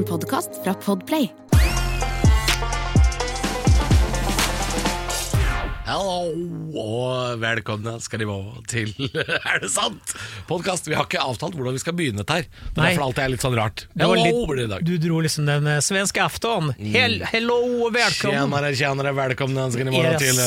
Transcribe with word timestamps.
En 0.00 0.06
podkast 0.06 0.50
fra 0.64 0.72
Podplay. 0.74 1.26
Hallo, 5.84 6.30
og 6.80 7.42
velkomne 7.42 7.98
skal 8.00 8.22
de 8.22 8.28
være 8.30 8.62
til 8.70 8.94
Er 9.50 9.60
det 9.60 9.68
sant? 9.74 10.14
Podkast. 10.48 10.88
Vi 10.88 10.96
har 10.96 11.04
ikke 11.04 11.20
avtalt 11.20 11.58
hvordan 11.58 11.76
vi 11.76 11.82
skal 11.82 11.98
begynne 11.98 12.22
dette 12.22 12.38
her. 12.38 12.46
Det 12.48 12.70
er 12.70 12.80
Nei. 12.80 12.86
derfor 12.94 13.04
alltid 13.10 13.24
er 13.26 13.34
litt 13.34 13.44
sånn 13.44 13.58
rart. 13.58 13.84
Hello, 14.00 14.16
litt, 14.16 14.86
du 14.88 14.94
dro 15.04 15.20
liksom 15.26 15.50
den 15.50 15.68
eh, 15.68 15.82
svenske 15.84 16.24
afton. 16.24 16.72
Hel, 16.80 17.18
hello 17.34 17.60
og 17.90 17.92
velkommen. 17.98 18.40
Tjenere, 18.40 18.72
tjenere, 18.80 19.14
velkomne 19.20 19.68
skal 19.76 19.92
de 19.92 19.96
Er 20.00 20.08
være 20.08 20.16
det 20.16 20.32
til 20.32 20.40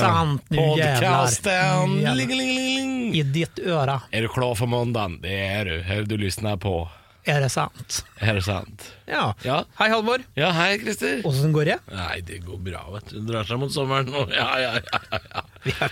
podkasten. 0.49 1.95
ling, 2.09 2.35
ling, 2.41 2.57
ling. 2.57 2.99
I 3.21 3.23
ditt 3.37 3.61
øre. 3.69 4.01
Er 4.09 4.25
du 4.25 4.33
klar 4.33 4.57
for 4.57 4.65
måndagen? 4.73 5.21
Det 5.21 5.37
er 5.45 5.69
du. 5.69 5.77
Her 5.85 6.09
du 6.09 6.17
lysner 6.25 6.57
på. 6.57 6.87
Er 7.23 7.39
det 7.39 7.51
sant? 7.53 8.01
Er 8.19 8.35
det 8.35 8.43
sant? 8.43 8.83
Ja. 9.07 9.29
Ja. 9.47 9.61
Hei, 9.79 9.87
Halvor. 9.93 10.23
Ja, 10.35 10.49
hei, 10.57 10.73
Christer. 10.81 11.21
Åssen 11.27 11.53
går 11.55 11.69
det? 11.71 11.77
Nei, 11.93 12.17
det 12.27 12.41
går 12.43 12.59
bra, 12.65 12.81
vet 12.97 13.13
du. 13.13 13.19
Det 13.21 13.29
drar 13.31 13.47
seg 13.47 13.61
mot 13.61 13.71
sommeren 13.71 14.09
nå. 14.11 14.25
Ja, 14.35 14.49
ja, 14.59 14.73
ja, 14.83 14.99
ja, 15.07 15.43
ja. 15.71 15.87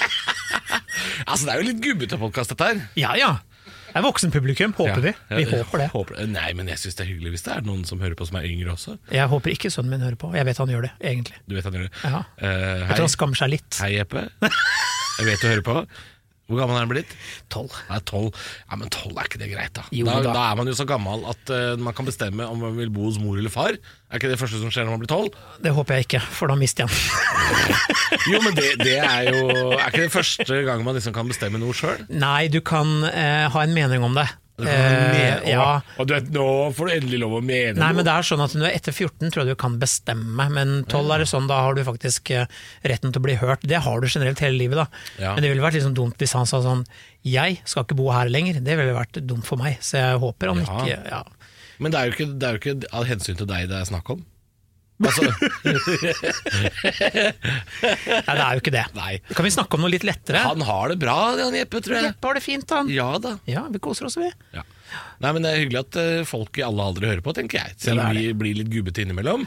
altså, 1.28 1.44
det 1.46 1.52
er 1.52 1.60
jo 1.60 1.66
litt 1.68 1.82
gubbete 1.84 2.18
podkast, 2.20 2.54
dette 2.54 2.70
her. 2.70 2.80
Ja, 3.00 3.12
ja. 3.20 3.30
Det 3.90 3.98
er 3.98 4.04
voksenpublikum, 4.06 4.72
håper 4.78 5.02
vi. 5.02 5.12
Vi 5.34 5.44
håper 5.50 5.82
det. 5.82 5.88
håper 5.92 6.20
det. 6.20 6.26
Nei, 6.30 6.52
men 6.56 6.68
jeg 6.70 6.78
syns 6.78 6.96
det 6.96 7.04
er 7.04 7.10
hyggelig 7.10 7.32
hvis 7.34 7.44
det 7.48 7.52
er 7.56 7.64
noen 7.66 7.82
som 7.88 7.98
hører 8.00 8.14
på 8.16 8.28
som 8.28 8.38
er 8.38 8.46
yngre 8.46 8.76
også. 8.76 8.94
Jeg 9.10 9.26
håper 9.32 9.50
ikke 9.56 9.72
sønnen 9.74 9.96
min 9.96 10.04
hører 10.06 10.18
på. 10.20 10.30
Jeg 10.38 10.46
vet 10.46 10.60
han 10.62 10.70
gjør 10.70 10.86
det, 10.86 10.92
egentlig. 11.10 11.40
Du 11.50 11.56
vet 11.58 11.66
han 11.66 11.74
gjør 11.76 11.88
det. 11.88 11.92
Ja. 12.06 12.20
Eh, 12.38 12.84
Jeg 12.86 12.94
tror 12.94 13.04
han 13.08 13.12
skammer 13.16 13.40
seg 13.42 13.50
litt. 13.56 13.80
hei, 13.82 13.90
Jeppe. 13.98 14.24
Jeg 15.20 15.26
vet 15.26 15.42
du 15.42 15.48
hører 15.50 15.66
på. 15.66 15.76
Hvor 16.50 16.58
gammel 16.58 16.74
er 16.74 16.82
han 16.82 16.90
blitt? 16.90 17.12
Tolv. 17.52 17.74
Nei, 17.86 18.00
tolv. 18.10 18.34
Ja, 18.66 18.78
men 18.80 18.90
tolv 18.90 19.14
er 19.14 19.28
ikke 19.30 19.38
det 19.38 19.50
greit, 19.52 19.70
da. 19.76 19.84
Jo 19.94 20.08
da, 20.08 20.16
da. 20.24 20.32
da 20.34 20.46
er 20.50 20.58
man 20.58 20.70
jo 20.70 20.74
så 20.74 20.86
gammel 20.88 21.22
at 21.30 21.52
uh, 21.54 21.78
man 21.78 21.94
kan 21.94 22.08
bestemme 22.08 22.48
om 22.50 22.58
man 22.66 22.74
vil 22.78 22.90
bo 22.94 23.06
hos 23.06 23.20
mor 23.22 23.38
eller 23.38 23.54
far. 23.54 23.78
Er 24.10 24.18
ikke 24.18 24.32
det 24.32 24.40
første 24.40 24.58
som 24.58 24.72
skjer 24.74 24.88
når 24.88 24.96
man 24.96 25.04
blir 25.04 25.12
tolv? 25.12 25.38
Det 25.62 25.70
håper 25.76 26.00
jeg 26.00 26.08
ikke, 26.08 26.22
for 26.34 26.50
da 26.50 26.58
mister 26.58 26.84
jeg 26.84 26.90
den. 26.90 27.78
Jo, 28.34 28.40
men 28.42 28.56
det, 28.58 28.72
det 28.82 28.96
er 28.98 29.30
jo 29.30 29.70
Er 29.78 29.86
ikke 29.86 30.02
det 30.02 30.12
første 30.12 30.56
gang 30.66 30.82
man 30.84 30.96
liksom 30.98 31.14
kan 31.14 31.30
bestemme 31.30 31.60
noe 31.62 31.72
sjøl? 31.76 32.02
Nei, 32.10 32.50
du 32.52 32.58
kan 32.66 32.90
uh, 33.06 33.46
ha 33.54 33.62
en 33.62 33.76
mening 33.76 34.02
om 34.04 34.18
det. 34.18 34.26
Eh, 34.68 35.48
ja. 35.52 35.80
Og 35.98 36.06
du 36.08 36.14
vet, 36.14 36.28
nå 36.34 36.44
får 36.76 36.90
du 36.90 36.94
endelig 36.98 37.20
lov 37.22 37.36
å 37.38 37.40
mene 37.42 37.74
Nei, 37.78 37.88
noe. 37.90 37.96
men 38.00 38.04
det 38.08 38.12
er 38.12 38.26
sånn 38.28 38.42
at 38.44 38.54
når 38.58 38.68
er 38.68 38.76
etter 38.80 38.92
14 38.92 39.30
tror 39.32 39.44
jeg 39.44 39.54
du 39.56 39.60
kan 39.60 39.78
bestemme, 39.80 40.48
men 40.52 40.84
12 40.90 41.14
er 41.14 41.24
det 41.24 41.28
sånn, 41.30 41.48
da 41.50 41.60
har 41.66 41.74
du 41.78 41.82
faktisk 41.86 42.30
eh, 42.36 42.46
retten 42.84 43.12
til 43.14 43.22
å 43.22 43.26
bli 43.28 43.36
hørt. 43.40 43.64
Det 43.66 43.80
har 43.86 44.00
du 44.00 44.08
generelt 44.10 44.42
hele 44.44 44.58
livet, 44.58 44.76
da. 44.82 44.86
Ja. 45.22 45.34
Men 45.34 45.44
det 45.46 45.52
ville 45.54 45.64
vært 45.64 45.78
liksom 45.78 45.94
dumt 45.96 46.20
hvis 46.20 46.36
han 46.36 46.48
sa 46.48 46.62
sånn 46.64 46.84
Jeg 47.26 47.60
skal 47.68 47.84
ikke 47.84 47.98
bo 47.98 48.10
her 48.12 48.28
lenger. 48.32 48.60
Det 48.64 48.76
ville 48.80 48.96
vært 48.96 49.20
dumt 49.28 49.46
for 49.48 49.60
meg, 49.60 49.78
så 49.84 49.98
jeg 50.00 50.20
håper 50.24 50.52
han 50.54 50.64
Ja. 50.64 50.80
ikke 50.84 50.98
ja. 51.16 51.22
Men 51.80 51.92
det 51.92 52.00
er, 52.00 52.10
jo 52.10 52.12
ikke, 52.12 52.28
det 52.36 52.46
er 52.46 52.56
jo 52.56 52.60
ikke 52.60 52.92
av 52.92 53.06
hensyn 53.08 53.38
til 53.40 53.48
deg 53.48 53.68
det 53.70 53.78
er 53.80 53.88
snakk 53.88 54.10
om. 54.12 54.24
Altså, 55.00 55.22
Nei, 57.00 58.34
det 58.36 58.44
er 58.44 58.52
jo 58.56 58.60
ikke 58.62 58.74
det. 58.74 58.84
Nei. 58.96 59.12
Kan 59.32 59.46
vi 59.46 59.52
snakke 59.54 59.78
om 59.78 59.84
noe 59.84 59.92
litt 59.92 60.04
lettere? 60.06 60.42
han 60.44 60.60
har 60.66 60.92
det 60.92 60.98
bra, 61.00 61.16
han 61.38 61.56
Jeppe, 61.56 61.80
tror 61.84 61.96
jeg. 61.98 62.10
Jeppe 62.10 62.30
har 62.30 62.38
det 62.38 62.44
fint, 62.44 62.74
han. 62.76 62.90
Ja 62.92 63.10
da. 63.22 63.36
Ja, 63.48 63.64
vi 63.72 63.80
koser 63.82 64.08
oss, 64.10 64.18
vi. 64.20 64.28
Ja. 64.56 64.64
Nei, 65.22 65.32
men 65.36 65.44
Det 65.44 65.50
er 65.52 65.60
hyggelig 65.62 65.80
at 65.84 65.98
eh, 66.02 66.22
folk 66.28 66.58
i 66.58 66.64
alle 66.66 66.82
aldre 66.90 67.10
hører 67.12 67.22
på, 67.24 67.34
tenker 67.36 67.60
jeg. 67.62 67.76
Selv 67.80 68.02
om 68.04 68.16
vi 68.16 68.30
blir 68.36 68.58
litt 68.60 68.70
gubbete 68.72 69.04
innimellom. 69.04 69.46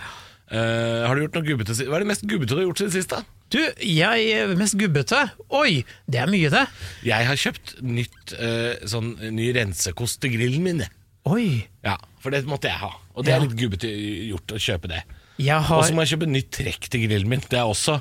Uh, 0.54 1.06
har 1.08 1.16
du 1.18 1.24
gjort 1.24 1.38
noe 1.40 1.46
gubbete 1.48 1.74
Hva 1.88 1.96
er 1.98 2.04
det 2.04 2.08
mest 2.12 2.26
gubbete 2.30 2.52
du 2.54 2.60
har 2.60 2.66
gjort 2.68 2.82
siden 2.84 2.92
sist? 2.94 3.14
da? 3.16 3.24
Du, 3.54 3.58
jeg 3.88 4.26
er 4.36 4.52
mest 4.60 4.76
gubbete. 4.78 5.22
Oi, 5.56 5.80
det 6.12 6.20
er 6.22 6.30
mye, 6.30 6.50
det. 6.54 6.66
Jeg 7.08 7.26
har 7.30 7.40
kjøpt 7.40 7.74
nytt 7.86 8.34
uh, 8.38 8.74
sånn 8.90 9.14
ny 9.34 9.48
rensekost 9.56 10.20
til 10.22 10.36
grillen 10.36 10.66
min. 10.68 10.84
Oi. 11.32 11.64
Ja, 11.88 11.96
For 12.22 12.36
det 12.36 12.44
måtte 12.50 12.70
jeg 12.70 12.78
ha. 12.84 12.92
Og 13.16 13.26
det 13.26 13.34
Ja. 13.34 13.40
er 13.40 13.46
litt 13.48 13.56
gubbete 13.58 13.90
gjort 14.30 14.54
å 14.54 14.62
kjøpe 14.62 14.92
det. 14.92 15.02
Jeg 15.44 15.60
Og 15.76 15.86
så 15.88 15.96
må 15.96 16.06
jeg 16.06 16.16
kjøpe 16.16 16.32
nytt 16.32 16.52
trekk 16.56 16.90
til 16.94 17.08
grillen 17.08 17.30
min. 17.36 17.44
Det 17.50 17.60
er 17.60 17.70
også, 17.70 18.00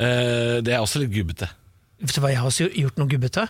eh, 0.00 0.58
det 0.64 0.74
er 0.76 0.80
også 0.84 1.02
litt 1.04 1.12
gubbete. 1.14 1.50
Vet 2.00 2.16
du 2.16 2.22
hva 2.24 2.30
jeg 2.32 2.38
har 2.40 2.48
også 2.48 2.66
gjort 2.72 2.96
noe 2.96 3.10
gubbete? 3.10 3.42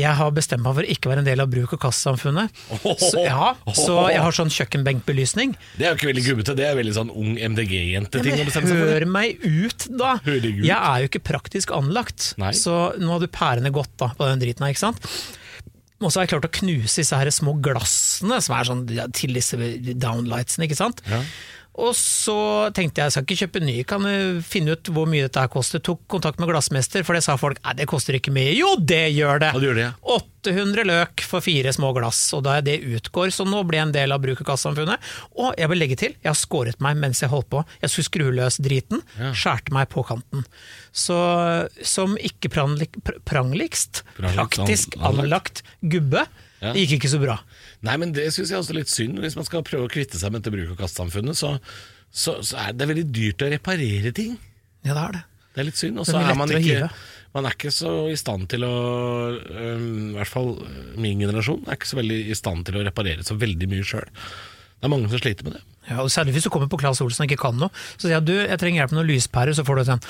Jeg 0.00 0.16
har 0.16 0.30
bestemt 0.32 0.62
meg 0.64 0.72
for 0.78 0.86
å 0.86 0.92
ikke 0.94 1.10
være 1.10 1.20
en 1.20 1.26
del 1.26 1.42
av 1.44 1.50
bruk- 1.52 1.74
og 1.76 1.82
kastsamfunnet. 1.82 2.48
Så, 2.96 3.24
ja, 3.28 3.50
så 3.76 3.96
jeg 4.08 4.22
har 4.24 4.32
sånn 4.32 4.48
kjøkkenbenkbelysning. 4.54 5.52
Det 5.76 5.84
er 5.84 5.92
jo 5.92 5.98
ikke 5.98 6.08
veldig 6.08 6.24
gubbete, 6.30 6.54
det 6.56 6.64
er 6.70 6.78
veldig 6.78 6.94
sånn 6.96 7.10
ung 7.12 7.34
MDG-jente-ting 7.36 8.32
Ja, 8.32 8.38
å 8.40 8.48
bestemme 8.48 8.70
seg 8.72 8.80
for. 8.80 8.94
hør 8.94 9.06
meg 9.18 9.44
ut, 9.44 9.84
da! 10.00 10.14
Hør 10.24 10.40
deg 10.40 10.62
ut. 10.62 10.64
Jeg 10.70 10.78
er 10.78 11.04
jo 11.04 11.10
ikke 11.12 11.22
praktisk 11.28 11.74
anlagt, 11.76 12.30
Nei. 12.40 12.54
så 12.56 12.78
nå 12.96 13.18
hadde 13.18 13.28
pærene 13.36 13.74
gått 13.76 13.92
da, 14.00 14.08
på 14.16 14.30
den 14.32 14.40
driten 14.46 14.64
her, 14.64 14.72
ikke 14.72 14.86
sant? 14.86 15.12
Og 16.00 16.08
så 16.08 16.22
har 16.22 16.24
jeg 16.24 16.32
klart 16.32 16.48
å 16.48 16.54
knuse 16.62 17.02
disse 17.02 17.20
her 17.20 17.28
små 17.36 17.58
glassene 17.60 18.40
som 18.40 18.56
er 18.56 18.64
sånn 18.70 18.86
ja, 18.96 19.04
til 19.12 19.36
disse 19.36 19.60
downlightsene, 20.00 20.64
ikke 20.70 20.80
sant? 20.80 21.04
Ja. 21.04 21.20
Og 21.80 21.94
så 21.96 22.34
tenkte 22.74 22.98
jeg 23.00 23.06
jeg 23.06 23.12
skal 23.14 23.24
ikke 23.24 23.38
kjøpe 23.44 23.60
ny, 23.62 23.76
kan 23.88 24.02
du 24.04 24.40
finne 24.44 24.74
ut 24.74 24.88
hvor 24.92 25.06
mye 25.08 25.22
dette 25.28 25.40
her 25.40 25.48
koster. 25.48 25.78
Tok 25.80 26.02
kontakt 26.10 26.40
med 26.42 26.50
glassmester, 26.50 27.04
for 27.06 27.14
det 27.16 27.22
sa 27.24 27.36
folk 27.40 27.60
nei, 27.62 27.72
det 27.78 27.86
koster 27.88 28.18
ikke 28.18 28.32
mye. 28.34 28.50
Jo, 28.58 28.74
det 28.76 29.04
gjør 29.14 29.38
det! 29.40 29.52
Ja, 29.54 29.60
det 29.62 29.68
gjør 29.70 29.78
det, 29.78 29.84
ja. 29.86 29.92
800 30.50 30.84
løk 30.88 31.22
for 31.30 31.44
fire 31.44 31.72
små 31.72 31.92
glass, 31.96 32.18
og 32.36 32.42
da 32.48 32.58
det 32.64 32.80
utgår, 32.82 33.30
så 33.32 33.46
nå 33.48 33.62
ble 33.68 33.78
jeg 33.78 33.86
en 33.86 33.94
del 33.96 34.12
av 34.16 34.20
brukerkassesamfunnet. 34.24 34.98
og 35.38 35.54
jeg 35.60 35.68
vil 35.72 35.78
legge 35.84 35.96
til, 36.02 36.14
jeg 36.20 36.30
har 36.32 36.38
skåret 36.42 36.80
meg 36.84 36.96
mens 37.00 37.22
jeg 37.22 37.30
holdt 37.32 37.48
på. 37.54 37.62
Jeg 37.80 37.90
skulle 37.94 38.10
skru 38.10 38.28
løs 38.34 38.58
driten, 38.60 39.00
skjærte 39.32 39.72
meg 39.72 39.88
på 39.94 40.04
kanten. 40.10 40.44
Så 40.92 41.16
som 41.86 42.16
ikke 42.18 42.50
pranglikst, 43.24 44.02
praktisk 44.18 44.98
anlagt. 45.00 45.62
gubbe, 45.80 46.26
Ja. 46.60 46.74
det 46.74 46.82
gikk 46.84 46.98
ikke 47.00 47.08
så 47.14 47.18
bra. 47.22 47.38
Nei, 47.86 47.96
men 48.00 48.12
det 48.16 48.26
syns 48.34 48.52
jeg 48.52 48.60
også 48.60 48.74
er 48.74 48.80
litt 48.82 48.92
synd. 48.92 49.20
Hvis 49.22 49.38
man 49.38 49.46
skal 49.48 49.64
prøve 49.66 49.88
å 49.88 49.92
kvitte 49.92 50.20
seg 50.20 50.32
med 50.32 50.42
dette 50.42 50.52
bruk- 50.52 50.74
og 50.74 50.82
kastsamfunnet, 50.82 51.38
så, 51.38 51.54
så, 52.12 52.36
så 52.44 52.60
er 52.66 52.76
det 52.76 52.88
veldig 52.90 53.06
dyrt 53.08 53.44
å 53.46 53.50
reparere 53.52 54.12
ting. 54.16 54.36
Ja, 54.84 54.92
det 54.92 55.00
er 55.02 55.16
det. 55.16 55.24
Det 55.50 55.62
er 55.62 55.68
litt 55.70 55.80
synd. 55.80 56.00
Og 56.00 56.06
så 56.08 56.20
er 56.20 56.36
man 56.38 56.52
ikke. 56.54 56.90
Man 57.34 57.46
er 57.46 57.54
ikke 57.54 57.70
så 57.74 57.90
i 58.10 58.16
stand 58.18 58.48
til 58.50 58.64
å 58.66 58.74
I 59.38 60.14
hvert 60.16 60.30
fall 60.30 60.48
min 60.98 61.20
generasjon 61.22 61.62
er 61.68 61.78
ikke 61.78 61.90
så 61.90 61.98
veldig 62.00 62.18
i 62.26 62.38
stand 62.38 62.66
til 62.66 62.80
å 62.80 62.86
reparere 62.86 63.26
så 63.26 63.36
veldig 63.38 63.68
mye 63.70 63.86
sjøl. 63.86 64.08
Det 64.80 64.88
er 64.88 64.92
mange 64.92 65.10
som 65.12 65.20
sliter 65.20 65.46
med 65.46 65.58
det. 65.58 65.62
Ja, 65.90 66.00
og 66.02 66.10
Særlig 66.12 66.34
hvis 66.36 66.46
du 66.46 66.50
kommer 66.52 66.70
på 66.70 66.78
Claes 66.80 67.00
Olsen 67.04 67.24
og 67.24 67.30
ikke 67.30 67.44
kan 67.44 67.58
noe. 67.60 67.70
Så 67.96 68.06
sier 68.08 68.16
jeg 68.18 68.26
du, 68.28 68.34
jeg 68.38 68.60
trenger 68.60 68.82
hjelp 68.82 68.94
med 68.94 69.00
noen 69.00 69.10
lyspærer, 69.12 69.56
så 69.56 69.66
får 69.66 69.78
du 69.78 69.82
et 69.82 69.90
sånn 69.92 70.04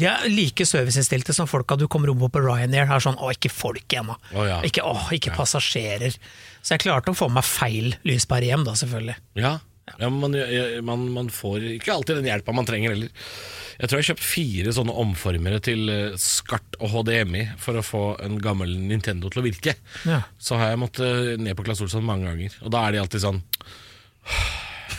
De 0.00 0.08
er 0.08 0.28
like 0.32 0.66
serviceinnstilte 0.66 1.34
som 1.36 1.48
folka 1.50 1.76
du 1.76 1.86
kommer 1.90 2.12
om 2.12 2.20
på 2.22 2.30
på 2.32 2.44
Ryanair. 2.44 2.88
Her 2.90 3.02
sånn, 3.04 3.18
å, 3.20 3.30
ikke 3.34 3.52
folk 3.52 3.84
igjen, 3.86 4.12
da. 4.12 4.18
Å, 4.32 4.46
ja. 4.48 4.60
Ikke, 4.66 4.84
å, 4.86 4.96
ikke 5.14 5.34
passasjerer. 5.36 6.16
Så 6.60 6.76
jeg 6.76 6.84
klarte 6.86 7.12
å 7.12 7.18
få 7.18 7.28
meg 7.32 7.46
feil 7.46 7.94
lyspære 8.08 8.50
hjem, 8.50 8.64
da, 8.68 8.76
selvfølgelig. 8.80 9.16
Ja, 9.40 9.58
ja 10.00 10.10
man, 10.12 10.36
man, 10.86 11.08
man 11.12 11.32
får 11.34 11.66
ikke 11.76 11.94
alltid 11.94 12.20
den 12.20 12.30
hjelpa 12.30 12.54
man 12.56 12.68
trenger 12.68 12.94
heller. 12.94 13.12
Jeg 13.80 13.88
tror 13.88 13.96
jeg 13.96 14.04
har 14.04 14.08
kjøpt 14.10 14.26
fire 14.26 14.72
sånne 14.76 14.94
omformere 15.02 15.60
til 15.64 15.86
Skart 16.20 16.74
SCART 16.76 16.80
og 16.84 16.90
HDMI 16.94 17.46
for 17.60 17.80
å 17.80 17.84
få 17.84 18.02
en 18.20 18.36
gammel 18.42 18.74
Nintendo 18.76 19.30
til 19.32 19.40
å 19.40 19.46
virke. 19.46 19.76
Ja. 20.04 20.20
Så 20.36 20.60
har 20.60 20.74
jeg 20.74 20.82
måttet 20.82 21.40
ned 21.40 21.56
på 21.56 21.64
Claes 21.64 21.80
Olsson 21.84 22.04
mange 22.04 22.28
ganger, 22.28 22.58
og 22.60 22.74
da 22.74 22.84
er 22.84 22.96
de 22.96 23.00
alltid 23.04 23.24
sånn 23.24 23.40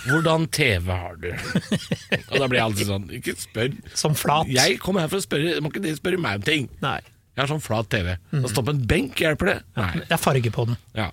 Hvordan 0.07 0.47
TV 0.53 0.87
har 0.91 1.15
du? 1.21 1.27
og 1.31 2.39
da 2.39 2.47
blir 2.49 2.57
jeg 2.59 2.65
alltid 2.65 2.87
sånn 2.89 3.05
Ikke 3.19 3.33
spør. 3.37 3.69
Som 3.97 4.15
flat. 4.17 4.47
Jeg 4.49 4.79
kommer 4.81 5.01
her 5.05 5.09
for 5.11 5.19
å 5.21 5.25
spørre, 5.25 5.59
må 5.61 5.69
ikke 5.73 5.83
dere 5.83 5.99
spørre 5.99 6.17
meg 6.21 6.35
om 6.41 6.45
ting. 6.47 6.63
Nei. 6.81 6.99
Jeg 7.35 7.41
har 7.45 7.49
sånn 7.53 7.61
flat 7.63 7.87
TV. 7.93 8.07
Å 8.41 8.49
stoppe 8.51 8.71
en 8.75 8.81
benk, 8.89 9.13
hjelper 9.23 9.45
det? 9.53 9.59
Nei. 9.77 9.91
Det 10.03 10.11
er 10.17 10.21
farge 10.21 10.49
på 10.51 10.65
den. 10.71 10.77
Ja. 10.97 11.07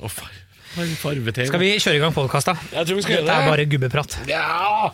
Å, 0.00 0.08
far, 0.08 0.30
far, 0.72 0.86
farve-TV. 1.02 1.46
Skal 1.50 1.60
vi 1.60 1.72
kjøre 1.76 1.96
i 1.98 2.00
gang 2.00 2.14
podkast, 2.16 2.46
da? 2.48 2.54
Jeg 2.72 2.86
tror 2.88 2.96
vi 2.96 3.02
skal 3.04 3.14
gjøre 3.18 3.26
Dette 3.26 3.36
det. 3.36 3.44
er 3.44 3.50
bare 3.52 3.66
gubbeprat. 3.74 4.10
Ja! 4.30 4.88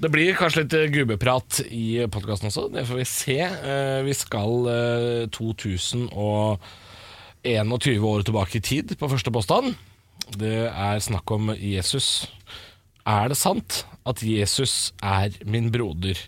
Det 0.00 0.08
blir 0.14 0.32
kanskje 0.38 0.62
litt 0.64 0.72
eh, 0.78 0.86
gubbeprat 0.94 1.50
i 1.68 1.84
podkasten 2.14 2.48
også. 2.48 2.64
Det 2.72 2.86
får 2.88 2.96
vi 3.02 3.06
se. 3.10 3.36
Eh, 3.44 4.00
Vi 4.06 4.14
skal 4.16 4.52
eh, 4.72 5.28
2021 5.36 8.08
år 8.14 8.20
tilbake 8.26 8.56
i 8.58 8.64
tid 8.64 8.96
på 8.98 9.10
første 9.12 9.30
påstand. 9.34 9.66
Det 10.40 10.64
er 10.72 10.96
snakk 11.04 11.28
om 11.36 11.52
Jesus. 11.54 12.24
Er 13.06 13.30
det 13.30 13.38
sant 13.38 13.84
at 14.06 14.22
Jesus 14.22 14.92
er 15.02 15.34
min 15.46 15.70
broder? 15.74 16.18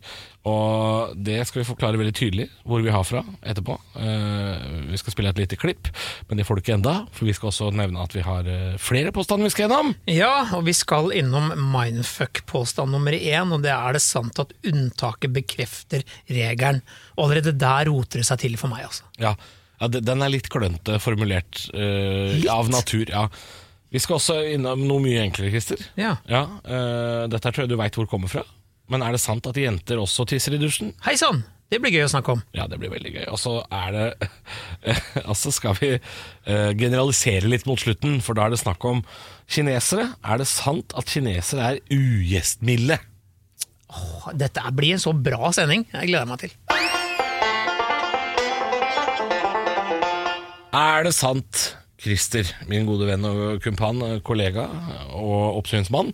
Og 0.49 1.17
det 1.19 1.41
skal 1.49 1.61
vi 1.61 1.67
forklare 1.69 1.99
veldig 1.99 2.15
tydelig 2.17 2.47
hvor 2.63 2.81
vi 2.85 2.93
har 2.95 3.05
fra 3.05 3.21
etterpå. 3.43 3.75
Eh, 4.01 4.69
vi 4.93 5.01
skal 5.01 5.15
spille 5.15 5.33
et 5.35 5.41
lite 5.43 5.59
klipp, 5.61 5.91
men 6.29 6.39
det 6.39 6.47
får 6.49 6.57
du 6.57 6.63
ikke 6.63 6.77
enda, 6.79 6.95
for 7.13 7.29
vi 7.29 7.35
skal 7.37 7.51
også 7.51 7.73
nevne 7.75 8.01
at 8.05 8.15
vi 8.17 8.25
har 8.25 8.49
eh, 8.49 8.79
flere 8.81 9.13
påstander 9.15 9.49
vi 9.49 9.53
skal 9.53 9.67
gjennom. 9.67 9.93
Ja, 10.09 10.47
og 10.57 10.65
vi 10.69 10.77
skal 10.79 11.13
innom 11.19 11.51
mindfuck-påstand 11.75 12.95
nummer 12.95 13.17
én, 13.19 13.53
og 13.53 13.67
det 13.67 13.75
er 13.75 13.99
det 13.99 14.05
sant 14.07 14.41
at 14.41 14.55
unntaket 14.71 15.35
bekrefter 15.37 16.07
regelen. 16.31 16.81
Og 17.19 17.29
allerede 17.29 17.59
der 17.59 17.91
roter 17.91 18.23
det 18.23 18.29
seg 18.31 18.47
til 18.47 18.59
for 18.61 18.73
meg, 18.73 18.87
altså. 18.89 19.09
Ja, 19.21 19.35
ja 19.83 19.91
den 19.99 20.23
er 20.23 20.33
litt 20.33 20.49
klønete 20.53 21.03
formulert 21.03 21.67
uh, 21.75 22.39
Litt? 22.39 22.49
av 22.55 22.71
natur. 22.73 23.11
ja 23.11 23.27
Vi 23.89 24.01
skal 24.03 24.19
også 24.19 24.39
innom 24.53 24.83
noe 24.89 25.01
mye 25.01 25.23
enklere, 25.25 25.51
Christer. 25.55 25.81
Ja. 25.97 26.17
eh, 26.29 27.25
dette 27.33 27.49
her 27.49 27.55
tror 27.55 27.65
jeg 27.65 27.73
du 27.73 27.79
veit 27.81 27.97
hvor 27.97 28.09
kommer 28.11 28.29
fra. 28.29 28.43
Men 28.93 29.05
er 29.05 29.15
det 29.17 29.21
sant 29.23 29.47
at 29.49 29.57
jenter 29.61 30.01
også 30.01 30.27
tisser 30.29 30.57
i 30.57 30.61
dusjen? 30.61 30.93
Hei 31.05 31.17
sann! 31.21 31.45
Det 31.69 31.83
blir 31.85 31.93
gøy 31.93 32.07
å 32.07 32.09
snakke 32.09 32.33
om. 32.33 32.41
Ja, 32.57 32.65
det 32.69 32.79
blir 32.81 32.89
veldig 32.95 33.11
gøy. 33.13 33.25
Og 33.29 33.37
så 33.41 33.59
er 33.69 33.91
det 33.93 34.29
Altså 35.29 35.53
skal 35.53 35.77
vi 35.77 35.91
eh, 35.99 36.71
generalisere 36.73 37.49
litt 37.53 37.67
mot 37.69 37.81
slutten, 37.81 38.23
for 38.25 38.37
da 38.39 38.47
er 38.47 38.55
det 38.55 38.61
snakk 38.63 38.85
om 38.89 39.03
kinesere. 39.53 40.07
Er 40.25 40.41
det 40.41 40.49
sant 40.49 40.97
at 40.97 41.13
kinesere 41.13 41.75
er 41.75 41.81
ugjestmilde? 41.93 42.97
Dette 44.37 44.73
blir 44.77 44.97
en 44.97 45.05
så 45.05 45.13
bra 45.17 45.53
sending. 45.57 45.85
Jeg 45.93 46.09
gleder 46.09 46.29
meg 46.29 46.41
til. 46.45 46.57
Er 50.79 51.05
det 51.09 51.15
sant, 51.17 51.63
Christer, 51.99 52.47
min 52.71 52.87
gode 52.87 53.09
venn 53.09 53.27
og 53.27 53.63
kumpan, 53.65 54.03
kollega 54.27 54.69
og 55.17 55.59
oppsynsmann, 55.59 56.13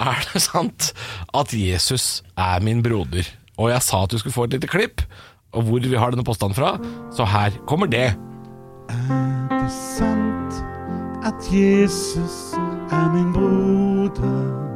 er 0.00 0.22
det 0.30 0.42
sant 0.44 0.92
at 1.36 1.52
Jesus 1.52 2.22
er 2.36 2.64
min 2.64 2.80
broder? 2.84 3.28
Og 3.58 3.72
jeg 3.74 3.84
sa 3.84 4.04
at 4.04 4.14
du 4.14 4.18
skulle 4.20 4.36
få 4.36 4.46
et 4.48 4.56
lite 4.56 4.70
klipp, 4.70 5.02
og 5.52 5.66
hvor 5.68 5.84
vi 5.84 5.98
har 6.00 6.14
denne 6.14 6.24
påstanden 6.24 6.56
fra, 6.56 6.76
så 7.12 7.28
her 7.28 7.56
kommer 7.68 7.90
det. 7.90 8.14
Er 8.88 9.52
det 9.52 9.72
sant 9.74 10.62
at 11.28 11.52
Jesus 11.52 12.56
er 12.92 13.12
min 13.12 13.32
broder? 13.36 14.67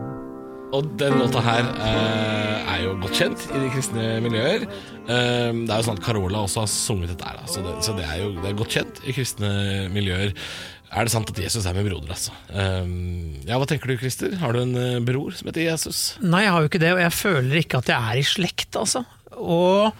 Og 0.72 0.92
den 1.00 1.18
låta 1.20 1.42
her 1.44 1.66
eh, 1.84 2.70
er 2.74 2.84
jo 2.86 2.94
godt 3.02 3.18
kjent 3.18 3.42
i 3.52 3.60
de 3.60 3.70
kristne 3.74 4.04
miljøer. 4.24 4.62
Eh, 4.64 5.50
det 5.52 5.68
er 5.68 5.80
jo 5.82 5.86
sånn 5.88 5.98
at 5.98 6.04
Carola 6.06 6.44
også 6.46 6.62
har 6.64 6.70
sunget 6.72 7.12
dette 7.12 7.28
her, 7.28 7.40
da, 7.42 7.48
så, 7.50 7.64
det, 7.64 7.74
så 7.84 7.96
det 7.98 8.06
er 8.08 8.22
jo 8.22 8.30
det 8.38 8.48
er 8.48 8.56
godt 8.56 8.78
kjent 8.78 9.02
i 9.04 9.16
kristne 9.16 9.50
miljøer. 9.92 10.32
Er 10.92 11.08
det 11.08 11.12
sant 11.14 11.28
at 11.32 11.38
Jesus 11.40 11.64
er 11.68 11.76
min 11.76 11.86
broder, 11.88 12.10
altså? 12.12 12.32
Eh, 12.52 12.88
ja, 13.48 13.56
Hva 13.60 13.68
tenker 13.68 13.92
du, 13.92 13.98
Christer? 14.00 14.34
Har 14.40 14.56
du 14.56 14.62
en 14.62 14.74
eh, 14.76 15.00
bror 15.04 15.36
som 15.36 15.48
heter 15.48 15.66
Jesus? 15.66 16.02
Nei, 16.24 16.44
jeg 16.46 16.54
har 16.56 16.64
jo 16.64 16.72
ikke 16.72 16.82
det, 16.82 16.94
og 16.96 17.04
jeg 17.04 17.16
føler 17.16 17.60
ikke 17.62 17.80
at 17.80 17.92
jeg 17.92 18.12
er 18.12 18.20
i 18.20 18.26
slekt, 18.32 18.80
altså. 18.80 19.04
Og 19.36 19.92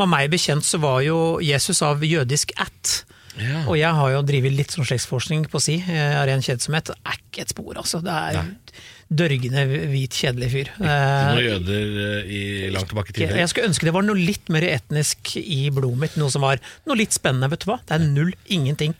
med 0.00 0.10
meg 0.10 0.32
bekjent 0.32 0.66
så 0.66 0.80
var 0.82 1.02
jo 1.04 1.18
Jesus 1.44 1.80
av 1.86 2.04
jødisk 2.04 2.56
ætt. 2.60 2.96
Ja. 3.40 3.64
Og 3.66 3.76
jeg 3.80 3.90
har 3.96 4.12
jo 4.14 4.24
drevet 4.26 4.54
litt 4.54 4.74
sånn 4.74 4.86
slektsforskning 4.86 5.48
på 5.50 5.60
si. 5.62 5.78
Jeg 5.80 6.16
har 6.16 6.30
en 6.30 6.44
kjedsomhet. 6.44 6.92
Er 7.02 7.16
ikke 7.18 7.44
et 7.44 7.54
spor, 7.54 7.72
altså. 7.80 8.00
Det 8.04 8.12
er 8.14 8.40
dørgende 9.12 9.64
hvit, 9.90 10.16
kjedelig 10.16 10.48
fyr. 10.52 10.70
Noen 10.80 11.38
Eh, 11.38 11.44
jøder 11.44 11.98
eh, 12.04 12.30
i 12.30 12.42
langt 12.72 12.88
tilbake 12.90 13.12
i 13.14 13.24
jeg, 13.24 13.36
jeg 13.42 13.50
skulle 13.50 13.68
ønske 13.70 13.88
det 13.88 13.94
var 13.96 14.06
noe 14.06 14.18
litt 14.18 14.48
mer 14.52 14.64
etnisk 14.68 15.34
i 15.40 15.68
blodet 15.74 16.00
mitt. 16.00 16.16
Noe 16.20 16.32
som 16.32 16.44
var 16.46 16.62
noe 16.88 16.98
litt 16.98 17.14
spennende, 17.16 17.50
vet 17.52 17.64
du 17.64 17.68
hva. 17.70 17.78
Det 17.84 17.98
er 17.98 18.06
null, 18.06 18.32
ingenting. 18.52 18.96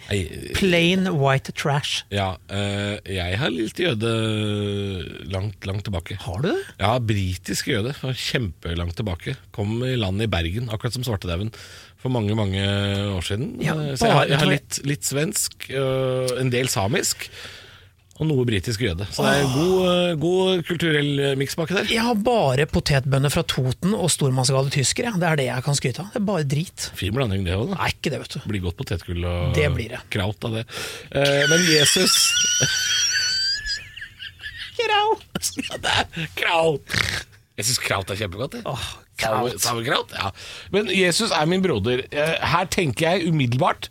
Plain 0.59 1.09
white 1.17 1.55
trash. 1.57 2.05
Ja, 2.15 2.35
eh, 2.53 2.99
jeg 3.17 3.41
har 3.41 3.55
litt 3.55 3.81
jøde 3.81 4.13
langt, 5.33 5.65
langt 5.69 5.87
tilbake. 5.89 6.19
Har 6.25 6.45
du 6.45 6.51
det? 6.51 6.61
Ja, 6.83 6.95
britisk 7.01 7.73
jøde, 7.73 7.95
kjempelangt 7.97 8.99
tilbake. 9.01 9.39
Kom 9.57 9.79
i 9.87 9.97
landet 10.01 10.29
i 10.29 10.33
Bergen, 10.37 10.71
akkurat 10.73 10.97
som 10.97 11.07
svartedauden, 11.07 11.53
for 12.01 12.13
mange, 12.13 12.37
mange 12.37 12.61
år 13.15 13.25
siden. 13.25 13.55
Ja, 13.65 13.75
bare, 13.79 13.97
Så 13.97 14.11
jeg 14.11 14.19
har, 14.19 14.27
jeg 14.29 14.41
har 14.43 14.51
litt, 14.53 14.81
litt 14.85 15.07
svensk, 15.09 15.71
en 15.73 16.53
del 16.53 16.69
samisk, 16.69 17.31
og 18.15 18.29
noe 18.31 18.45
britisk 18.47 18.81
jøde. 18.85 19.07
Så 19.11 19.25
det 19.27 19.31
er 19.35 19.41
en 19.43 19.55
god, 19.55 19.79
øh, 19.91 20.11
god 20.23 20.61
kulturell 20.69 21.09
øh, 21.19 21.33
miks 21.41 21.57
baki 21.59 21.75
der. 21.75 21.89
Jeg 21.91 22.05
har 22.07 22.15
bare 22.15 22.67
potetbønner 22.71 23.33
fra 23.35 23.43
Toten 23.51 23.95
og 23.99 24.07
stormannsgale 24.15 24.71
tyskere. 24.71 25.11
Det 25.19 25.27
er 25.33 25.41
det 25.41 25.47
jeg 25.49 25.65
kan 25.67 25.75
skryte 25.75 26.05
av. 26.05 26.13
Det 26.15 26.21
er 26.23 26.27
bare 26.29 26.47
drit. 26.47 26.89
Fin 26.95 27.15
blanding, 27.17 27.43
det 27.49 27.57
òg. 27.59 27.73
Nei, 27.75 27.89
ikke 27.97 28.13
det, 28.15 28.21
vet 28.23 28.37
du. 28.37 28.45
Blir 28.53 28.63
godt 28.69 28.79
potetgull 28.79 29.25
og 29.27 29.55
Det 29.59 29.67
blir 29.75 29.97
det. 29.97 30.03
kraut 30.15 30.47
av 30.47 30.61
det. 30.61 30.65
Eh, 31.11 31.43
men 31.51 31.67
Jesus 31.75 32.15
Ja, 34.85 35.77
det 35.79 35.91
er 35.95 36.29
kraut! 36.39 36.95
Jeg 37.59 37.67
syns 37.69 37.79
kraut 37.83 38.11
er 38.11 38.19
kjempegodt. 38.19 38.57
jeg. 38.59 38.65
Åh, 38.67 38.87
kraut. 39.21 39.55
Sauerkraut? 39.63 40.11
Ja. 40.17 40.31
Men 40.75 40.89
Jesus 40.91 41.31
er 41.35 41.47
min 41.51 41.63
broder. 41.63 42.03
Eh, 42.11 42.35
Her 42.51 42.67
tenker 42.67 43.15
jeg 43.15 43.29
umiddelbart 43.31 43.89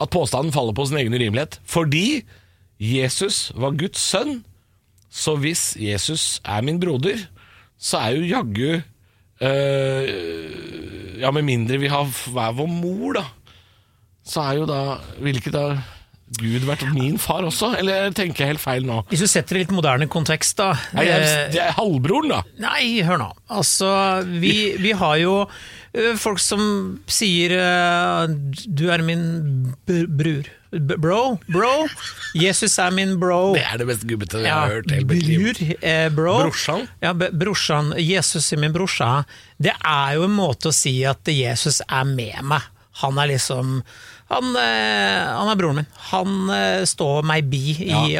at 0.00 0.10
påstanden 0.12 0.52
faller 0.52 0.76
på 0.76 0.84
sin 0.90 0.98
egen 1.00 1.14
urimelighet. 1.16 1.58
Fordi 1.64 2.22
Jesus 2.80 3.50
var 3.54 3.76
Guds 3.76 4.00
sønn. 4.00 4.40
Så 5.10 5.36
hvis 5.42 5.74
Jesus 5.76 6.40
er 6.46 6.62
min 6.64 6.80
broder, 6.80 7.26
så 7.80 7.98
er 7.98 8.10
jo 8.16 8.28
jaggu 8.30 8.80
øh, 9.42 10.08
Ja, 11.20 11.30
med 11.34 11.42
mindre 11.42 11.78
vi 11.82 11.90
har 11.90 12.04
hver 12.06 12.52
vår 12.56 12.68
mor, 12.70 13.12
da. 13.18 13.24
Så 14.24 14.40
er 14.44 14.60
jo 14.60 14.68
da 14.68 15.00
ikke 15.26 15.52
da 15.52 15.64
Gud 16.38 16.62
vært 16.62 16.84
min 16.94 17.16
far 17.18 17.42
også? 17.42 17.72
Eller 17.80 18.12
tenker 18.14 18.44
jeg 18.44 18.52
helt 18.52 18.62
feil 18.62 18.86
nå? 18.86 19.00
Hvis 19.10 19.24
du 19.24 19.28
setter 19.30 19.56
det 19.56 19.58
i 19.58 19.64
litt 19.64 19.74
moderne 19.74 20.06
kontekst, 20.10 20.60
da. 20.60 20.70
Nei, 20.94 21.08
jeg, 21.08 21.26
eh, 21.26 21.48
det 21.56 21.62
er 21.64 21.74
halvbroren, 21.74 22.30
da. 22.30 22.40
Nei, 22.62 23.02
hør 23.06 23.18
nå. 23.24 23.28
Altså, 23.50 23.90
vi, 24.30 24.54
vi 24.78 24.94
har 24.94 25.16
jo 25.18 25.34
eh, 25.42 26.14
folk 26.20 26.38
som 26.42 26.62
sier 27.10 27.56
eh, 27.58 28.30
Du 28.68 28.86
er 28.94 29.02
min 29.02 29.26
br 29.88 30.06
bror. 30.06 30.54
Bro, 30.70 31.38
bro. 31.50 31.88
Jesus 32.38 32.76
er 32.78 32.92
min 32.94 33.16
bro. 33.18 33.54
Det 33.56 33.64
er 33.66 33.80
det 33.80 33.86
mest 33.88 34.04
gubbete 34.06 34.38
jeg 34.38 34.46
Ja, 34.46 34.60
har 34.60 34.76
hørt. 34.76 34.92
bror, 35.10 35.62
eh, 35.82 36.08
bro. 36.14 36.34
Brorsan? 36.44 36.84
Ja, 37.02 37.12
brorsan. 37.12 37.90
Jesus 37.98 38.52
er 38.52 38.60
min 38.62 38.72
brorsa. 38.72 39.24
Det 39.60 39.72
er 39.82 40.14
jo 40.14 40.24
en 40.28 40.36
måte 40.36 40.70
å 40.70 40.74
si 40.74 41.02
at 41.04 41.24
Jesus 41.26 41.80
er 41.88 42.04
med 42.04 42.38
meg. 42.44 42.62
Han 43.02 43.18
er 43.18 43.28
liksom 43.36 43.82
Han, 44.30 44.54
eh, 44.54 45.26
han 45.26 45.48
er 45.50 45.56
broren 45.58 45.74
min. 45.80 45.86
Han 46.12 46.50
eh, 46.54 46.84
står 46.86 47.24
meg 47.26 47.48
bi 47.50 47.72
i, 47.90 48.14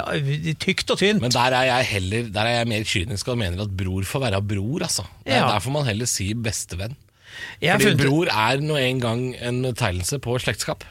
i 0.50 0.54
tykt 0.58 0.90
og 0.90 0.98
tynt. 0.98 1.20
Men 1.22 1.30
der 1.30 1.54
er 1.54 1.68
jeg 1.68 1.86
heller 1.92 2.22
Der 2.34 2.48
er 2.48 2.56
jeg 2.58 2.66
mer 2.72 2.82
kynisk 2.82 3.28
og 3.30 3.38
mener 3.38 3.62
at 3.62 3.76
bror 3.78 4.02
får 4.02 4.24
være 4.26 4.40
bror, 4.42 4.82
altså. 4.82 5.04
Det 5.24 5.36
er 5.38 5.46
Ja. 5.46 5.60
Man 5.70 5.86
heller 5.86 6.06
si 6.10 6.32
bestevenn. 6.34 6.96
Fordi 7.62 7.84
funnet- 7.84 8.02
bror 8.02 8.26
er 8.26 8.58
nå 8.58 8.74
en 8.74 8.98
gang 8.98 9.22
en 9.38 9.62
betegnelse 9.62 10.18
på 10.18 10.34
slektskap. 10.42 10.82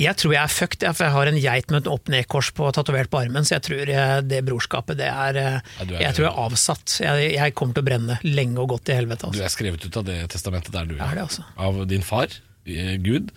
Jeg 0.00 0.16
tror 0.16 0.32
jeg 0.32 0.40
er 0.40 0.52
fucked, 0.54 0.84
for 0.96 1.04
jeg 1.04 1.12
har 1.12 1.28
en 1.28 1.38
geit 1.42 1.70
med 1.74 1.82
et 1.82 1.90
opp-ned-kors 1.92 2.48
på 2.56 2.70
tatovert 2.72 3.10
på 3.12 3.18
armen, 3.20 3.44
så 3.44 3.58
jeg 3.58 3.64
tror 3.66 3.90
jeg, 3.92 4.22
det 4.30 4.38
brorskapet, 4.46 4.96
det 4.96 5.08
er, 5.12 5.36
eh, 5.36 5.58
Ja, 5.60 5.84
er- 5.84 6.00
Jeg 6.06 6.14
tror 6.16 6.24
jeg 6.24 6.32
er 6.32 6.40
avsatt. 6.46 6.94
Jeg, 7.04 7.32
jeg 7.36 7.54
kommer 7.54 7.74
til 7.76 7.82
å 7.84 7.88
brenne 7.90 8.16
lenge 8.24 8.58
og 8.64 8.68
godt 8.72 8.88
i 8.88 8.96
helvete. 8.96 9.28
Du 9.28 9.36
Altså. 9.36 9.44
er 9.44 9.52
skrevet 9.52 9.84
ut 9.84 9.96
av 10.00 10.04
det 10.08 10.18
testamentet 10.32 10.72
der 10.72 10.86
du 10.86 10.94
Er 10.96 11.14
det, 11.14 11.24
altså? 11.28 11.44
Av 11.58 11.86
din 11.86 12.02
far, 12.02 12.28
eh, 12.66 12.96
Gud. 12.96 13.30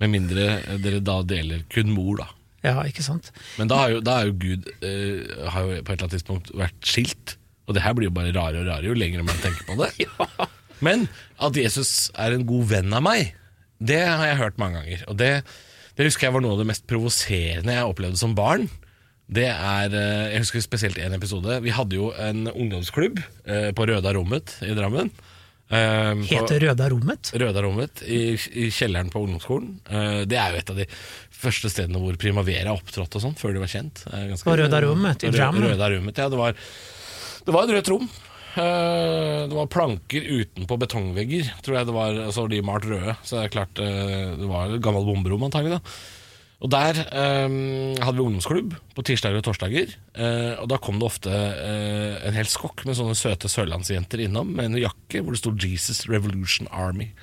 Med 0.00 0.10
mindre 0.10 0.78
dere 0.80 1.00
da 1.04 1.22
deler 1.22 1.62
kun 1.70 1.90
mor, 1.92 2.16
da. 2.16 2.26
Ja, 2.64 2.82
ikke 2.84 3.02
sant? 3.02 3.30
Men 3.56 3.68
da 3.68 3.76
har 3.76 3.90
jo, 3.90 4.00
da 4.00 4.18
er 4.20 4.26
jo 4.26 4.32
Gud 4.36 4.66
eh, 4.82 5.48
Har 5.48 5.62
jo 5.62 5.82
på 5.82 5.92
et 5.92 6.00
eller 6.00 6.08
annet 6.08 6.16
tidspunkt 6.18 6.50
vært 6.56 6.80
skilt. 6.82 7.36
Og 7.68 7.74
det 7.76 7.82
her 7.84 7.94
blir 7.94 8.08
jo 8.08 8.10
bare 8.16 8.32
rarere 8.34 8.64
og 8.64 8.66
rarere 8.66 8.90
jo 8.90 8.94
lenger 8.98 9.22
man 9.22 9.36
tenker 9.36 9.64
på 9.68 9.76
det. 9.78 10.08
Men 10.82 11.08
at 11.38 11.54
Jesus 11.54 12.10
er 12.18 12.32
en 12.34 12.44
god 12.48 12.66
venn 12.72 12.92
av 12.96 13.02
meg, 13.04 13.34
det 13.80 14.00
har 14.08 14.26
jeg 14.26 14.36
hørt 14.40 14.58
mange 14.58 14.80
ganger. 14.80 15.04
Og 15.08 15.16
det, 15.20 15.44
det 16.00 16.08
husker 16.10 16.28
jeg 16.28 16.34
var 16.36 16.42
noe 16.44 16.56
av 16.56 16.62
det 16.62 16.68
mest 16.70 16.86
provoserende 16.90 17.74
jeg 17.76 17.88
opplevde 17.90 18.20
som 18.20 18.32
barn. 18.36 18.68
Det 19.30 19.46
er, 19.46 19.92
eh, 19.94 20.32
Jeg 20.34 20.40
husker 20.42 20.62
spesielt 20.64 20.98
en 20.98 21.14
episode. 21.14 21.60
Vi 21.62 21.70
hadde 21.70 21.94
jo 21.94 22.08
en 22.18 22.48
ungdomsklubb 22.50 23.20
eh, 23.46 23.70
på 23.76 23.86
Røda 23.86 24.10
Rommet 24.16 24.56
i 24.66 24.72
Drammen. 24.74 25.12
Eh, 25.70 26.14
Heter 26.26 26.58
Røda 26.64 26.88
Rommet? 26.90 27.30
Røda 27.38 27.62
Rommet 27.62 28.02
i, 28.02 28.32
i 28.34 28.70
kjelleren 28.74 29.12
på 29.12 29.22
ungdomsskolen. 29.22 29.76
Det 30.26 30.34
er 30.40 30.56
jo 30.56 30.62
et 30.64 30.72
av 30.74 30.80
de 30.82 30.86
første 31.40 31.70
stedene 31.70 32.00
hvor 32.02 32.18
Primavera 32.18 32.74
opptrådte 32.74 33.20
og 33.20 33.26
sånn, 33.28 33.38
før 33.38 33.54
de 33.54 33.62
var 33.62 33.70
kjent. 33.70 34.02
Ganske- 34.10 34.48
På 34.50 34.56
Røda 34.58 34.82
Rommet, 34.82 35.22
i 35.22 35.30
Drammen? 35.30 35.62
Røda 35.68 35.92
Rommet, 35.94 36.18
ja. 36.18 36.26
Det 36.32 36.40
var, 36.42 36.58
det 37.46 37.54
var 37.54 37.68
et 37.70 37.76
rødt 37.78 37.92
rom. 37.94 38.10
Eh, 38.58 39.42
det 39.50 39.56
var 39.56 39.68
planker 39.70 40.24
utenpå 40.26 40.78
betongvegger, 40.80 41.52
tror 41.62 41.76
jeg 41.78 41.90
det 41.90 41.94
var. 41.96 42.22
Så 42.34 42.46
var 42.46 42.54
de 42.54 42.62
malt 42.66 42.88
røde, 42.90 43.18
så 43.22 43.38
det 43.38 43.44
er 43.44 43.54
klart 43.58 43.82
eh, 43.84 44.32
det 44.40 44.48
var 44.50 44.74
et 44.74 44.82
gammelt 44.82 45.06
bomberom 45.08 45.46
antagelig. 45.50 45.78
da 45.78 46.18
og 46.60 46.68
Der 46.68 46.92
eh, 46.92 47.52
hadde 48.04 48.18
vi 48.18 48.24
ungdomsklubb 48.26 48.74
på 48.96 49.04
tirsdager 49.08 49.40
og 49.40 49.46
torsdager. 49.46 49.94
eh, 50.12 50.60
og 50.60 50.68
Da 50.68 50.76
kom 50.76 50.98
det 51.00 51.08
ofte 51.08 51.32
eh, 51.32 52.20
en 52.28 52.36
hel 52.36 52.50
skokk 52.52 52.84
med 52.84 52.98
sånne 52.98 53.16
søte 53.16 53.48
sørlandsjenter 53.48 54.20
innom 54.26 54.52
med 54.58 54.68
en 54.68 54.80
jakke 54.82 55.22
hvor 55.24 55.32
det 55.32 55.40
sto 55.40 55.54
'Jesus 55.56 56.04
Revolution 56.12 56.68
Army'. 56.68 57.14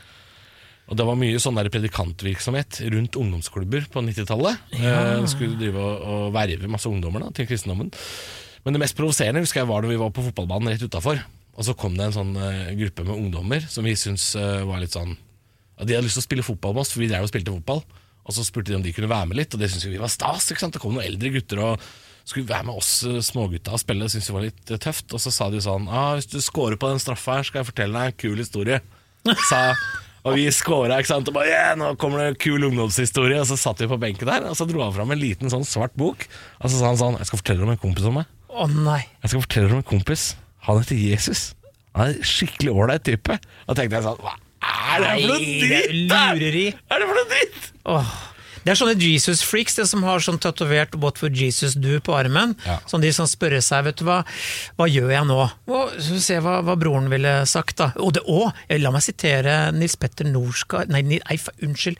Og 0.89 0.97
Det 0.97 1.05
var 1.05 1.19
mye 1.19 1.37
sånn 1.37 1.59
der 1.59 1.69
predikantvirksomhet 1.69 2.81
rundt 2.89 3.19
ungdomsklubber 3.19 3.85
på 3.91 4.01
90-tallet. 4.01 4.57
Eh, 4.73 5.25
skulle 5.27 5.59
drive 5.59 5.77
og, 5.77 6.01
og 6.01 6.33
verve 6.33 6.67
masse 6.71 6.89
ungdommer 6.89 7.19
da, 7.19 7.29
til 7.29 7.45
kristendommen. 7.45 7.91
Men 8.67 8.75
det 8.75 8.81
mest 8.83 8.97
provoserende 8.99 9.39
husker 9.39 9.61
jeg 9.61 9.69
var 9.69 9.79
da 9.79 9.87
vi 9.87 9.95
var 9.95 10.09
på 10.11 10.25
fotballbanen 10.25 10.73
rett 10.73 10.81
utafor. 10.83 11.21
Og 11.55 11.63
så 11.63 11.71
kom 11.79 11.93
det 11.95 12.09
en 12.09 12.17
sånn 12.17 12.33
uh, 12.35 12.73
gruppe 12.75 13.05
med 13.07 13.15
ungdommer 13.15 13.63
som 13.71 13.87
vi 13.87 13.93
syntes 13.95 14.33
uh, 14.35 14.65
var 14.67 14.81
litt 14.83 14.91
sånn 14.91 15.13
De 15.79 15.95
hadde 15.95 16.03
lyst 16.03 16.19
til 16.19 16.25
å 16.25 16.27
spille 16.27 16.43
fotball 16.43 16.75
med 16.75 16.83
oss, 16.83 16.91
for 16.91 16.99
vi 16.99 17.07
drev 17.07 17.23
og 17.23 17.31
spilte 17.31 17.53
fotball. 17.53 17.79
Og 18.27 18.35
så 18.35 18.43
spurte 18.43 18.73
de 18.73 18.75
om 18.75 18.83
de 18.83 18.91
kunne 18.91 19.07
være 19.07 19.29
med 19.29 19.39
litt, 19.39 19.55
og 19.55 19.63
det 19.63 19.69
syntes 19.71 19.87
vi 19.87 20.01
var 20.01 20.11
stas. 20.11 20.49
ikke 20.51 20.65
sant? 20.65 20.75
Det 20.75 20.83
kom 20.83 20.97
noen 20.97 21.07
eldre 21.07 21.31
gutter 21.37 21.63
og 21.63 21.87
skulle 22.27 22.49
være 22.49 22.67
med 22.67 22.81
oss 22.81 22.91
eh, 23.07 23.21
smågutta 23.23 23.71
og 23.77 23.79
spille. 23.79 24.03
Det 24.03 24.11
syntes 24.17 24.27
vi 24.27 24.35
var 24.35 24.45
litt 24.49 24.73
tøft. 24.83 25.15
Og 25.15 25.23
så 25.23 25.31
sa 25.31 25.47
de 25.53 25.61
sånn 25.63 25.87
ah, 25.87 26.17
'Hvis 26.17 26.27
du 26.33 26.41
scorer 26.43 26.75
på 26.75 26.91
den 26.91 26.99
straffa 26.99 27.37
her, 27.39 27.47
skal 27.47 27.61
jeg 27.61 27.69
fortelle 27.69 27.95
deg 27.95 28.11
en 28.11 28.19
kul 28.19 28.41
historie'. 28.43 28.81
Sa 29.47 29.61
og 30.27 30.35
vi 30.35 30.49
scora, 30.51 30.97
ikke 30.99 31.07
sant. 31.13 31.29
Og 31.31 31.37
bare, 31.37 31.47
yeah, 31.47 31.75
nå 31.79 31.93
kommer 31.95 32.19
det 32.19 32.27
en 32.33 32.41
kul 32.41 32.67
ungdomshistorie. 32.67 33.39
Og 33.39 33.47
så 33.47 33.55
satt 33.55 33.79
vi 33.79 33.87
på 33.87 34.01
benken 34.01 34.27
der, 34.27 34.49
og 34.49 34.57
så 34.59 34.67
dro 34.67 34.83
han 34.83 34.91
fram 34.91 35.13
en 35.15 35.21
liten 35.21 35.47
sånn 35.53 35.63
svart 35.63 35.95
bok. 35.95 36.27
Og 36.59 36.67
så 36.67 36.81
sa 36.81 36.91
han 36.91 36.99
sånn 36.99 37.15
'Jeg 37.15 37.29
skal 37.31 37.39
fortelle 37.39 37.63
om 37.63 37.71
en 37.71 37.79
kompis 37.79 38.09
om 38.09 38.19
meg'. 38.19 38.27
Å 38.57 38.67
nei. 38.71 39.03
Jeg 39.23 39.31
skal 39.31 39.43
fortelle 39.43 39.67
dere 39.69 39.77
om 39.77 39.83
en 39.83 39.89
kompis. 39.91 40.27
Han 40.67 40.81
heter 40.81 40.97
Jesus. 40.97 41.43
Han 41.95 42.09
er 42.09 42.15
en 42.17 42.29
skikkelig 42.31 42.73
ålreit 42.73 43.05
type. 43.07 43.37
Da 43.67 43.75
tenkte 43.77 43.99
jeg 43.99 44.05
sånn 44.07 44.23
Hva 44.23 44.33
er 44.67 45.03
det 45.03 45.11
for 45.13 45.27
noe 45.29 45.51
dritt? 45.61 45.93
lureri. 46.09 46.65
Er 46.89 47.03
det 47.03 47.09
for 47.11 47.19
noe 47.19 47.29
dritt? 47.31 47.69
Åh. 47.93 48.15
Det 48.67 48.73
er 48.73 48.79
sånne 48.81 48.99
Jesus-freaks, 48.99 49.77
det 49.79 49.85
som 49.87 50.01
har 50.03 50.19
sånn 50.19 50.41
tatovert 50.43 50.95
'What 50.99 51.21
for 51.21 51.31
Jesus 51.31 51.77
do?' 51.79 52.01
på 52.03 52.17
armen. 52.17 52.57
Ja. 52.65 52.81
Sånn 52.83 52.99
de 52.99 53.13
som 53.15 53.23
spørre 53.25 53.61
seg, 53.63 53.85
vet 53.85 54.01
du 54.01 54.03
hva, 54.03 54.25
hva 54.75 54.87
gjør 54.91 55.13
jeg 55.13 55.23
nå? 55.29 55.37
Og 55.71 55.93
så 56.03 56.19
se 56.19 56.39
hva, 56.43 56.57
hva 56.67 56.75
broren 56.75 57.07
ville 57.07 57.45
sagt, 57.47 57.77
da. 57.77 57.93
Og 57.95 58.11
det 58.17 58.25
òg, 58.27 58.51
la 58.81 58.91
meg 58.91 59.05
sitere 59.05 59.71
Nils 59.71 59.95
Petter 59.95 60.27
Norskar 60.27 60.89
Nei, 60.91 61.01
nei, 61.01 61.37
unnskyld. 61.63 61.95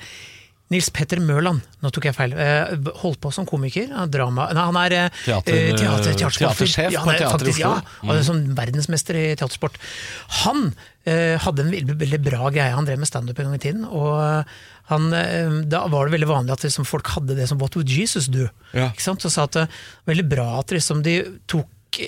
Nils 0.74 0.90
Petter 0.92 1.22
Mørland, 1.24 1.62
nå 1.80 1.90
tok 1.96 2.10
jeg 2.10 2.16
feil. 2.18 2.34
Eh, 2.36 2.74
holdt 3.00 3.22
på 3.24 3.32
som 3.32 3.46
komiker. 3.48 3.88
er 3.88 4.10
Drama, 4.12 4.50
nei, 4.52 4.66
han 4.68 4.80
er 4.82 4.96
eh, 4.98 5.20
Teater- 5.24 5.56
eh, 5.56 5.76
teater, 5.80 6.18
teatersjef 6.20 6.92
ja, 6.92 7.04
på 7.04 7.06
han 7.06 7.14
er 7.14 7.22
teater 7.22 7.48
i 7.48 7.54
faktisk, 7.54 7.62
Oslo. 7.64 8.10
Ja, 8.10 8.18
er 8.18 8.26
som 8.28 8.42
verdensmester 8.58 9.20
i 9.20 9.28
teatersport. 9.40 9.80
Han 10.44 10.74
eh, 11.08 11.38
hadde 11.40 11.64
en 11.64 11.72
veldig, 11.72 11.96
veldig 12.04 12.20
bra 12.26 12.52
greie. 12.52 12.76
Han 12.76 12.90
drev 12.90 13.00
med 13.00 13.08
standup 13.08 13.40
en 13.40 13.48
gang 13.48 13.56
i 13.56 13.64
tiden. 13.64 13.88
Og 13.88 14.52
han, 14.92 15.08
da 15.72 15.86
var 15.92 16.08
det 16.08 16.18
veldig 16.18 16.30
vanlig 16.34 16.56
at 16.58 16.68
liksom, 16.68 16.88
folk 16.88 17.16
hadde 17.16 17.36
det 17.36 17.48
som 17.48 17.60
'What 17.60 17.76
would 17.76 17.92
Jesus 17.92 18.28
do?' 18.28 18.50
Ja. 18.74 18.92
Ikke 18.92 19.04
sant? 19.04 19.24
Og 19.24 19.32
sa 19.32 19.44
at 19.48 19.56
det 19.56 19.68
var 19.68 20.14
veldig 20.16 20.30
bra 20.36 20.60
at 20.60 20.72
liksom, 20.76 21.04
de 21.04 21.22
tok 21.48 21.68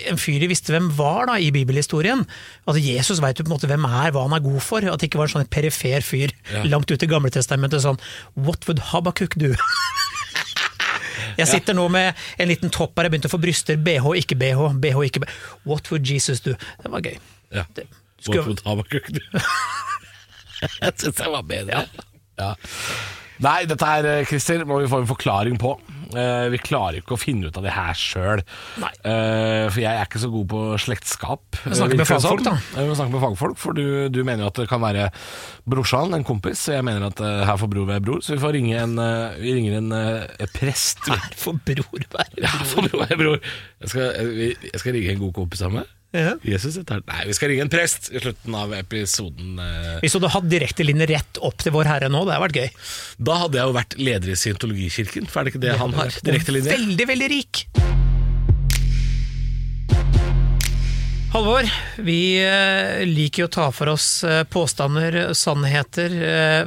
en 0.09 0.17
fyr 0.21 0.39
de 0.43 0.47
visste 0.51 0.73
hvem 0.73 0.89
var 0.97 1.25
da, 1.29 1.37
i 1.39 1.49
bibelhistorien. 1.55 2.25
At 2.67 2.75
Jesus 2.83 3.21
veit 3.23 3.39
jo 3.39 3.43
på 3.45 3.49
en 3.51 3.55
måte 3.57 3.67
hvem 3.69 3.85
er, 3.87 4.11
hva 4.11 4.25
han 4.27 4.35
er 4.37 4.43
god 4.45 4.61
for. 4.61 4.83
At 4.85 4.99
det 4.99 5.09
ikke 5.09 5.17
var 5.21 5.29
en 5.29 5.35
sånn 5.39 5.49
perifer 5.49 6.01
fyr 6.05 6.33
Ja. 6.53 6.63
langt 6.67 6.91
ut 6.91 7.03
i 7.03 7.07
Gamletestamentet 7.09 7.81
sånn 7.81 7.99
'What 8.35 8.67
would 8.67 8.79
Habakuk 8.91 9.35
do?' 9.39 9.55
Jeg 11.39 11.47
sitter 11.47 11.73
nå 11.73 11.87
med 11.91 12.15
en 12.39 12.47
liten 12.49 12.69
topp 12.69 12.97
her, 12.97 13.03
jeg 13.07 13.11
begynte 13.13 13.29
å 13.29 13.31
få 13.31 13.39
bryster. 13.39 13.77
BH, 13.77 14.05
ikke 14.19 14.35
BH. 14.35 14.73
BH, 14.81 14.99
ikke 15.07 15.21
BH. 15.23 15.31
What 15.65 15.89
would 15.91 16.03
Jesus 16.07 16.41
do? 16.43 16.53
Det 16.83 16.91
var 16.91 16.99
gøy. 17.01 17.17
Ja. 17.53 17.63
Det- 17.75 17.87
What 18.27 18.45
would 18.45 18.61
Habakkuk 18.65 19.07
do? 19.15 19.21
Jeg 20.81 20.93
syns 20.99 21.17
jeg 21.23 21.31
var 21.31 21.41
bedre. 21.47 21.71
Ja. 21.71 21.85
Ja. 22.39 22.53
Nei, 23.39 23.63
dette 23.69 23.87
her, 23.87 24.05
eh, 24.05 24.25
Christer, 24.27 24.65
må 24.67 24.81
vi 24.81 24.89
få 24.91 25.01
en 25.03 25.09
forklaring 25.09 25.59
på. 25.61 25.77
Uh, 26.09 26.49
vi 26.49 26.57
klarer 26.57 27.03
ikke 27.03 27.13
å 27.13 27.19
finne 27.21 27.51
ut 27.51 27.57
av 27.59 27.61
det 27.63 27.71
her 27.75 27.93
sjøl. 27.93 28.41
Nei. 28.81 28.89
for 29.69 29.77
jeg 29.77 29.93
er 29.93 30.07
ikke 30.07 30.21
så 30.23 30.31
god 30.33 30.47
på 30.49 30.61
slektskap. 30.81 31.59
Vi 31.67 31.77
snakker 31.77 31.99
med 32.01 32.09
fagfolk, 32.09 32.43
da. 32.47 32.55
Eh, 32.73 32.81
Vi 32.81 32.89
må 32.89 32.95
snakke 32.97 33.13
med 33.13 33.21
fagfolk, 33.23 33.59
for 33.61 33.77
du, 33.77 34.09
du 34.09 34.23
mener 34.23 34.43
jo 34.45 34.49
at 34.49 34.59
det 34.63 34.67
kan 34.71 34.81
være 34.81 35.09
brorsan, 35.69 36.15
en 36.17 36.25
kompis. 36.25 36.65
Jeg 36.73 36.85
mener 36.87 37.09
at 37.11 37.21
uh, 37.21 37.45
her 37.45 37.59
får 37.61 37.71
bror 37.71 37.87
være 37.89 38.03
bror, 38.05 38.23
så 38.25 38.35
vi 38.35 38.41
får 38.41 38.55
ringe 38.57 38.81
en, 38.81 38.97
eh, 39.03 39.37
vi 39.39 39.53
ringer 39.59 39.77
en 39.79 39.93
eh, 39.95 40.49
prest. 40.55 41.05
Her 41.09 41.37
får 41.37 41.61
bror 41.69 42.09
være 42.15 42.41
Ja, 42.41 42.51
får 42.73 42.89
bror 42.89 43.05
være 43.05 43.19
bror. 43.21 43.39
Jeg 43.83 43.93
skal, 43.93 44.09
jeg, 44.33 44.57
jeg 44.71 44.81
skal 44.83 44.97
ringe 44.97 45.15
en 45.15 45.23
god 45.27 45.33
kompis 45.43 45.63
av 45.67 45.77
meg. 45.77 45.95
Ja. 46.11 46.31
Jesus, 46.41 46.73
Nei, 46.89 47.19
vi 47.29 47.33
skal 47.37 47.51
ringe 47.51 47.61
en 47.67 47.69
prest 47.69 48.07
i 48.09 48.17
slutten 48.23 48.55
av 48.57 48.71
episoden. 48.73 49.59
eh. 49.61 49.99
Hvis 50.01 50.15
du 50.15 50.17
hadde 50.17 50.31
hatt 50.33 50.47
direktelinje 50.49 51.05
rett 51.11 51.37
opp 51.45 51.61
til 51.61 51.75
Vår 51.75 51.85
Herre 51.85 52.09
nå, 52.09 52.23
det 52.25 52.33
hadde 52.33 52.47
vært 52.47 52.57
gøy. 52.57 52.69
Da 53.29 53.35
hadde 53.43 53.59
jeg 53.61 53.69
jo 53.69 53.75
vært 53.77 53.97
leder 54.01 54.33
i 54.33 54.37
Scientologikirken, 54.41 55.29
for 55.29 55.41
er 55.41 55.45
det 55.45 55.53
ikke 55.53 55.65
det 55.67 55.77
han 55.77 55.93
har? 55.93 56.09
Direkte 56.25 56.55
linje. 56.55 56.73
Veldig, 56.73 57.07
veldig 57.13 57.29
rik. 57.35 57.61
Halvor, 61.29 61.67
vi 62.01 62.17
eh, 62.41 63.03
liker 63.05 63.45
å 63.45 63.49
ta 63.53 63.67
for 63.69 63.91
oss 63.91 64.07
eh, 64.25 64.39
påstander, 64.49 65.19
sannheter, 65.37 66.15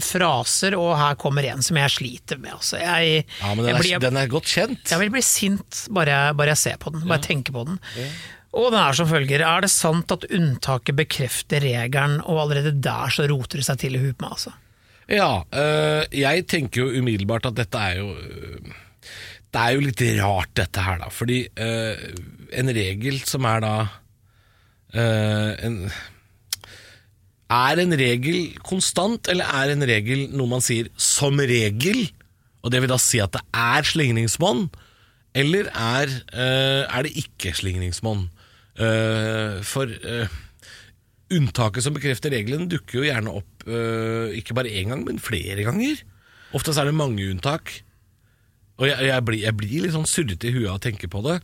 fraser, 0.06 0.76
og 0.78 0.92
her 1.00 1.16
kommer 1.18 1.49
en 1.50 1.64
som 1.66 1.80
jeg 1.80 1.90
sliter 1.96 2.38
med. 2.38 2.54
Altså. 2.61 2.78
Jeg, 2.78 3.25
Ja, 3.40 3.56
men 3.58 3.66
den 3.66 3.75
er, 3.75 3.82
blir, 3.82 3.99
den 4.06 4.20
er 4.22 4.30
godt 4.30 4.46
kjent. 4.54 4.84
jeg 4.87 5.02
vil 5.02 5.11
bli 5.16 5.25
sint 5.26 5.82
bare 5.90 6.14
jeg, 6.14 6.38
bare 6.38 6.54
jeg 6.54 6.62
ser 6.62 6.78
på 6.78 6.94
den, 6.94 7.02
bare 7.11 7.18
jeg 7.18 7.26
tenker 7.32 7.58
på 7.58 7.66
den. 7.72 7.80
Og 8.52 8.68
den 8.68 8.80
er 8.82 8.97
som 8.97 9.09
følger, 9.09 9.40
er 9.47 9.64
det 9.64 9.71
sant 9.73 10.12
at 10.12 10.26
unntaket 10.28 10.99
bekrefter 10.99 11.64
regelen, 11.64 12.18
og 12.21 12.42
allerede 12.44 12.75
der 12.85 13.12
så 13.12 13.25
roter 13.30 13.62
det 13.62 13.68
seg 13.68 13.80
til 13.80 13.97
i 13.97 14.02
huet 14.02 14.18
på 14.18 14.26
meg, 14.26 14.37
altså? 14.37 14.52
Ja, 15.11 15.42
øh, 15.50 16.04
jeg 16.14 16.47
tenker 16.49 16.85
jo 16.85 17.00
umiddelbart 17.00 17.49
at 17.49 17.56
dette 17.59 17.78
er 17.78 17.99
jo 17.99 18.12
øh, 18.14 18.73
Det 19.52 19.61
er 19.61 19.75
jo 19.75 19.82
litt 19.85 20.02
rart 20.23 20.52
dette 20.56 20.80
her, 20.80 21.00
da. 21.02 21.09
Fordi 21.12 21.42
øh, 21.49 21.97
en 22.52 22.73
regel 22.73 23.18
som 23.26 23.44
er 23.44 23.61
da 23.64 23.75
en, 24.92 25.90
Er 27.52 27.80
en 27.80 27.92
regel 27.97 28.54
konstant, 28.64 29.28
eller 29.28 29.44
er 29.44 29.73
en 29.73 29.85
regel 29.88 30.26
noe 30.32 30.49
man 30.49 30.64
sier 30.64 30.88
som 30.97 31.40
regel? 31.40 32.11
Og 32.62 32.73
det 32.73 32.80
vil 32.80 32.92
da 32.92 32.99
si 33.00 33.21
at 33.21 33.32
det 33.32 33.40
er 33.56 33.88
slingringsmonn? 33.88 34.71
Eller 35.35 35.68
er, 35.73 36.12
er 36.32 37.04
det 37.04 37.16
ikke 37.16 37.54
slingringsmonn? 37.56 38.28
Øh, 38.80 39.60
for 39.68 39.90
øh, 39.90 40.36
unntaket 41.32 41.84
som 41.84 41.96
bekrefter 41.96 42.32
regelen, 42.32 42.68
dukker 42.72 43.00
jo 43.00 43.06
gjerne 43.06 43.34
opp 43.42 43.66
øh, 43.68 44.32
ikke 44.38 44.56
bare 44.56 44.72
én 44.72 44.92
gang, 44.92 45.04
men 45.04 45.20
flere 45.20 45.66
ganger. 45.66 46.04
Ofte 46.56 46.72
så 46.72 46.82
er 46.82 46.90
det 46.90 46.96
mange 46.96 47.28
unntak. 47.30 47.72
Og 48.80 48.88
jeg, 48.88 48.98
jeg, 49.08 49.24
blir, 49.24 49.42
jeg 49.44 49.56
blir 49.56 49.82
litt 49.84 49.94
sånn 49.94 50.08
surrete 50.08 50.48
i 50.48 50.54
huet 50.54 50.70
av 50.70 50.80
å 50.80 50.82
tenke 50.82 51.08
på 51.12 51.20
det. 51.26 51.38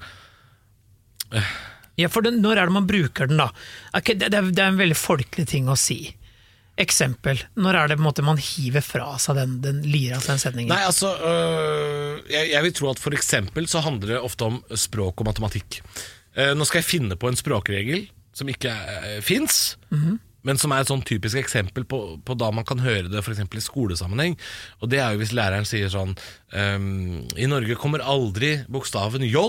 Ja, 1.98 2.08
for 2.12 2.24
den, 2.24 2.40
når 2.42 2.60
er 2.60 2.70
det 2.70 2.76
man 2.76 2.88
bruker 2.88 3.28
den, 3.28 3.40
da? 3.40 3.50
Okay, 3.92 4.16
det, 4.16 4.30
det, 4.32 4.40
er, 4.40 4.48
det 4.54 4.64
er 4.64 4.72
en 4.72 4.80
veldig 4.80 4.96
folkelig 4.98 5.48
ting 5.50 5.68
å 5.70 5.76
si. 5.78 6.00
Eksempel. 6.78 7.40
Når 7.58 7.74
er 7.74 7.90
det 7.90 7.98
måte 7.98 8.22
man 8.22 8.38
hiver 8.38 8.84
fra 8.86 9.16
seg 9.18 9.38
den, 9.40 9.56
den 9.64 9.80
lira 9.86 10.20
til 10.22 10.34
den 10.34 10.42
setningen? 10.42 10.70
Nei, 10.70 10.84
altså 10.86 11.10
øh, 11.10 12.20
jeg, 12.30 12.52
jeg 12.52 12.64
vil 12.68 12.76
tro 12.78 12.92
at 12.92 13.02
for 13.02 13.16
eksempel 13.18 13.66
så 13.70 13.82
handler 13.82 14.14
det 14.14 14.20
ofte 14.22 14.46
om 14.46 14.60
språk 14.78 15.24
og 15.24 15.28
matematikk. 15.32 15.80
Eh, 16.38 16.54
nå 16.54 16.66
skal 16.68 16.82
jeg 16.82 16.90
finne 16.92 17.18
på 17.18 17.30
en 17.30 17.38
språkregel 17.38 18.06
som 18.36 18.48
ikke 18.50 18.70
uh, 18.70 19.18
fins, 19.24 19.76
men 20.46 20.60
som 20.60 20.70
er 20.70 20.84
et 20.84 20.90
sånn 20.90 21.02
typisk 21.02 21.40
eksempel 21.40 21.82
på, 21.88 21.98
på 22.22 22.36
da 22.38 22.52
man 22.54 22.66
kan 22.68 22.78
høre 22.78 23.10
det 23.10 23.18
f.eks. 23.18 23.40
i 23.42 23.64
skolesammenheng. 23.64 24.36
Og 24.78 24.92
det 24.92 25.00
er 25.02 25.12
jo 25.12 25.22
hvis 25.22 25.34
læreren 25.34 25.66
sier 25.66 25.90
sånn 25.90 26.14
um, 26.54 27.24
I 27.34 27.48
Norge 27.50 27.74
kommer 27.80 28.04
aldri 28.06 28.60
bokstaven 28.70 29.26
J 29.26 29.42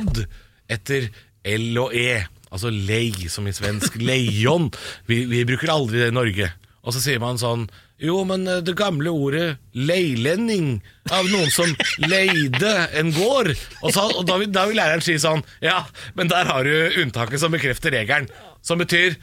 etter 0.73 1.11
L 1.45 1.77
og 1.83 1.93
E. 1.93 2.23
Altså 2.49 2.71
lei, 2.73 3.13
som 3.29 3.45
i 3.45 3.53
svensk. 3.53 3.99
Leion. 4.09 4.71
Vi, 5.05 5.21
vi 5.29 5.45
bruker 5.45 5.69
aldri 5.75 6.01
det 6.01 6.09
i 6.09 6.17
Norge. 6.17 6.49
Og 6.81 6.95
så 6.95 7.03
sier 7.03 7.21
man 7.21 7.37
sånn 7.37 7.67
Jo, 7.99 8.21
men 8.27 8.47
eh, 8.47 8.61
det 8.63 8.77
gamle 8.79 9.11
ordet 9.11 9.47
leilending 9.75 10.77
av 11.11 11.27
noen 11.27 11.51
som 11.51 11.73
leide 12.05 12.71
en 12.99 13.11
gård. 13.15 13.51
Og, 13.81 13.91
så, 13.95 14.05
og 14.13 14.23
da, 14.29 14.39
vil, 14.41 14.51
da 14.55 14.65
vil 14.69 14.79
læreren 14.79 15.03
si 15.03 15.17
sånn 15.19 15.43
Ja, 15.63 15.81
men 16.15 16.31
der 16.31 16.47
har 16.49 16.67
du 16.67 17.01
unntaket 17.01 17.41
som 17.41 17.53
bekrefter 17.55 17.93
regelen. 17.95 18.31
Som 18.65 18.81
betyr 18.83 19.19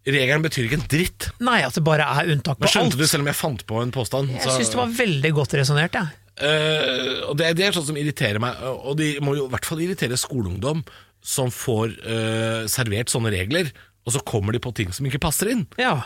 Regelen 0.00 0.40
betyr 0.40 0.64
ikke 0.64 0.78
en 0.78 0.86
dritt. 0.88 1.26
Nei, 1.44 1.58
at 1.60 1.76
det 1.76 1.82
bare 1.84 2.06
er 2.08 2.30
unntak 2.32 2.56
på 2.56 2.64
Men 2.64 2.72
skjønte 2.72 2.96
du, 2.96 3.04
selv 3.04 3.20
om 3.20 3.28
jeg 3.28 3.36
fant 3.36 3.64
på 3.68 3.82
en 3.82 3.90
påstand 3.92 4.30
Jeg 4.32 4.46
syns 4.46 4.70
det 4.72 4.78
var 4.78 4.94
veldig 4.96 5.32
godt 5.36 5.56
resonnert, 5.60 5.98
jeg. 5.98 6.20
Eh, 6.40 7.18
og 7.28 7.36
det, 7.36 7.50
det 7.58 7.66
er 7.66 7.76
sånt 7.76 7.90
som 7.90 7.98
irriterer 8.00 8.40
meg, 8.40 8.62
og 8.64 8.96
de 8.96 9.12
må 9.20 9.34
jo 9.36 9.44
i 9.44 9.52
hvert 9.52 9.68
fall 9.68 9.82
irritere 9.84 10.16
skoleungdom 10.16 10.80
som 11.20 11.50
får 11.52 11.92
uh, 12.00 12.62
servert 12.70 13.12
sånne 13.12 13.28
regler, 13.34 13.68
og 14.08 14.14
så 14.14 14.22
kommer 14.24 14.56
de 14.56 14.62
på 14.64 14.72
ting 14.72 14.88
som 14.96 15.04
ikke 15.04 15.20
passer 15.20 15.50
inn. 15.52 15.66
Ja. 15.76 15.98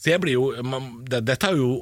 Så 0.00 0.14
jeg 0.14 0.22
blir 0.22 0.38
jo 0.38 0.50
man, 0.64 0.92
det, 1.08 1.24
Dette 1.28 1.52
er 1.52 1.60
jo 1.60 1.74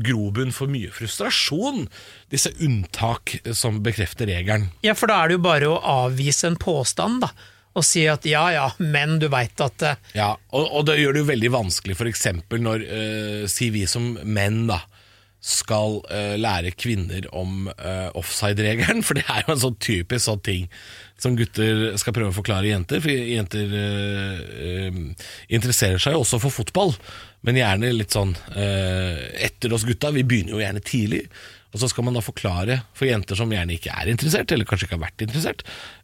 grobunn 0.00 0.54
for 0.56 0.72
mye 0.72 0.92
frustrasjon, 0.94 1.86
disse 2.32 2.52
unntak 2.64 3.36
som 3.52 3.82
bekrefter 3.84 4.30
regelen. 4.30 4.70
ja, 4.80 4.94
for 4.96 5.12
da 5.12 5.20
er 5.20 5.28
det 5.28 5.36
jo 5.36 5.44
bare 5.44 5.68
å 5.68 5.80
avvise 6.06 6.48
en 6.48 6.56
påstand, 6.60 7.26
da. 7.26 7.32
Og 7.72 7.84
si 7.88 8.02
at 8.10 8.26
ja 8.28 8.44
ja, 8.52 8.66
men 8.76 9.16
du 9.20 9.30
veit 9.32 9.60
at 9.64 9.84
eh, 9.86 10.00
Ja, 10.18 10.34
og, 10.52 10.66
og 10.68 10.88
det 10.88 10.98
gjør 11.00 11.16
det 11.16 11.22
jo 11.22 11.28
veldig 11.30 11.52
vanskelig 11.54 11.96
eksempel 12.10 12.60
når, 12.60 12.82
eh, 12.84 13.44
si 13.48 13.70
vi 13.72 13.86
som 13.88 14.12
menn 14.24 14.66
da, 14.68 14.82
skal 15.42 15.96
uh, 16.06 16.36
lære 16.38 16.70
kvinner 16.78 17.24
om 17.34 17.64
offside-regelen, 18.14 19.00
for 19.06 19.18
det 19.18 19.24
er 19.26 19.40
jo 19.42 19.56
en 19.56 19.62
sånn 19.64 19.80
typisk 19.82 20.28
sånn 20.28 20.44
ting 20.46 20.68
som 21.18 21.34
gutter 21.34 21.96
skal 21.98 22.14
prøve 22.14 22.30
å 22.30 22.36
forklare 22.36 22.70
jenter, 22.70 23.02
for 23.02 23.10
jenter 23.10 23.74
interesserer 25.50 25.98
seg 25.98 26.14
jo 26.14 26.22
også 26.22 26.38
for 26.44 26.54
fotball, 26.54 26.94
men 27.46 27.58
gjerne 27.58 27.90
litt 27.94 28.14
sånn 28.14 28.36
eh, 28.54 29.26
etter 29.48 29.74
oss 29.74 29.86
gutta, 29.88 30.12
vi 30.14 30.22
begynner 30.26 30.56
jo 30.56 30.62
gjerne 30.62 30.82
tidlig, 30.86 31.24
og 31.72 31.80
så 31.80 31.88
skal 31.88 32.04
man 32.04 32.16
da 32.16 32.20
forklare 32.20 32.82
for 32.92 33.08
jenter 33.08 33.38
som 33.38 33.52
gjerne 33.52 33.78
ikke 33.78 33.94
er 33.96 34.10
interessert, 34.12 34.52
eller 34.52 34.68
kanskje 34.68 34.86
ikke 34.86 34.98
har 34.98 35.06
vært 35.06 35.24
interessert. 35.24 35.62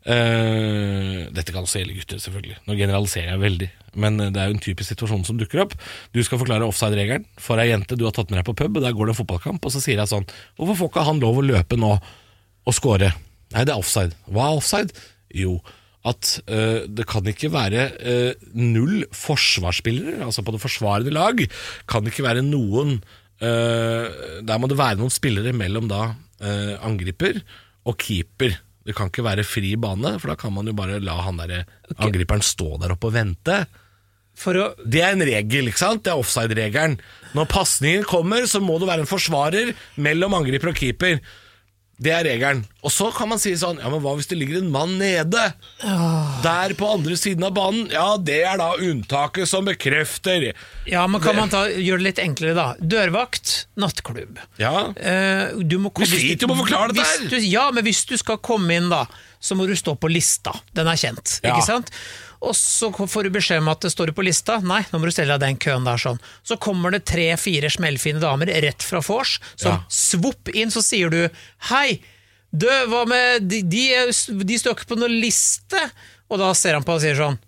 Eh, 0.08 1.26
dette 1.36 1.52
kan 1.52 1.66
også 1.66 1.82
gjelde 1.82 1.98
gutter, 1.98 2.22
selvfølgelig. 2.24 2.56
Nå 2.64 2.76
generaliserer 2.78 3.34
jeg 3.34 3.42
veldig. 3.42 3.68
Men 4.00 4.16
eh, 4.24 4.30
det 4.32 4.40
er 4.40 4.48
jo 4.48 4.56
en 4.56 4.64
typisk 4.64 4.94
situasjon 4.94 5.26
som 5.28 5.40
dukker 5.40 5.60
opp. 5.66 5.76
Du 6.16 6.22
skal 6.24 6.40
forklare 6.40 6.64
offside-regelen 6.64 7.28
for 7.44 7.60
ei 7.60 7.68
jente 7.68 7.98
du 8.00 8.06
har 8.08 8.16
tatt 8.16 8.32
med 8.32 8.40
deg 8.40 8.48
på 8.48 8.56
pub, 8.62 8.80
og 8.80 8.86
der 8.86 8.96
går 8.96 9.10
det 9.10 9.14
en 9.14 9.20
fotballkamp, 9.20 9.60
og 9.60 9.74
så 9.74 9.84
sier 9.84 10.00
jeg 10.00 10.10
sånn 10.10 10.26
Hvorfor 10.56 10.80
får 10.80 10.92
ikke 10.92 11.06
han 11.10 11.20
lov 11.22 11.42
å 11.42 11.46
løpe 11.50 11.80
nå 11.80 11.92
og 11.98 12.76
score? 12.76 13.12
Nei, 13.52 13.64
det 13.68 13.74
er 13.74 13.80
offside. 13.80 14.16
Hva 14.24 14.48
er 14.48 14.62
offside? 14.62 15.06
Jo, 15.36 15.58
at 16.06 16.34
uh, 16.46 16.86
det 16.86 17.06
kan 17.10 17.26
ikke 17.26 17.50
være 17.52 17.88
uh, 17.98 18.50
null 18.54 19.02
forsvarsspillere, 19.14 20.20
altså 20.26 20.44
på 20.46 20.54
det 20.54 20.62
forsvarende 20.62 21.14
lag, 21.14 21.42
kan 21.90 22.04
det 22.04 22.14
ikke 22.14 22.26
være 22.28 22.44
noen 22.46 23.00
uh, 23.42 24.06
Der 24.46 24.60
må 24.60 24.70
det 24.70 24.78
være 24.78 25.00
noen 25.00 25.14
spillere 25.14 25.54
mellom 25.56 25.90
da 25.90 26.12
angriper 26.38 27.40
og 27.82 27.96
keeper. 27.98 28.52
Det 28.86 28.94
kan 28.94 29.08
ikke 29.10 29.24
være 29.26 29.42
fri 29.42 29.72
bane, 29.74 30.12
for 30.22 30.30
da 30.30 30.36
kan 30.38 30.52
man 30.54 30.70
jo 30.70 30.74
bare 30.78 31.00
la 31.02 31.16
han 31.26 31.40
der 31.40 31.64
angriperen 31.98 32.44
stå 32.46 32.76
der 32.78 32.94
oppe 32.94 33.08
og 33.10 33.16
vente. 33.16 33.56
For 34.38 34.54
å 34.54 34.68
Det 34.86 35.02
er 35.02 35.16
en 35.16 35.26
regel, 35.26 35.66
ikke 35.66 35.82
sant? 35.82 36.04
Det 36.06 36.12
er 36.12 36.20
offside-regelen. 36.20 36.94
Når 37.34 37.50
pasningen 37.50 38.06
kommer, 38.06 38.46
så 38.46 38.62
må 38.62 38.78
det 38.78 38.86
være 38.86 39.02
en 39.02 39.10
forsvarer 39.10 39.74
mellom 39.98 40.38
angriper 40.38 40.70
og 40.70 40.78
keeper. 40.78 41.18
Det 41.98 42.12
er 42.14 42.22
regelen. 42.22 42.60
Og 42.86 42.92
så 42.94 43.08
kan 43.10 43.26
man 43.26 43.40
si 43.42 43.50
sånn 43.58 43.80
Ja, 43.82 43.88
men 43.90 43.98
hva 44.04 44.12
hvis 44.14 44.28
det 44.30 44.36
ligger 44.38 44.60
en 44.60 44.68
mann 44.70 44.92
nede? 45.00 45.48
Der 46.44 46.74
på 46.78 46.86
andre 46.94 47.16
siden 47.18 47.42
av 47.48 47.56
banen? 47.56 47.88
Ja, 47.90 48.12
det 48.22 48.36
er 48.46 48.60
da 48.60 48.68
unntaket 48.78 49.50
som 49.50 49.66
bekrefter. 49.66 50.52
Ja, 50.86 51.06
men 51.10 51.20
kan 51.24 51.34
man 51.38 51.50
ta, 51.50 51.64
gjøre 51.68 51.98
det 51.98 52.06
litt 52.06 52.20
enklere, 52.22 52.54
da? 52.54 52.66
Dørvakt, 52.78 53.66
nattklubb. 53.82 54.38
Ja. 54.62 54.92
Eh, 54.94 55.58
du 55.58 55.78
må, 55.82 55.90
Vi 55.98 56.06
sliter 56.12 56.46
jo 56.46 56.52
med 56.52 56.60
å 56.60 56.62
forklare 56.62 56.94
dette 56.94 57.24
der! 57.26 57.32
Du, 57.34 57.38
ja, 57.50 57.66
men 57.74 57.86
hvis 57.88 58.04
du 58.06 58.14
skal 58.20 58.38
komme 58.38 58.78
inn, 58.78 58.86
da, 58.92 59.02
så 59.42 59.58
må 59.58 59.66
du 59.66 59.74
stå 59.78 59.96
på 59.98 60.10
lista. 60.12 60.54
Den 60.78 60.86
er 60.90 60.98
kjent, 61.02 61.40
Ja. 61.42 61.50
ikke 61.56 61.66
sant? 61.66 61.90
Og 62.44 62.54
så 62.54 62.92
får 62.94 63.26
du 63.26 63.30
beskjed 63.34 63.62
om 63.64 63.70
at 63.72 63.82
det 63.82 63.90
står 63.90 64.10
du 64.10 64.14
på 64.14 64.22
lista. 64.26 64.60
Nei, 64.62 64.84
nå 64.92 65.00
må 65.00 65.08
du 65.08 65.14
stelle 65.14 65.34
deg 65.34 65.42
den 65.42 65.58
køen 65.62 65.86
der 65.88 65.98
sånn. 65.98 66.20
Så 66.46 66.58
kommer 66.62 66.94
det 66.94 67.02
tre-fire 67.10 67.70
smellfine 67.72 68.22
damer 68.22 68.46
rett 68.62 68.84
fra 68.86 69.00
vors, 69.02 69.38
som 69.56 69.72
Ja. 69.72 69.80
svopp 69.90 70.48
inn, 70.54 70.70
så 70.70 70.82
sier 70.84 71.10
du 71.10 71.28
hei, 71.72 72.00
du, 72.54 72.68
hva 72.88 73.02
med 73.10 73.42
De, 73.50 73.60
de, 73.62 73.82
de 74.46 74.56
står 74.58 74.72
ikke 74.78 74.94
på 74.94 75.00
noen 75.00 75.18
liste. 75.20 75.82
Og 76.30 76.38
da 76.40 76.52
ser 76.54 76.78
han 76.78 76.84
på 76.86 76.94
og 76.94 77.02
sier 77.02 77.16
sånn 77.18 77.38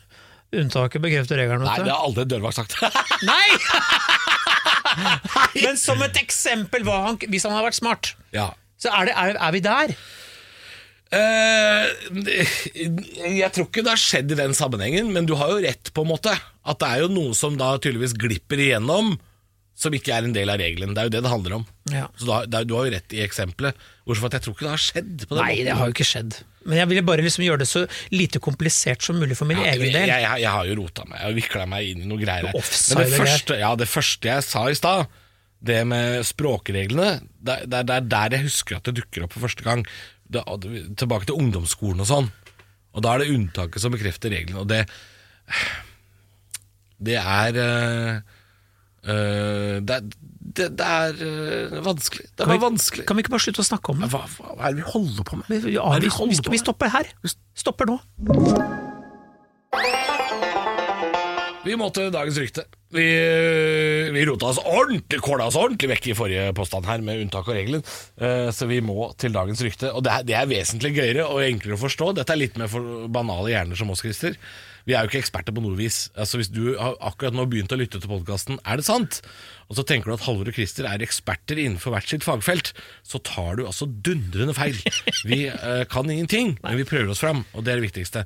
Unntaket 0.60 0.98
bekrefter 1.04 1.38
regelen, 1.38 1.62
Nei, 1.62 1.76
det 1.86 1.92
har 1.94 2.02
aldri 2.02 2.24
en 2.26 2.32
dørvakt 2.32 2.58
sagt. 2.58 2.74
Nei! 3.30 3.46
Men 5.62 5.76
som 5.78 6.00
et 6.02 6.16
eksempel, 6.20 6.82
han, 6.90 7.18
hvis 7.30 7.46
han 7.46 7.54
hadde 7.54 7.68
vært 7.68 7.78
smart, 7.78 8.10
ja. 8.34 8.48
så 8.80 8.90
er, 8.98 9.10
det, 9.10 9.14
er, 9.14 9.38
er 9.38 9.54
vi 9.54 9.60
der. 9.64 9.94
Eh, 11.10 11.86
jeg 13.40 13.50
tror 13.54 13.66
ikke 13.66 13.82
det 13.86 13.92
har 13.94 14.00
skjedd 14.00 14.30
i 14.34 14.38
den 14.38 14.54
sammenhengen, 14.56 15.10
men 15.14 15.26
du 15.28 15.34
har 15.40 15.50
jo 15.54 15.62
rett 15.64 15.90
på 15.96 16.04
en 16.04 16.12
måte. 16.12 16.34
At 16.66 16.78
det 16.82 16.90
er 16.92 17.02
jo 17.04 17.10
noe 17.12 17.34
som 17.38 17.56
da 17.58 17.72
tydeligvis 17.82 18.14
glipper 18.20 18.60
igjennom, 18.62 19.16
som 19.80 19.94
ikke 19.96 20.12
er 20.12 20.26
en 20.28 20.34
del 20.36 20.50
av 20.52 20.60
regelen. 20.60 20.92
Det 20.94 21.00
er 21.02 21.08
jo 21.08 21.14
det 21.16 21.22
det 21.24 21.32
handler 21.32 21.54
om. 21.60 21.62
Ja. 21.90 22.04
Så 22.20 22.28
har, 22.28 22.44
er- 22.52 22.66
du 22.68 22.74
har 22.76 22.86
jo 22.86 22.92
rett 22.94 23.14
i 23.16 23.22
eksempelet. 23.24 23.78
Hvorfor 24.04 24.26
for 24.26 24.28
at 24.30 24.36
jeg 24.38 24.44
tror 24.44 24.54
ikke 24.56 24.66
det 24.66 24.74
har 24.74 24.82
skjedd 24.84 25.14
Nei, 25.30 25.38
måten. 25.40 25.64
det 25.70 25.76
har 25.78 25.88
jo 25.88 25.94
ikke 25.96 26.08
skjedd. 26.10 26.36
Men 26.68 26.76
jeg 26.82 26.90
ville 26.90 27.04
bare 27.08 27.24
liksom 27.24 27.44
gjøre 27.46 27.62
det 27.62 27.68
så 27.70 27.82
lite 28.12 28.42
komplisert 28.44 29.02
som 29.06 29.16
mulig 29.16 29.38
for 29.38 29.48
min 29.48 29.56
Ja, 29.62 29.70
egen 29.72 29.86
del. 29.94 29.96
jeg, 30.12 30.22
jeg, 30.26 30.42
jeg 30.44 30.52
har 30.52 30.68
jo 30.68 30.76
rota 30.82 31.06
meg 31.08 31.24
og 31.30 31.38
vikla 31.38 31.64
meg 31.70 31.88
inn 31.94 32.02
i 32.04 32.10
noe 32.10 32.20
greier 32.20 32.50
her. 32.50 32.58
Men 32.92 33.00
det 33.08 33.16
første, 33.22 33.56
ja, 33.62 33.70
det 33.80 33.88
første 33.88 34.28
jeg 34.34 34.44
sa 34.44 34.66
i 34.68 34.76
stad, 34.76 35.06
det 35.64 35.78
med 35.88 36.20
språkreglene, 36.28 37.08
det 37.40 37.56
er 37.80 38.04
der 38.04 38.36
jeg 38.36 38.44
husker 38.50 38.76
at 38.78 38.84
det 38.90 38.98
dukker 39.00 39.24
opp 39.24 39.32
for 39.36 39.46
første 39.48 39.64
gang. 39.64 39.86
Det, 40.30 40.42
tilbake 41.00 41.26
til 41.26 41.38
ungdomsskolen 41.40 42.00
og 42.04 42.08
sånn. 42.10 42.28
Og 42.94 43.02
da 43.02 43.14
er 43.14 43.18
det 43.24 43.32
unntaket 43.34 43.82
som 43.82 43.94
bekrefter 43.94 44.30
reglene. 44.34 44.62
Og 44.62 44.68
det 44.70 44.84
Det 47.00 47.16
er 47.16 47.56
øh, 47.58 48.20
det, 49.80 49.96
det, 50.56 50.66
det 50.78 50.86
er 50.86 51.14
øh, 51.24 51.84
vanskelig. 51.86 52.26
Det 52.36 52.44
Kan 52.46 52.52
vi, 52.52 52.60
vanskelig. 52.60 53.06
kan 53.06 53.16
vi 53.16 53.20
ikke 53.24 53.32
bare 53.34 53.40
slutte 53.46 53.64
å 53.64 53.70
snakke 53.70 53.94
om 53.94 54.02
det? 54.04 54.10
Hva, 54.12 54.22
hva, 54.36 54.54
hva 54.58 54.68
er 54.68 54.76
det 54.76 54.82
vi 54.84 54.90
holder 54.92 55.24
på 55.24 55.40
med? 55.40 55.48
Vi, 55.48 55.72
ja, 55.78 55.86
vi, 55.96 56.10
vi 56.10 56.34
vi, 56.34 56.38
vi 56.52 56.58
stopper 56.60 56.92
her. 56.92 57.08
Stopper 57.56 57.88
nå. 57.90 57.96
Vi 61.60 61.74
må 61.76 61.90
til 61.92 62.08
dagens 62.08 62.38
rykte. 62.40 62.62
Vi, 62.90 63.02
vi 64.14 64.22
rota 64.26 64.48
oss 64.48 64.58
ordentlig, 64.64 65.18
kåla 65.22 65.44
oss 65.50 65.58
ordentlig 65.60 65.90
vekk 65.92 66.06
i 66.08 66.14
forrige 66.16 66.46
påstand 66.56 66.86
her, 66.88 67.02
med 67.04 67.20
unntak 67.20 67.50
av 67.50 67.54
regelen. 67.58 67.82
Eh, 68.16 68.48
Så 68.56 68.64
vi 68.70 68.78
må 68.82 69.10
til 69.20 69.34
dagens 69.34 69.60
rykte. 69.62 69.90
Og 69.92 70.00
det 70.06 70.14
er, 70.14 70.24
det 70.26 70.36
er 70.38 70.48
vesentlig 70.48 70.94
gøyere 70.96 71.26
og 71.28 71.42
enklere 71.44 71.76
å 71.76 71.82
forstå. 71.82 72.08
Dette 72.16 72.32
er 72.32 72.40
litt 72.40 72.56
mer 72.58 72.70
for 72.72 73.04
banale 73.12 73.52
hjerner 73.52 73.76
som 73.78 73.92
oss, 73.92 74.00
Christer. 74.00 74.38
Vi 74.88 74.94
er 74.96 75.04
jo 75.04 75.10
ikke 75.12 75.20
eksperter 75.20 75.52
på 75.52 75.60
noe 75.60 75.76
vis. 75.76 75.98
Altså 76.16 76.40
Hvis 76.40 76.48
du 76.50 76.62
har 76.80 76.96
akkurat 77.10 77.36
nå 77.36 77.44
begynt 77.52 77.74
å 77.76 77.78
lytte 77.78 78.00
til 78.00 78.08
podkasten, 78.10 78.56
er 78.64 78.80
det 78.80 78.86
sant? 78.88 79.18
Og 79.68 79.76
så 79.76 79.84
tenker 79.86 80.08
du 80.10 80.16
at 80.16 80.24
Halvor 80.24 80.48
og 80.48 80.56
Christer 80.56 80.88
er 80.88 81.04
eksperter 81.04 81.60
innenfor 81.60 81.92
hvert 81.92 82.08
sitt 82.08 82.24
fagfelt, 82.24 82.72
så 83.04 83.20
tar 83.20 83.60
du 83.60 83.66
altså 83.68 83.84
dundrende 83.86 84.56
feil. 84.56 84.80
Vi 85.28 85.42
eh, 85.52 85.82
kan 85.92 86.08
ingenting, 86.08 86.56
men 86.64 86.80
vi 86.80 86.88
prøver 86.88 87.12
oss 87.12 87.20
fram, 87.20 87.44
og 87.52 87.68
det 87.68 87.74
er 87.76 87.82
det 87.84 87.90
viktigste. 87.90 88.24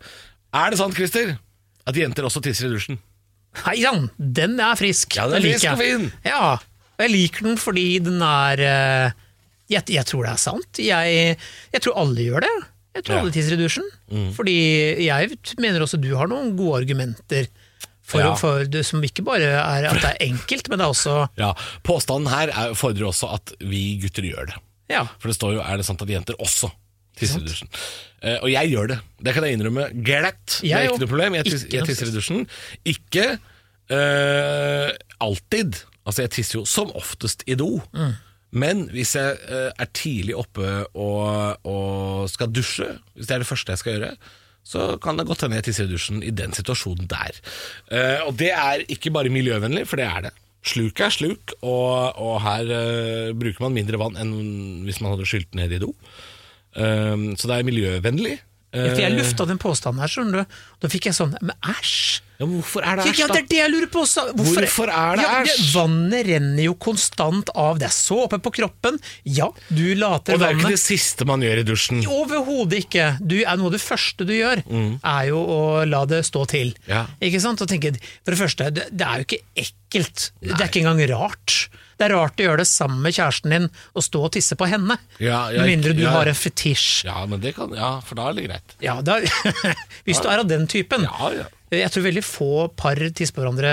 Er 0.54 0.70
det 0.70 0.78
sant, 0.78 0.94
Christer, 0.94 1.34
at 1.84 1.98
jenter 1.98 2.30
også 2.30 2.40
tisser 2.46 2.70
i 2.70 2.72
dusjen? 2.78 3.02
Hei 3.62 3.76
sann, 3.82 4.08
den 4.18 4.56
er 4.60 4.74
frisk. 4.78 5.14
Ja, 5.16 5.28
den 5.30 5.38
er 5.38 5.44
frisk 5.46 5.68
og 5.70 5.78
fin. 5.78 6.08
Ja, 6.26 6.54
og 6.58 7.02
jeg 7.04 7.12
liker 7.14 7.46
den 7.48 7.56
fordi 7.60 7.86
den 8.02 8.22
er 8.22 8.60
eh, 8.64 9.12
jeg, 9.72 9.86
jeg 9.94 10.04
tror 10.10 10.26
det 10.26 10.32
er 10.34 10.40
sant. 10.42 10.80
Jeg, 10.82 11.36
jeg 11.72 11.82
tror 11.84 12.00
alle 12.02 12.26
gjør 12.26 12.44
det. 12.46 12.54
Jeg 12.94 13.04
tror 13.06 13.14
Ja. 13.14 13.20
Mm. 13.20 13.24
alle 13.24 13.34
tisser 13.34 13.54
i 13.56 13.62
dusjen. 13.62 13.86
Fordi 14.36 14.56
jeg 15.06 15.38
mener 15.58 15.82
også 15.82 15.98
du 16.02 16.10
har 16.18 16.28
noen 16.30 16.52
gode 16.58 16.82
argumenter 16.82 17.48
for, 18.04 18.20
Ja. 18.20 18.34
for 18.38 18.64
det, 18.68 18.84
som 18.86 19.02
ikke 19.02 19.24
bare 19.24 19.48
er 19.56 19.88
at 19.88 19.96
det 20.02 20.10
er 20.12 20.26
enkelt, 20.28 20.68
men 20.68 20.78
det 20.78 20.84
er 20.84 20.92
også 20.92 21.16
Ja, 21.40 21.52
Påstanden 21.82 22.28
her 22.30 22.52
er, 22.52 22.74
fordrer 22.78 23.08
også 23.08 23.32
at 23.34 23.54
vi 23.64 23.96
gutter 24.02 24.22
gjør 24.28 24.46
det. 24.52 24.58
Ja. 24.92 25.06
For 25.18 25.28
det 25.32 25.36
står 25.38 25.54
jo 25.56 25.62
'er 25.64 25.76
det 25.80 25.86
sant 25.86 26.02
at 26.02 26.08
jenter 26.12 26.34
også 26.38 26.70
tisser 27.18 27.42
i 27.42 27.48
dusjen'? 27.48 27.72
Eh, 28.24 28.38
og 28.40 28.50
jeg 28.52 28.70
gjør 28.72 28.92
det. 28.94 28.98
Det 29.20 29.34
kan 29.36 29.46
jeg 29.46 29.58
innrømme 29.58 29.88
glatt. 30.04 30.60
Det 30.60 30.72
er 30.72 30.88
ikke 30.88 31.02
noe 31.04 31.10
problem. 31.10 31.34
Jeg, 31.40 31.48
tis, 31.50 31.66
jeg 31.72 31.88
tisser 31.88 32.10
i 32.10 32.14
dusjen. 32.14 32.46
Ikke 32.88 33.26
eh, 33.92 34.92
alltid. 35.24 35.82
Altså, 36.04 36.24
jeg 36.24 36.32
tisser 36.38 36.60
jo 36.60 36.64
som 36.68 36.92
oftest 36.96 37.44
i 37.46 37.56
do. 37.58 37.76
Mm. 37.92 38.14
Men 38.54 38.86
hvis 38.94 39.16
jeg 39.18 39.36
eh, 39.50 39.70
er 39.74 39.90
tidlig 39.96 40.36
oppe 40.38 40.70
og, 40.94 41.66
og 41.66 42.30
skal 42.30 42.52
dusje, 42.54 42.86
hvis 43.16 43.28
det 43.28 43.36
er 43.36 43.42
det 43.42 43.50
første 43.50 43.74
jeg 43.74 43.82
skal 43.82 43.96
gjøre, 43.96 44.14
så 44.64 44.94
kan 45.02 45.18
det 45.18 45.26
godt 45.28 45.44
hende 45.44 45.58
jeg 45.58 45.66
tisser 45.68 45.88
i 45.88 45.92
dusjen 45.92 46.22
i 46.24 46.32
den 46.32 46.54
situasjonen 46.56 47.10
der. 47.10 47.40
Eh, 47.92 48.22
og 48.24 48.38
det 48.40 48.52
er 48.54 48.86
ikke 48.88 49.12
bare 49.12 49.32
miljøvennlig, 49.32 49.84
for 49.90 50.00
det 50.00 50.06
er 50.08 50.28
det. 50.28 50.32
Sluk 50.64 51.02
er 51.04 51.12
sluk, 51.12 51.52
og, 51.60 52.16
og 52.16 52.38
her 52.40 52.70
eh, 52.72 53.34
bruker 53.36 53.66
man 53.66 53.74
mindre 53.76 54.00
vann 54.00 54.16
enn 54.16 54.32
hvis 54.86 55.02
man 55.04 55.12
hadde 55.12 55.28
skylt 55.28 55.58
ned 55.58 55.74
i 55.76 55.82
do. 55.82 55.90
Eh, 56.74 57.30
så 57.38 57.50
det 57.50 57.60
er 57.60 57.70
miljøvennlig. 57.70 58.38
Ja, 58.74 58.90
For 58.90 59.04
jeg 59.04 59.12
Eh, 59.12 59.18
lufta 59.20 59.46
den 59.46 59.58
påstanden 59.62 60.02
her, 60.02 60.10
skjønner 60.10 60.42
du. 60.42 60.54
Da 60.82 60.90
fikk 60.90 61.06
jeg 61.06 61.14
sånn 61.14 61.34
Men 61.40 61.54
æsj! 61.62 62.22
ja, 62.40 62.46
men 62.48 62.56
hvorfor 62.58 62.82
er 62.82 62.98
det 62.98 63.04
æsj, 63.06 63.20
ja, 63.20 63.26
det 63.30 63.38
er 63.38 63.46
det 63.52 63.58
jeg 63.60 63.70
lurer 63.70 63.90
på 63.92 64.00
også! 64.02 64.24
Hvorfor 64.34 64.90
er 64.90 65.20
det 65.20 65.26
ja. 65.28 65.58
Vannet 65.70 66.26
renner 66.26 66.64
jo 66.64 66.74
konstant 66.74 67.52
av. 67.54 67.78
Det 67.78 67.86
er 67.86 67.94
såpe 67.94 68.40
på 68.42 68.50
kroppen. 68.58 68.98
Ja, 69.22 69.46
du 69.68 69.94
later 69.94 70.34
vannet 70.34 70.34
Og 70.34 70.40
det 70.42 70.48
er 70.48 70.56
jo 70.56 70.64
ikke 70.64 70.74
det 70.74 70.82
siste 70.82 71.28
man 71.30 71.46
gjør 71.46 71.62
i 71.62 71.66
dusjen. 71.68 72.02
Overhodet 72.10 72.82
ikke. 72.82 73.06
Du, 73.22 73.36
er 73.44 73.60
noe 73.60 73.70
av 73.70 73.76
det 73.76 73.82
første 73.84 74.26
du 74.26 74.34
gjør, 74.34 74.64
er 74.66 75.30
jo 75.30 75.38
å 75.38 75.62
la 75.86 76.02
det 76.10 76.24
stå 76.26 76.42
til. 76.50 76.74
Mm. 76.74 76.90
Ja. 76.90 77.06
Ikke 77.30 77.44
sant? 77.46 77.62
Og 77.62 77.70
tenke, 77.70 77.94
for 78.24 78.34
det 78.34 78.42
første, 78.42 78.70
det, 78.74 78.90
det 78.90 79.06
er 79.06 79.22
jo 79.22 79.28
ikke 79.28 79.42
ekkelt. 79.68 80.30
Det 80.42 80.58
er 80.58 80.66
ikke 80.66 80.82
engang 80.82 81.06
rart. 81.14 81.68
Det 81.98 82.06
er 82.08 82.14
rart 82.16 82.40
å 82.40 82.46
gjøre 82.48 82.62
det 82.62 82.68
sammen 82.70 83.00
med 83.04 83.16
kjæresten 83.16 83.54
din 83.54 83.68
og 83.94 84.06
stå 84.06 84.24
og 84.28 84.32
tisse 84.36 84.58
på 84.58 84.68
henne. 84.70 84.98
Ja, 85.22 85.46
ja, 85.54 85.62
Med 85.62 85.74
mindre 85.76 85.94
du 85.96 86.02
ja. 86.04 86.14
har 86.16 86.30
en 86.30 86.38
fetisj. 86.38 87.04
Ja, 87.08 87.24
men 87.30 87.42
det 87.44 87.54
kan, 87.58 87.74
ja, 87.76 87.96
for 88.04 88.18
da 88.18 88.30
er 88.30 88.38
det 88.38 88.46
greit. 88.48 88.76
Ja, 88.84 88.98
da, 89.04 89.20
hvis 90.06 90.22
du 90.22 90.28
er 90.30 90.42
av 90.42 90.50
den 90.50 90.68
typen. 90.70 91.06
Ja, 91.08 91.32
ja. 91.36 91.48
Jeg 91.74 91.90
tror 91.90 92.04
veldig 92.06 92.22
få 92.26 92.50
par 92.78 93.00
tisser 93.16 93.34
på 93.34 93.42
hverandre 93.42 93.72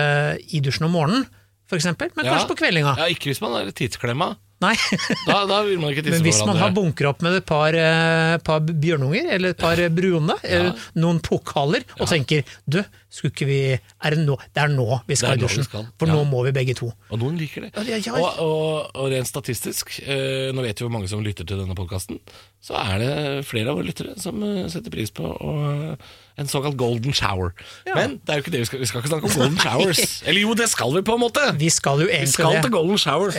i 0.50 0.62
dusjen 0.64 0.88
om 0.88 0.96
morgenen, 0.96 1.28
eksempel. 1.72 2.10
Men 2.18 2.28
kanskje 2.28 2.50
på 2.50 2.58
kveldinga. 2.60 2.96
Ja, 3.00 3.06
ikke 3.08 3.30
hvis 3.32 3.40
man 3.44 3.54
er 3.56 3.70
i 3.70 3.76
tidsklemma. 3.76 4.34
Nei. 4.62 4.76
Da, 5.28 5.44
da 5.50 5.62
vil 5.66 5.80
man 5.82 5.94
ikke 5.94 6.04
tisse 6.06 6.18
Men 6.18 6.26
hvis 6.26 6.42
man 6.44 6.56
har 6.56 6.70
hverandre. 6.70 6.82
bunker 6.82 7.10
opp 7.12 7.24
med 7.26 7.38
et 7.40 7.46
par, 7.48 7.78
eh, 7.78 8.36
par 8.46 8.62
bjørnunger, 8.68 9.30
eller 9.38 9.56
et 9.56 9.62
par 9.62 9.80
brune, 9.96 10.36
ja. 10.46 10.74
noen 11.02 11.22
pokaler, 11.24 11.86
og 11.98 12.10
tenker 12.12 12.44
du, 12.70 12.82
skulle 13.12 13.34
ikke 13.34 13.48
vi 13.50 13.60
Er 13.76 14.16
det 14.16 14.24
nå? 14.24 14.38
Det 14.56 14.64
er 14.64 14.72
nå 14.72 14.86
vi 15.08 15.18
skal 15.20 15.36
i 15.36 15.42
dusjen. 15.42 15.66
skal, 15.68 15.90
For 16.00 16.08
ja. 16.08 16.16
nå 16.16 16.24
må 16.30 16.46
vi 16.48 16.54
begge 16.56 16.76
to. 16.80 16.88
Og 17.12 17.20
noen 17.20 17.36
liker 17.40 17.68
det. 17.68 17.74
Ja, 17.76 18.00
ja. 18.00 18.16
Og, 18.16 18.40
og, 18.40 18.96
og 18.96 19.12
rent 19.12 19.28
statistisk, 19.28 19.98
eh, 20.06 20.50
nå 20.56 20.64
vet 20.64 20.80
vi 20.80 20.88
hvor 20.88 20.94
mange 20.94 21.12
som 21.12 21.24
lytter 21.24 21.48
til 21.48 21.60
denne 21.60 21.76
podkasten, 21.78 22.22
så 22.64 22.78
er 22.80 23.04
det 23.04 23.14
flere 23.50 23.74
av 23.74 23.80
våre 23.80 23.90
lyttere 23.90 24.16
som 24.22 24.40
eh, 24.48 24.64
setter 24.72 24.94
pris 24.94 25.12
på 25.12 25.28
og, 25.28 26.00
en 26.40 26.50
såkalt 26.50 26.80
golden 26.80 27.14
shower. 27.14 27.52
Men 27.92 28.18
det 28.24 28.32
er 28.34 28.40
jo 28.40 28.46
ikke 28.46 28.56
det 28.56 28.64
vi 28.64 28.70
skal, 28.72 28.82
vi 28.82 28.90
skal 28.90 29.04
ikke 29.04 29.12
snakke 29.12 29.30
om 29.30 29.38
golden 29.42 29.60
showers. 29.60 30.04
Eller 30.28 30.46
jo, 30.46 30.56
det 30.58 30.72
skal 30.72 30.96
vi 30.96 31.04
på 31.06 31.18
en 31.20 31.24
måte! 31.28 31.48
Vi 31.60 31.70
skal 31.74 32.06
jo 32.06 32.10
Vi 32.10 32.32
skal 32.32 32.62
til 32.64 32.74
golden 32.74 33.02
showers. 33.02 33.38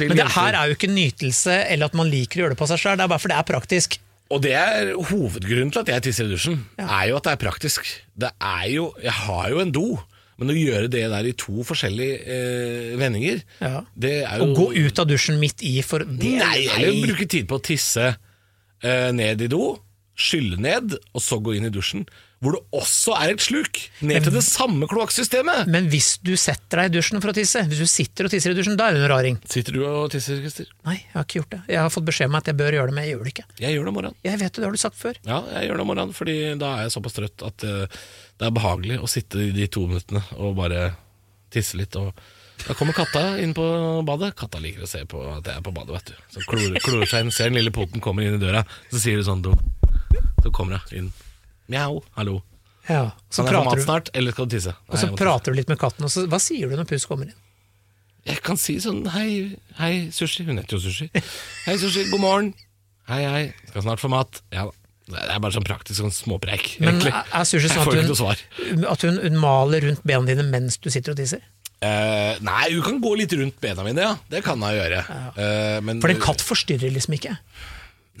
men 0.00 0.16
det 0.16 0.30
her 0.36 0.54
er 0.62 0.70
jo 0.70 0.78
ikke 0.78 0.92
nytelse 0.92 1.58
eller 1.68 1.90
at 1.90 1.96
man 1.98 2.08
liker 2.12 2.38
å 2.38 2.46
gjøre 2.46 2.54
det 2.54 2.60
på 2.60 2.68
seg 2.70 2.80
sjøl, 2.80 3.00
det 3.00 3.08
er 3.08 3.10
bare 3.10 3.22
fordi 3.22 3.34
det 3.34 3.42
er 3.42 3.48
praktisk. 3.50 3.98
Og 4.28 4.42
det 4.44 4.52
er 4.52 4.90
hovedgrunnen 5.08 5.70
til 5.72 5.80
at 5.80 5.88
jeg 5.94 6.02
tisser 6.08 6.26
i 6.28 6.32
dusjen, 6.34 6.58
er 6.76 7.06
jo 7.08 7.16
at 7.16 7.24
det 7.24 7.32
er 7.32 7.40
praktisk. 7.40 7.86
Det 8.12 8.28
er 8.44 8.64
jo, 8.74 8.90
Jeg 9.02 9.14
har 9.24 9.48
jo 9.54 9.60
en 9.62 9.72
do, 9.72 9.86
men 10.38 10.52
å 10.52 10.56
gjøre 10.56 10.90
det 10.92 11.06
der 11.10 11.28
i 11.30 11.32
to 11.32 11.64
forskjellige 11.66 12.18
eh, 12.28 12.92
vendinger, 13.00 13.40
Ja. 13.64 13.80
det 13.96 14.12
er 14.28 14.36
jo 14.42 14.50
Å 14.52 14.56
gå 14.58 14.66
ut 14.84 15.00
av 15.00 15.08
dusjen 15.08 15.40
midt 15.40 15.64
i 15.66 15.80
for 15.82 16.04
det, 16.04 16.34
Nei, 16.44 16.66
eller 16.76 17.00
bruke 17.08 17.26
tid 17.26 17.48
på 17.48 17.56
å 17.58 17.64
tisse 17.64 18.04
eh, 18.84 19.10
ned 19.16 19.40
i 19.42 19.48
do, 19.50 19.78
skylle 20.18 20.60
ned, 20.60 20.98
og 21.14 21.22
så 21.24 21.40
gå 21.42 21.56
inn 21.56 21.66
i 21.70 21.72
dusjen, 21.74 22.04
hvor 22.38 22.54
det 22.54 22.60
også 22.78 23.14
er 23.18 23.32
et 23.32 23.42
sluk 23.42 23.80
ned 24.06 24.22
til 24.22 24.34
det 24.36 24.44
samme 24.46 24.86
kloakksystemet. 24.90 25.66
Men 25.70 25.88
hvis 25.90 26.12
du 26.22 26.34
setter 26.38 26.84
deg 26.84 26.92
i 26.92 26.94
dusjen 26.98 27.22
for 27.22 27.32
å 27.32 27.36
tisse, 27.36 27.64
hvis 27.66 27.82
du 27.82 27.90
sitter 27.90 28.28
og 28.28 28.34
tisser 28.34 28.54
i 28.54 28.58
dusjen, 28.58 28.76
da 28.78 28.88
er 28.88 28.94
det 28.98 29.02
en 29.02 29.10
raring. 29.10 29.40
Sitter 29.50 29.74
du 29.74 29.82
og 29.88 30.12
tisser, 30.14 30.38
Christer? 30.44 30.70
Nei, 30.86 31.00
jeg 31.00 31.16
har 31.16 31.26
ikke 31.26 31.40
gjort 31.40 31.56
det. 31.56 31.60
Jeg 31.74 31.82
har 31.82 31.92
fått 31.94 32.06
beskjed 32.06 32.30
om 32.30 32.38
at 32.38 32.50
jeg 32.50 32.58
bør 32.60 32.78
gjøre 32.78 32.92
det, 32.92 32.96
men 32.98 33.06
jeg 33.06 33.16
gjør 33.16 33.26
det 33.26 33.34
ikke. 33.34 33.46
Jeg 33.64 33.74
gjør 33.74 33.88
det 33.88 33.92
om 33.92 33.98
morgenen. 33.98 34.20
Jeg 34.28 34.42
vet 34.44 34.52
det, 34.52 34.62
det 34.62 34.68
har 34.68 34.78
du 34.78 34.82
sagt 34.84 35.00
før. 35.00 35.20
Ja, 35.26 35.42
jeg 35.56 35.68
gjør 35.68 35.80
det 35.80 35.86
om 35.86 35.92
morgenen, 35.92 36.16
fordi 36.16 36.38
da 36.62 36.72
er 36.76 36.86
jeg 36.86 36.94
såpass 36.94 37.18
trøtt 37.18 37.46
at 37.50 37.66
eh, 37.66 38.00
det 38.38 38.48
er 38.48 38.56
behagelig 38.60 39.00
å 39.02 39.10
sitte 39.10 39.42
i 39.42 39.52
de 39.56 39.70
to 39.74 39.88
minuttene 39.90 40.22
og 40.38 40.54
bare 40.60 40.92
tisse 41.50 41.78
litt. 41.80 41.98
Og 41.98 42.14
da 42.66 42.74
kommer 42.78 42.94
katta 42.94 43.32
inn 43.42 43.54
på 43.56 43.66
badet. 44.06 44.34
Katta 44.38 44.62
liker 44.62 44.86
å 44.86 44.90
se 44.90 45.02
på 45.10 45.26
at 45.34 45.46
jeg 45.46 45.58
er 45.58 45.64
på 45.66 45.74
badet, 45.74 45.98
vet 45.98 46.12
du. 46.12 46.26
Så 46.36 46.46
klorer, 46.46 46.78
klorer 46.84 47.10
seg 47.10 47.26
inn, 47.26 47.34
ser 47.34 47.50
den 47.50 47.58
lille 47.58 47.74
poten 47.74 48.02
kommer 48.04 48.26
inn 48.26 48.38
i 48.38 48.42
døra, 48.42 48.62
så 48.92 49.02
sier 49.02 49.18
du 49.18 49.26
sånn 49.26 49.42
dum. 49.42 49.58
Så 50.44 50.54
kommer 50.54 50.78
hun 50.78 51.00
inn. 51.02 51.10
Mjau, 51.68 52.00
hallo. 52.16 52.38
Ja, 52.88 53.10
så 53.28 53.44
Kan 53.44 53.52
jeg 53.52 53.60
få 53.60 53.68
mat 53.68 53.76
du, 53.76 53.84
snart, 53.84 54.08
eller 54.16 54.32
skal 54.32 54.48
du 54.48 54.54
tisse? 54.56 54.72
og 54.88 54.96
så 54.96 55.10
Nei, 55.10 55.18
prater 55.20 55.52
du 55.52 55.58
litt 55.58 55.68
med 55.68 55.78
katten, 55.80 56.06
og 56.06 56.12
så, 56.12 56.24
hva 56.30 56.40
sier 56.40 56.70
du 56.70 56.78
når 56.78 56.88
Puss 56.88 57.04
kommer 57.08 57.28
inn? 57.28 57.36
Jeg 58.28 58.40
kan 58.44 58.56
si 58.60 58.78
sånn 58.80 59.04
hei, 59.12 59.28
hei, 59.78 59.92
sushi. 60.12 60.44
Hun 60.48 60.60
heter 60.60 60.76
jo 60.76 60.82
sushi. 60.84 61.08
Hei, 61.66 61.76
sushi, 61.80 62.08
god 62.10 62.20
morgen. 62.24 62.50
Hei, 63.08 63.22
hei, 63.24 63.44
skal 63.70 63.84
snart 63.84 64.02
få 64.02 64.10
mat. 64.12 64.42
Ja 64.52 64.66
da. 64.68 64.74
Det 65.08 65.22
er 65.32 65.40
bare 65.40 65.56
sånn 65.56 65.64
praktisk 65.64 66.02
sånn 66.02 66.12
småpreik, 66.12 66.74
Men 66.82 66.98
egentlig. 66.98 67.14
er 67.16 67.46
Sushi 67.48 67.70
sånn 67.72 67.86
at 67.88 68.42
hun, 68.58 68.82
at 68.84 69.04
hun, 69.06 69.20
hun 69.22 69.38
maler 69.40 69.86
rundt 69.86 70.02
bena 70.04 70.28
dine 70.28 70.44
mens 70.50 70.76
du 70.84 70.90
sitter 70.92 71.14
og 71.14 71.20
tisser? 71.20 71.40
Uh, 71.80 72.36
nei, 72.44 72.66
hun 72.74 72.84
kan 72.84 72.98
gå 73.00 73.14
litt 73.16 73.32
rundt 73.38 73.56
bena 73.62 73.86
mine, 73.86 74.04
ja. 74.04 74.12
Det 74.28 74.42
kan 74.44 74.60
hun 74.60 74.74
gjøre. 74.74 75.00
Eh, 75.32 75.78
men, 75.86 76.02
For 76.04 76.12
en 76.12 76.20
katt 76.20 76.44
forstyrrer 76.44 76.92
liksom 76.92 77.16
ikke. 77.16 77.38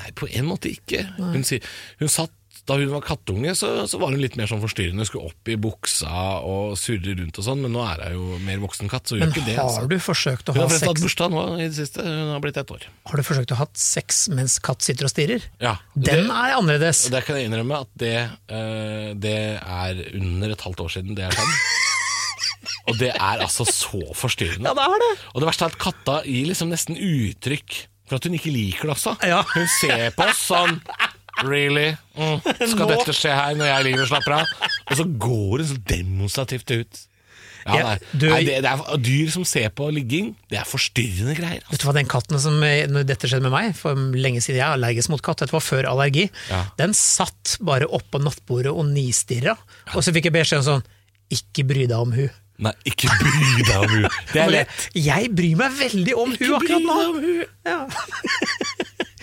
Nei, 0.00 0.14
på 0.16 0.30
en 0.30 0.48
måte 0.48 0.70
ikke. 0.72 1.02
Hun, 1.18 1.42
hun 1.44 2.12
satt 2.14 2.32
Da 2.68 2.76
hun 2.76 2.90
var 2.92 3.00
kattunge, 3.00 3.54
så, 3.56 3.68
så 3.88 3.96
var 4.00 4.12
hun 4.12 4.20
litt 4.20 4.34
mer 4.36 4.48
sånn 4.50 4.60
forstyrrende. 4.60 5.06
Skulle 5.08 5.30
opp 5.30 5.48
i 5.48 5.56
buksa 5.56 6.10
og 6.44 6.74
surre 6.76 7.14
rundt 7.16 7.38
og 7.40 7.46
sånn, 7.46 7.62
men 7.64 7.72
nå 7.72 7.80
er 7.88 8.02
hun 8.12 8.18
jo 8.18 8.40
mer 8.44 8.60
voksen 8.60 8.90
katt, 8.92 9.08
så 9.08 9.16
Men 9.16 9.32
ikke 9.32 9.46
det. 9.46 9.54
har 9.56 9.64
Altså. 9.70 9.86
du 9.88 9.96
forsøkt 10.04 10.50
å 10.52 10.52
Hun 10.52 10.60
ha 10.60 10.66
har 10.66 10.74
forresten 10.74 10.90
hatt 10.92 10.98
sex 11.00 11.06
bursdag 11.06 11.32
nå 11.32 11.44
i 11.56 11.64
det 11.70 11.78
siste. 11.78 12.04
Hun 12.04 12.32
har 12.34 12.42
blitt 12.44 12.60
ett 12.60 12.74
år. 12.76 12.84
Har 13.08 13.16
du 13.22 13.24
forsøkt 13.24 13.54
å 13.56 13.60
ha 13.62 13.68
sex 13.80 14.20
mens 14.36 14.58
katt 14.68 14.84
sitter 14.84 15.08
og 15.08 15.14
stirrer? 15.14 15.48
Ja, 15.64 15.78
Den 15.96 16.28
det, 16.28 16.36
er 16.44 16.56
annerledes. 16.58 17.06
det 17.08 17.24
kan 17.24 17.40
jeg 17.40 17.48
innrømme 17.48 17.80
at 17.86 17.92
det, 18.04 18.14
uh, 18.52 19.14
det 19.16 19.36
er 19.64 20.04
under 20.20 20.52
et 20.52 20.66
halvt 20.68 20.84
år 20.84 20.92
siden 20.98 21.16
det 21.16 21.24
er 21.30 21.38
skjedd. 21.40 21.56
Og 22.88 22.96
det 23.00 23.10
er 23.16 23.42
altså 23.44 23.64
så 23.68 24.00
forstyrrende. 24.16 24.68
Ja, 24.68 24.74
det 24.76 24.84
er 24.84 25.02
det. 25.02 25.12
Og 25.34 25.40
det 25.42 25.48
verste 25.50 25.66
er 25.66 25.72
at 25.72 25.80
katta 25.80 26.20
gir 26.28 26.46
liksom 26.48 26.70
nesten 26.72 26.96
uttrykk 26.96 27.84
for 28.08 28.16
at 28.16 28.24
hun 28.24 28.36
ikke 28.38 28.52
liker 28.54 28.88
det 28.88 28.94
også. 28.94 29.12
Ja. 29.28 29.42
Hun 29.52 29.66
ser 29.80 30.06
på 30.16 30.24
oss 30.24 30.40
sånn 30.48 30.78
Really? 31.46 31.92
Mm, 32.18 32.40
skal 32.42 32.86
Nå- 32.86 32.88
dette 32.96 33.14
skje 33.14 33.30
her 33.34 33.54
når 33.58 33.68
jeg 33.70 33.84
ligger 33.88 34.02
og 34.06 34.08
slapper 34.10 34.34
av? 34.40 34.56
Og 34.90 34.96
så 34.98 35.04
går 35.06 35.62
hun 35.62 35.68
så 35.70 35.76
demonstrativt 35.92 36.72
ut. 36.74 37.04
Ja, 37.68 37.74
Ja, 37.76 37.82
nei. 37.84 37.98
du- 38.16 38.28
nei, 38.30 38.38
det, 38.46 38.62
det 38.64 38.70
er 38.70 38.96
Dyr 39.04 39.30
som 39.34 39.44
ser 39.44 39.68
på 39.76 39.90
ligging, 39.92 40.30
det 40.48 40.56
er 40.58 40.64
forstyrrende 40.64 41.34
greier. 41.36 41.60
Altså. 41.66 41.70
Vet 41.74 41.80
du 41.82 41.86
hva, 41.88 41.94
Den 41.98 42.06
katten 42.08 42.38
som 42.40 42.62
eh, 42.64 42.86
når 42.88 43.04
dette 43.10 43.28
skjedde 43.28 43.42
med 43.44 43.52
meg, 43.52 43.74
for 43.76 43.94
lenge 43.94 44.40
siden 44.40 44.56
jeg 44.62 44.64
er 44.64 44.72
allergisk 44.78 45.10
mot 45.12 45.20
katt, 45.22 45.42
dette 45.42 45.52
var 45.52 45.60
før 45.60 45.84
allergi, 45.90 46.30
Ja. 46.48 46.62
den 46.78 46.94
satt 46.96 47.58
bare 47.60 47.84
oppå 47.90 48.22
nattbordet 48.24 48.72
og 48.72 48.86
nistirra. 48.88 49.58
Og 49.94 50.00
så 50.02 50.14
fikk 50.16 50.30
jeg 50.30 50.32
beskjed 50.38 50.62
om 50.62 50.68
sånn 50.70 50.86
Ikke 51.30 51.66
bry 51.68 51.84
deg 51.86 51.98
om 51.98 52.12
hun. 52.16 52.30
Nei, 52.58 52.72
ikke 52.88 53.06
bry 53.20 53.62
deg 53.62 53.76
om 53.76 53.88
hun. 53.92 54.08
Det 54.32 54.40
er 54.42 54.50
lett. 54.50 54.88
Jeg 54.96 55.28
bryr 55.36 55.56
meg 55.60 55.76
veldig 55.76 56.14
om 56.16 56.32
hun 56.40 56.54
akkurat 56.56 56.82
nå! 56.88 56.96
om 57.10 57.20
hun. 57.20 57.44
Ja. 57.68 57.82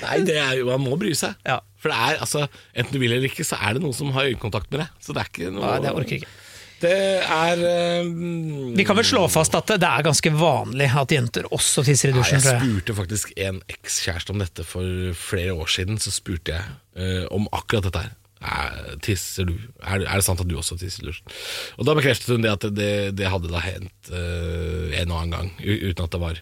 Nei, 0.05 0.19
det 0.27 0.35
er 0.37 0.61
man 0.67 0.83
må 0.85 0.99
bry 1.01 1.15
seg. 1.17 1.33
Ja. 1.47 1.61
For 1.85 1.93
det 1.93 2.01
er, 2.01 2.17
altså, 2.25 2.47
enten 2.73 2.95
du 2.95 2.97
vil 3.03 3.13
eller 3.13 3.29
ikke, 3.29 3.45
så 3.45 3.59
er 3.61 3.77
det 3.77 3.83
noen 3.85 3.93
som 3.93 4.09
har 4.15 4.25
øyekontakt 4.31 4.71
med 4.73 4.81
deg. 4.81 4.97
Så 5.05 5.13
det 5.13 5.21
er 5.21 5.29
ikke 5.29 5.51
noe 5.53 5.67
Nei, 5.69 5.77
det 5.83 5.91
orker 5.93 6.15
jeg 6.15 6.23
ikke. 6.23 6.33
Det 6.81 6.91
er 7.31 7.61
um, 8.03 8.73
Vi 8.75 8.83
kan 8.85 8.97
vel 8.97 9.05
slå 9.07 9.21
fast 9.31 9.53
at 9.55 9.69
det 9.79 9.87
er 9.87 10.03
ganske 10.03 10.31
vanlig 10.35 10.89
at 10.99 11.13
jenter 11.13 11.45
også 11.55 11.85
tisser 11.87 12.09
i 12.09 12.11
Ja, 12.11 12.17
dusjen, 12.19 12.41
jeg 12.41 12.43
tror 12.49 12.57
jeg. 12.57 12.73
spurte 12.73 12.95
faktisk 12.97 13.31
en 13.45 13.61
ekskjæreste 13.71 14.33
om 14.33 14.41
dette 14.43 14.65
for 14.67 15.15
flere 15.15 15.53
år 15.55 15.69
siden. 15.71 16.01
Så 16.01 16.11
spurte 16.17 16.57
jeg 16.57 16.75
uh, 16.99 17.25
om 17.37 17.47
akkurat 17.55 17.87
dette 17.87 18.03
her. 18.07 18.13
Er, 18.45 18.97
tisser 19.05 19.47
du? 19.47 19.55
Er, 19.79 20.03
er 20.03 20.19
det 20.19 20.25
sant 20.25 20.41
at 20.43 20.49
du 20.49 20.57
også 20.59 20.75
tisser 20.81 21.05
i 21.05 21.11
dusjen? 21.13 21.37
Og 21.79 21.87
da 21.87 21.95
bekreftet 21.97 22.33
hun 22.33 22.43
det 22.43 22.51
at 22.57 22.67
det, 22.75 22.91
det 23.17 23.29
hadde 23.31 23.53
da 23.53 23.61
hendt 23.63 24.11
uh, 24.11 24.89
en 24.99 25.13
og 25.15 25.21
annen 25.21 25.37
gang, 25.37 25.53
uten 25.61 26.09
at 26.09 26.17
det 26.17 26.21
var 26.27 26.41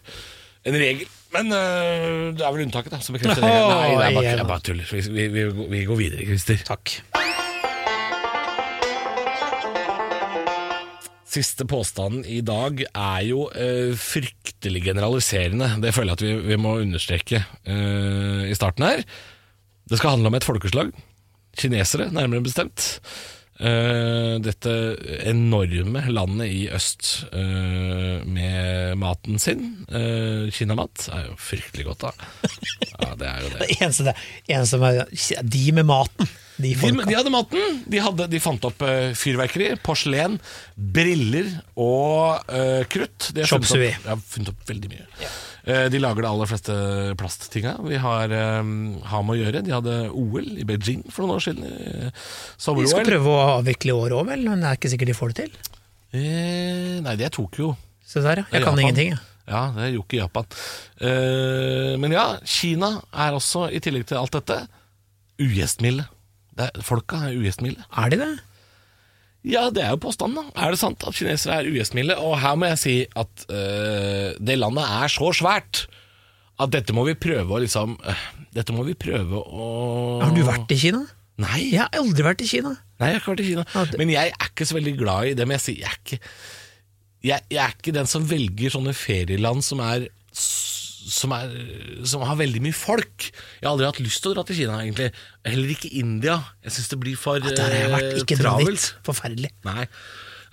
en 0.64 0.78
regel. 0.80 1.08
Men 1.34 1.50
eh, 1.50 2.32
det 2.38 2.44
er 2.46 2.52
vel 2.54 2.64
unntaket, 2.68 2.92
da, 2.94 3.00
som 3.02 3.16
bekrefter 3.16 3.42
regelen. 3.46 3.74
Nei, 3.74 3.90
det 3.90 4.06
er 4.06 4.14
bare, 4.20 4.28
jeg 4.38 4.48
bare 4.52 4.64
tuller. 4.70 4.90
Vi, 4.94 5.02
vi, 5.16 5.26
vi, 5.34 5.46
går- 5.50 5.70
vi 5.74 5.82
går 5.90 6.00
videre, 6.04 6.28
Christer. 6.30 6.62
Takk. 6.68 6.98
Siste 11.34 11.64
påstanden 11.66 12.22
i 12.30 12.38
dag 12.46 12.84
er 12.86 13.22
jo 13.26 13.48
eh, 13.58 13.90
fryktelig 13.98 14.84
generaliserende. 14.84 15.66
Det 15.82 15.90
føler 15.96 16.12
jeg 16.12 16.20
at 16.20 16.22
vi, 16.22 16.34
vi 16.52 16.58
må 16.62 16.76
understreke 16.84 17.40
eh, 17.42 18.44
i 18.52 18.54
starten 18.54 18.86
her. 18.86 19.02
Det 19.90 19.98
skal 19.98 20.14
handle 20.14 20.30
om 20.30 20.36
et 20.38 20.46
folkeslag. 20.46 20.92
Kinesere, 21.58 22.06
nærmere 22.14 22.44
bestemt. 22.46 23.00
Eh, 23.54 24.34
dette 24.42 24.70
enorme 25.30 26.00
landet 26.10 26.50
i 26.50 26.62
øst 26.74 27.28
uh, 27.30 28.24
med 28.26 28.98
maten 28.98 29.38
sin. 29.38 29.62
Uh, 29.86 30.50
Kinamat 30.50 31.06
er 31.14 31.28
jo 31.28 31.36
fryktelig 31.38 31.86
godt, 31.86 32.08
da. 32.08 32.48
Ja, 32.98 33.12
det 33.20 33.28
er 33.30 33.44
jo 33.44 33.52
det. 33.52 33.60
Det 33.74 33.78
eneste, 33.78 34.08
det, 34.08 34.16
eneste 34.50 34.80
med, 34.82 35.04
de 35.54 35.62
med 35.76 35.86
maten, 35.86 36.34
de 36.56 36.74
De, 36.74 36.90
de 37.06 37.14
hadde 37.14 37.30
maten. 37.34 37.80
De, 37.90 38.02
hadde, 38.02 38.28
de 38.30 38.42
fant 38.42 38.66
opp 38.66 38.82
fyrverkeri, 39.18 39.72
porselen, 39.82 40.36
briller 40.74 41.48
og 41.78 42.46
krutt. 42.90 43.30
De 43.34 43.42
har 43.42 43.50
funnet 43.50 43.74
opp, 43.74 44.06
ja, 44.06 44.18
funnet 44.34 44.52
opp 44.54 44.70
veldig 44.70 44.92
mye. 44.92 45.08
Eh, 45.22 45.40
de 45.64 45.98
lager 46.02 46.20
de 46.22 46.28
aller 46.28 46.46
fleste 46.50 46.74
plasttinga 47.16 47.76
vi 47.88 47.96
har, 47.96 48.28
eh, 48.28 48.62
har 49.08 49.22
med 49.24 49.32
å 49.32 49.38
gjøre. 49.40 49.62
De 49.64 49.72
hadde 49.72 49.94
OL 50.12 50.58
i 50.60 50.64
Beijing 50.68 51.04
for 51.10 51.24
noen 51.24 51.38
år 51.38 51.44
siden. 51.46 51.64
eh, 51.64 52.10
De 52.12 52.86
skal 52.90 53.06
prøve 53.08 53.32
å 53.32 53.58
avvikle 53.60 53.94
i 53.94 53.96
år 53.96 54.10
òg, 54.18 54.26
vel, 54.28 54.44
men 54.48 54.60
det 54.60 54.68
er 54.68 54.76
ikke 54.76 54.92
sikkert 54.92 55.06
de 55.12 55.16
får 55.16 55.32
det 55.32 55.36
til. 55.46 55.54
Eh, 56.14 57.00
nei, 57.00 57.16
det 57.16 57.26
er 57.26 57.30
Tokyo. 57.34 57.76
Se 58.04 58.20
der, 58.20 58.42
ja. 58.42 58.44
Jeg 58.52 58.62
kan 58.62 58.76
Japan. 58.76 58.82
ingenting, 58.84 59.08
jeg. 59.14 59.18
Ja, 59.48 59.62
det 59.76 59.82
er 59.88 59.92
jo 59.96 60.02
ikke 60.04 60.20
Japan. 60.20 60.46
Eh, 61.00 61.96
men 62.00 62.12
ja, 62.12 62.26
Kina 62.44 63.02
er 63.12 63.32
også, 63.36 63.66
i 63.72 63.80
tillegg 63.80 64.06
til 64.06 64.16
alt 64.20 64.30
dette, 64.36 64.60
ugjestmilde. 65.40 66.06
Det 66.54 66.70
folka 66.86 67.24
er 67.26 67.34
ugjestmilde. 67.40 67.82
Er 67.98 68.10
de 68.12 68.16
det? 68.20 68.30
Ja, 69.44 69.66
det 69.74 69.82
er 69.84 69.90
jo 69.92 69.98
påstanden, 70.00 70.38
da. 70.40 70.64
Er 70.64 70.72
det 70.72 70.78
sant 70.80 71.02
at 71.04 71.14
kinesere 71.18 71.58
er 71.60 71.68
ugjestmilde? 71.68 72.16
Og 72.24 72.38
her 72.40 72.54
må 72.56 72.70
jeg 72.70 72.78
si 72.80 72.94
at 73.20 73.44
øh, 73.52 74.30
det 74.40 74.56
landet 74.58 74.86
er 74.88 75.12
så 75.12 75.28
svært 75.36 75.82
at 76.62 76.70
dette 76.72 76.94
må 76.96 77.04
vi 77.04 77.16
prøve 77.18 77.50
å 77.56 77.60
liksom 77.64 77.96
øh, 78.00 78.24
Dette 78.54 78.70
må 78.72 78.84
vi 78.86 78.94
prøve 78.94 79.40
å 79.42 79.64
Har 80.22 80.30
du 80.36 80.44
vært 80.46 80.70
i 80.70 80.78
Kina? 80.78 81.00
Nei, 81.42 81.64
Jeg 81.72 81.80
har 81.82 81.90
aldri 81.98 82.22
vært 82.22 82.44
i 82.44 82.46
Kina. 82.46 82.70
nei, 83.02 83.08
jeg 83.10 83.16
har 83.18 83.20
ikke 83.24 83.32
vært 83.34 83.42
i 83.42 83.48
Kina. 83.48 83.64
Ja, 83.74 83.84
det- 83.90 83.98
Men 83.98 84.12
jeg 84.14 84.30
er 84.30 84.46
ikke 84.52 84.66
så 84.70 84.76
veldig 84.78 84.92
glad 85.00 85.26
i 85.26 85.34
det. 85.34 85.46
Men 85.50 85.58
jeg 85.58 85.64
sier, 85.64 85.80
jeg 85.82 85.90
er 85.90 85.98
ikke 86.04 86.20
jeg, 87.24 87.40
jeg 87.50 87.60
er 87.64 87.72
ikke 87.74 87.94
den 87.96 88.06
som 88.06 88.26
velger 88.28 88.70
sånne 88.70 88.92
ferieland 88.94 89.64
som 89.66 89.80
er 89.80 90.06
som, 91.04 91.32
er, 91.36 91.52
som 92.08 92.22
har 92.26 92.36
veldig 92.40 92.62
mye 92.64 92.76
folk. 92.76 93.28
Jeg 93.30 93.64
har 93.66 93.72
aldri 93.74 93.88
hatt 93.88 94.00
lyst 94.04 94.22
til 94.24 94.32
å 94.32 94.36
dra 94.38 94.44
til 94.48 94.56
Kina, 94.62 94.78
egentlig. 94.84 95.10
Heller 95.46 95.72
ikke 95.74 95.90
India. 96.00 96.38
Jeg 96.64 96.76
syns 96.76 96.92
det 96.92 97.00
blir 97.02 97.18
for 97.20 97.40
travelt. 97.40 97.58
Der 97.60 97.74
har 97.74 97.82
jeg 97.84 97.92
vært. 97.94 98.06
eh, 98.12 98.22
Ikke 98.24 98.38
dra 98.40 98.54
dit. 98.62 98.86
Forferdelig. 99.06 99.50
Nei. 99.68 99.88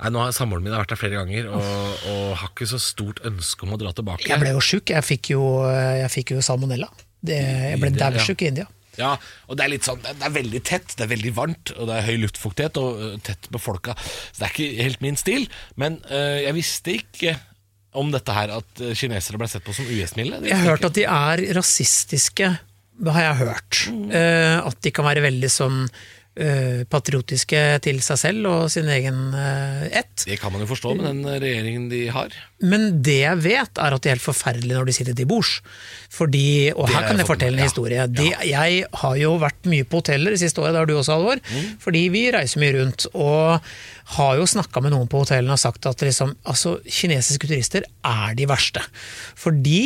Nei, 0.02 0.10
nå 0.16 0.24
har 0.24 0.32
Samboeren 0.34 0.66
min 0.66 0.74
vært 0.74 0.90
der 0.96 0.98
flere 0.98 1.20
ganger 1.20 1.52
og, 1.54 2.06
og 2.10 2.22
har 2.42 2.50
ikke 2.50 2.66
så 2.72 2.80
stort 2.82 3.20
ønske 3.28 3.68
om 3.68 3.76
å 3.76 3.80
dra 3.82 3.92
tilbake. 3.94 4.26
Jeg 4.32 4.42
ble 4.42 4.56
jo 4.56 4.62
sjuk. 4.66 4.90
Jeg 4.90 5.06
fikk 5.06 5.34
jo, 5.36 5.44
jeg 5.70 6.10
fikk 6.10 6.34
jo 6.36 6.42
salmonella. 6.46 6.90
Det, 7.22 7.38
jeg 7.38 7.78
ble 7.84 7.92
India, 7.94 8.10
ja. 8.18 8.24
i 8.34 8.48
India. 8.50 8.66
Ja, 9.00 9.12
og 9.48 9.56
det 9.56 9.64
er 9.64 9.72
litt 9.72 9.86
sånn, 9.88 10.02
det 10.04 10.26
er 10.26 10.34
veldig 10.36 10.60
tett, 10.68 10.96
det 11.00 11.06
er 11.06 11.12
veldig 11.14 11.32
varmt, 11.38 11.72
og 11.78 11.86
det 11.88 11.96
er 11.96 12.08
høy 12.10 12.18
luftfuktighet 12.26 12.80
og 12.82 12.98
ø, 13.00 13.12
tett 13.24 13.48
befolka. 13.54 13.94
Så 14.02 14.42
det 14.42 14.48
er 14.50 14.52
ikke 14.52 14.84
helt 14.90 15.06
min 15.06 15.16
stil. 15.22 15.46
Men 15.80 16.02
øh, 16.10 16.40
jeg 16.44 16.58
visste 16.58 16.98
ikke 16.98 17.38
om 17.98 18.12
dette 18.14 18.36
her, 18.36 18.54
at 18.62 18.84
kinesere 18.96 19.40
ble 19.42 19.50
sett 19.52 19.66
på 19.66 19.76
som 19.76 19.88
ugjestmilde. 19.90 20.44
Jeg 20.48 20.60
har 20.62 20.76
hørt 20.76 20.88
at 20.88 20.96
de 20.96 21.04
er 21.08 21.44
rasistiske, 21.58 22.50
det 23.02 23.14
har 23.16 23.28
jeg 23.28 23.40
hørt. 23.42 23.84
Mm. 23.92 24.10
Uh, 24.14 24.58
at 24.70 24.82
de 24.86 24.94
kan 24.96 25.08
være 25.08 25.24
veldig 25.26 25.50
sånn 25.52 25.80
eh, 25.86 26.10
patriotiske 26.92 27.60
til 27.86 28.00
seg 28.04 28.20
selv 28.20 28.48
og 28.50 28.64
sin 28.74 28.90
egen 28.92 29.34
eh, 29.38 29.88
ett. 30.02 30.26
Det 30.26 30.40
kan 30.42 30.54
man 30.54 30.64
jo 30.64 30.70
forstå 30.70 30.96
med 30.98 31.08
den 31.10 31.22
regjeringen 31.28 31.88
de 31.92 32.06
har. 32.14 32.34
Men 32.62 33.02
det 33.06 33.20
jeg 33.24 33.42
vet, 33.42 33.82
er 33.82 33.96
at 33.96 34.04
de 34.04 34.10
er 34.10 34.18
helt 34.18 34.26
forferdelige 34.26 34.78
når 34.78 34.90
de 34.90 34.96
sitter 34.96 35.18
til 35.18 35.30
bords. 35.30 35.56
Fordi, 36.12 36.72
og 36.76 36.90
her 36.92 37.08
kan 37.08 37.22
jeg 37.22 37.30
fortelle 37.30 37.58
en 37.58 37.70
historie. 37.70 38.06
De, 38.12 38.28
jeg 38.48 38.84
har 39.04 39.16
jo 39.20 39.34
vært 39.42 39.70
mye 39.72 39.88
på 39.88 40.02
hoteller 40.02 40.36
det 40.36 40.42
siste 40.44 40.62
året, 40.62 40.76
det 40.76 40.84
har 40.84 40.90
du 40.90 40.96
også, 40.98 41.18
Alvor. 41.18 41.42
Mm. 41.42 41.70
Fordi 41.82 42.04
vi 42.14 42.26
reiser 42.36 42.62
mye 42.62 42.76
rundt, 42.78 43.08
og 43.14 43.72
har 44.18 44.34
jo 44.40 44.50
snakka 44.50 44.84
med 44.84 44.94
noen 44.94 45.10
på 45.12 45.24
hotellene 45.24 45.56
og 45.56 45.62
sagt 45.62 45.88
at 45.90 46.04
liksom, 46.06 46.36
altså, 46.50 46.78
kinesiske 46.86 47.50
turister 47.50 47.88
er 48.08 48.36
de 48.38 48.50
verste. 48.50 48.84
Fordi 49.40 49.84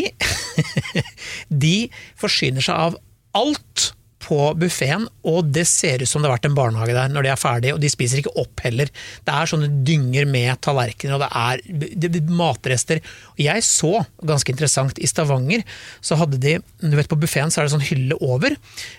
de 1.65 1.75
forsyner 2.19 2.65
seg 2.65 2.87
av 2.89 2.99
alt 3.35 3.91
på 4.25 4.39
buffeen, 4.57 5.05
og 5.27 5.51
det 5.53 5.65
ser 5.69 6.01
ut 6.01 6.09
som 6.09 6.23
det 6.23 6.29
har 6.29 6.35
vært 6.37 6.47
en 6.49 6.57
barnehage 6.57 6.95
der 6.95 7.11
når 7.13 7.27
de 7.27 7.31
er 7.33 7.39
ferdige, 7.39 7.75
og 7.75 7.81
de 7.83 7.91
spiser 7.91 8.21
ikke 8.21 8.33
opp 8.41 8.63
heller. 8.65 8.89
Det 9.25 9.35
er 9.35 9.51
sånne 9.51 9.69
dynger 9.85 10.27
med 10.29 10.61
tallerkener, 10.65 11.17
og 11.17 11.23
det 11.23 11.29
er 11.29 12.09
det, 12.09 12.23
matrester. 12.25 13.01
Jeg 13.39 13.65
så, 13.67 13.93
ganske 14.25 14.53
interessant, 14.53 14.99
i 14.99 15.09
Stavanger 15.09 15.65
så 16.03 16.17
hadde 16.19 16.39
de 16.41 16.57
du 16.85 16.93
vet 16.95 17.09
På 17.09 17.17
buffeen 17.19 17.51
så 17.53 17.61
er 17.61 17.67
det 17.67 17.73
sånn 17.73 17.85
hylle 17.85 18.17
over, 18.23 18.53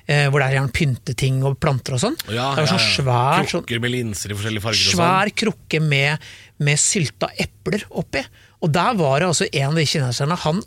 eh, 0.06 0.26
hvor 0.30 0.40
det 0.40 0.48
er 0.48 0.56
gjerne 0.58 0.74
pynteting 0.74 1.42
og 1.46 1.58
planter 1.62 1.96
og 1.96 2.02
sånn. 2.02 2.16
Ja, 2.30 2.52
det 2.56 2.64
er 2.64 2.72
sånn 2.74 2.82
svær 2.82 3.46
sånn, 3.50 3.64
Krukker 3.66 3.82
med 3.82 3.94
linser 3.94 4.32
i 4.32 4.38
forskjellige 4.38 4.64
farger 4.64 4.80
og 4.80 4.90
sånn. 4.90 4.98
svær 5.00 5.32
krukke 5.42 5.80
med, 5.82 6.26
med 6.66 6.82
sylta 6.82 7.30
epler 7.42 7.86
oppi. 7.90 8.22
Og 8.66 8.72
der 8.74 8.96
var 8.98 9.20
det 9.22 9.28
altså 9.30 9.46
en 9.46 9.68
av 9.70 9.76
de 9.78 9.84
kineserne 9.86 10.38
Han 10.42 10.62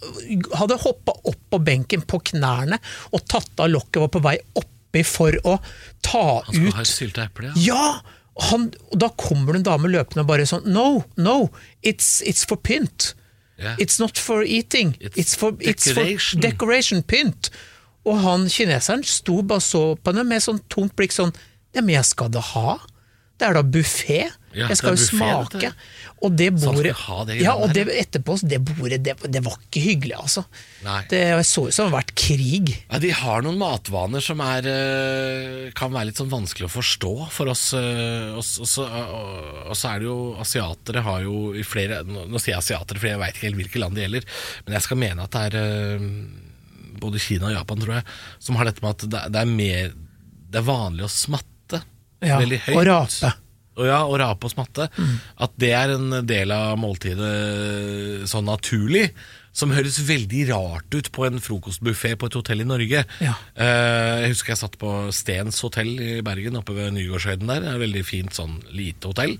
hadde 0.56 0.78
hoppa 0.86 1.16
opp 1.28 1.40
på 1.52 1.60
benken 1.68 2.06
på 2.08 2.22
knærne 2.32 2.80
og 3.12 3.26
tatt 3.28 3.60
av 3.60 3.72
lokket, 3.74 4.00
var 4.06 4.14
på 4.14 4.22
vei 4.24 4.38
oppi 4.62 5.04
for 5.08 5.36
å 5.44 5.58
ta 6.06 6.24
ut 6.40 6.48
Han 6.48 6.56
skulle 6.56 6.72
ut 6.72 6.80
ha 6.80 6.88
sylta 6.88 7.28
eple, 7.28 7.52
ja. 7.52 7.66
Ja! 7.74 8.18
Han, 8.50 8.70
og 8.88 9.00
da 9.02 9.10
kommer 9.20 9.52
det 9.52 9.60
en 9.60 9.66
dame 9.68 9.90
løpende 9.92 10.24
og 10.24 10.30
bare 10.30 10.46
sånn 10.48 10.70
No, 10.72 11.04
no, 11.20 11.50
it's, 11.84 12.22
it's 12.24 12.46
for 12.48 12.56
pynt. 12.56 13.14
Yeah. 13.60 13.76
It's 13.84 14.00
not 14.00 14.16
for 14.18 14.46
eating. 14.48 14.94
It's 15.02 15.18
It's, 15.20 15.36
for, 15.36 15.52
it's 15.60 15.92
for 15.92 16.40
decoration." 16.40 17.04
pynt. 17.04 17.50
Og 18.08 18.22
han 18.24 18.48
kineseren 18.48 19.04
sto 19.04 19.42
bare 19.44 19.60
så 19.60 19.82
på 20.00 20.14
henne 20.14 20.24
med 20.30 20.46
sånn 20.46 20.62
tomt 20.72 20.96
blikk 20.96 21.12
sånn 21.18 21.36
Ja, 21.76 21.84
men 21.84 21.98
jeg 21.98 22.08
skal 22.08 22.32
da 22.32 22.40
ha? 22.54 22.78
Det 23.38 23.50
er 23.50 23.60
da 23.60 23.62
buffé. 23.62 24.24
Ja, 24.54 24.68
jeg 24.72 24.78
skal 24.80 24.96
jo 24.96 25.06
smake. 25.06 25.60
du. 25.62 25.74
Og 26.26 26.34
det 26.36 26.48
bordet 26.58 26.96
det 27.28 27.36
Ja, 27.44 27.54
og 27.56 27.72
det 27.74 27.86
etterpå, 27.88 28.36
det 28.50 28.60
bordet, 28.66 29.04
det, 29.06 29.14
det 29.32 29.42
var 29.46 29.56
ikke 29.62 29.82
hyggelig, 29.84 30.16
altså. 30.18 30.44
Nei. 30.84 31.04
Det 31.12 31.22
så 31.46 31.68
ut 31.68 31.74
som 31.76 31.86
det 31.86 31.94
har 31.94 32.02
vært 32.02 32.14
krig. 32.18 32.72
Ja, 32.90 33.00
De 33.00 33.12
har 33.12 33.42
noen 33.46 33.60
matvaner 33.62 34.22
som 34.26 34.42
er, 34.42 34.66
eh, 34.68 35.72
kan 35.78 35.94
være 35.94 36.10
litt 36.10 36.18
sånn 36.20 36.32
vanskelig 36.34 36.68
å 36.68 36.74
forstå 36.74 37.14
for 37.32 37.48
oss. 37.54 37.74
eh, 37.74 38.34
Og 38.36 38.44
så- 38.44 38.66
og 39.70 39.76
så 39.76 39.96
er 39.96 40.00
det 40.00 40.06
jo 40.10 40.36
Asiatere 40.40 41.02
har 41.04 41.22
jo 41.22 41.54
i 41.54 41.64
flere 41.64 42.04
Nå 42.06 42.28
nå 42.30 42.40
sier 42.40 42.56
jeg 42.56 42.64
asiatere, 42.64 42.98
for 43.00 43.08
jeg 43.08 43.20
veit 43.20 43.34
ikke 43.36 43.48
helt 43.50 43.56
hvilke 43.62 43.80
land 43.80 43.96
det 43.96 44.04
gjelder. 44.10 44.24
Men 44.66 44.74
jeg 44.74 44.82
skal 44.84 44.98
mene 44.98 45.24
at 45.24 45.32
det 45.32 45.54
er 45.54 45.58
eh, 45.60 46.00
både 47.00 47.20
Kina 47.22 47.48
og 47.48 47.54
Japan, 47.54 47.80
tror 47.80 47.94
jeg, 47.96 48.04
som 48.40 48.56
har 48.56 48.66
dette 48.66 48.82
med 48.84 48.90
at 49.14 49.32
det 49.32 49.36
er 49.42 49.46
mer 49.46 49.94
Det 50.50 50.58
er 50.60 50.66
vanlig 50.68 51.06
å 51.06 51.12
smatte 51.14 51.84
Ja, 52.22 52.40
veldig 52.40 52.60
høyt. 52.66 52.76
og 52.76 52.86
rape. 52.88 53.34
Og 53.80 53.88
ja, 53.88 54.00
og 54.06 54.18
rape 54.22 54.50
og 54.50 54.54
smatte. 54.54 54.89
At 55.39 55.56
det 55.62 55.74
er 55.78 55.96
en 55.96 56.22
del 56.28 56.52
av 56.56 56.78
måltidet 56.82 58.28
sånn 58.30 58.50
naturlig. 58.50 59.10
Som 59.56 59.74
høres 59.74 59.98
veldig 60.06 60.44
rart 60.52 60.94
ut 60.94 61.10
på 61.12 61.26
en 61.26 61.42
frokostbuffé 61.42 62.13
på 62.20 62.30
et 62.30 62.38
hotell 62.38 62.63
i 62.63 62.68
Norge. 62.70 63.04
Ja. 63.24 63.34
Eh, 63.58 64.24
jeg 64.24 64.36
husker 64.36 64.54
jeg 64.54 64.62
satt 64.62 64.78
på 64.80 64.94
Stens 65.15 65.60
hotell 65.65 65.89
i 65.98 66.12
Bergen, 66.26 66.60
oppe 66.60 66.76
ved 66.78 66.94
Nygårdshøyden 66.96 67.50
der. 67.50 67.63
Det 67.63 67.72
er 67.72 67.80
et 67.80 67.86
veldig 67.88 68.04
fint 68.08 68.36
sånn 68.38 68.60
lite 68.70 69.10
hotell. 69.10 69.36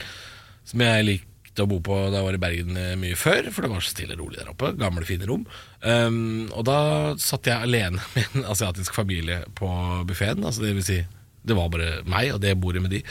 Som 0.67 0.84
jeg 0.84 1.06
likte 1.08 1.63
å 1.63 1.69
bo 1.69 1.80
på 1.86 1.95
da 2.10 2.19
jeg 2.19 2.28
var 2.28 2.39
i 2.39 2.41
Bergen 2.41 2.82
eh, 2.82 2.97
mye 2.99 3.19
før, 3.19 3.52
for 3.54 3.65
det 3.65 3.71
var 3.75 3.86
så 3.86 3.93
stille 3.93 4.17
og 4.17 4.25
rolig 4.25 4.41
der 4.41 4.52
oppe. 4.52 4.73
Gamle, 4.82 5.06
fine 5.08 5.30
rom. 5.30 5.45
Um, 5.86 6.49
og 6.58 6.65
da 6.67 6.80
satt 7.21 7.47
jeg 7.47 7.69
alene 7.69 8.02
med 8.15 8.41
en 8.41 8.49
asiatisk 8.56 8.97
familie 8.97 9.43
på 9.60 9.69
buffeen. 10.10 10.41
Altså 10.41 10.65
det 10.65 10.73
vil 10.80 10.88
si, 10.89 10.99
det 11.45 11.58
var 11.58 11.71
bare 11.71 12.02
meg 12.10 12.34
og 12.36 12.41
det 12.43 12.58
bordet 12.60 12.84
med 12.84 12.97
de. 12.97 13.04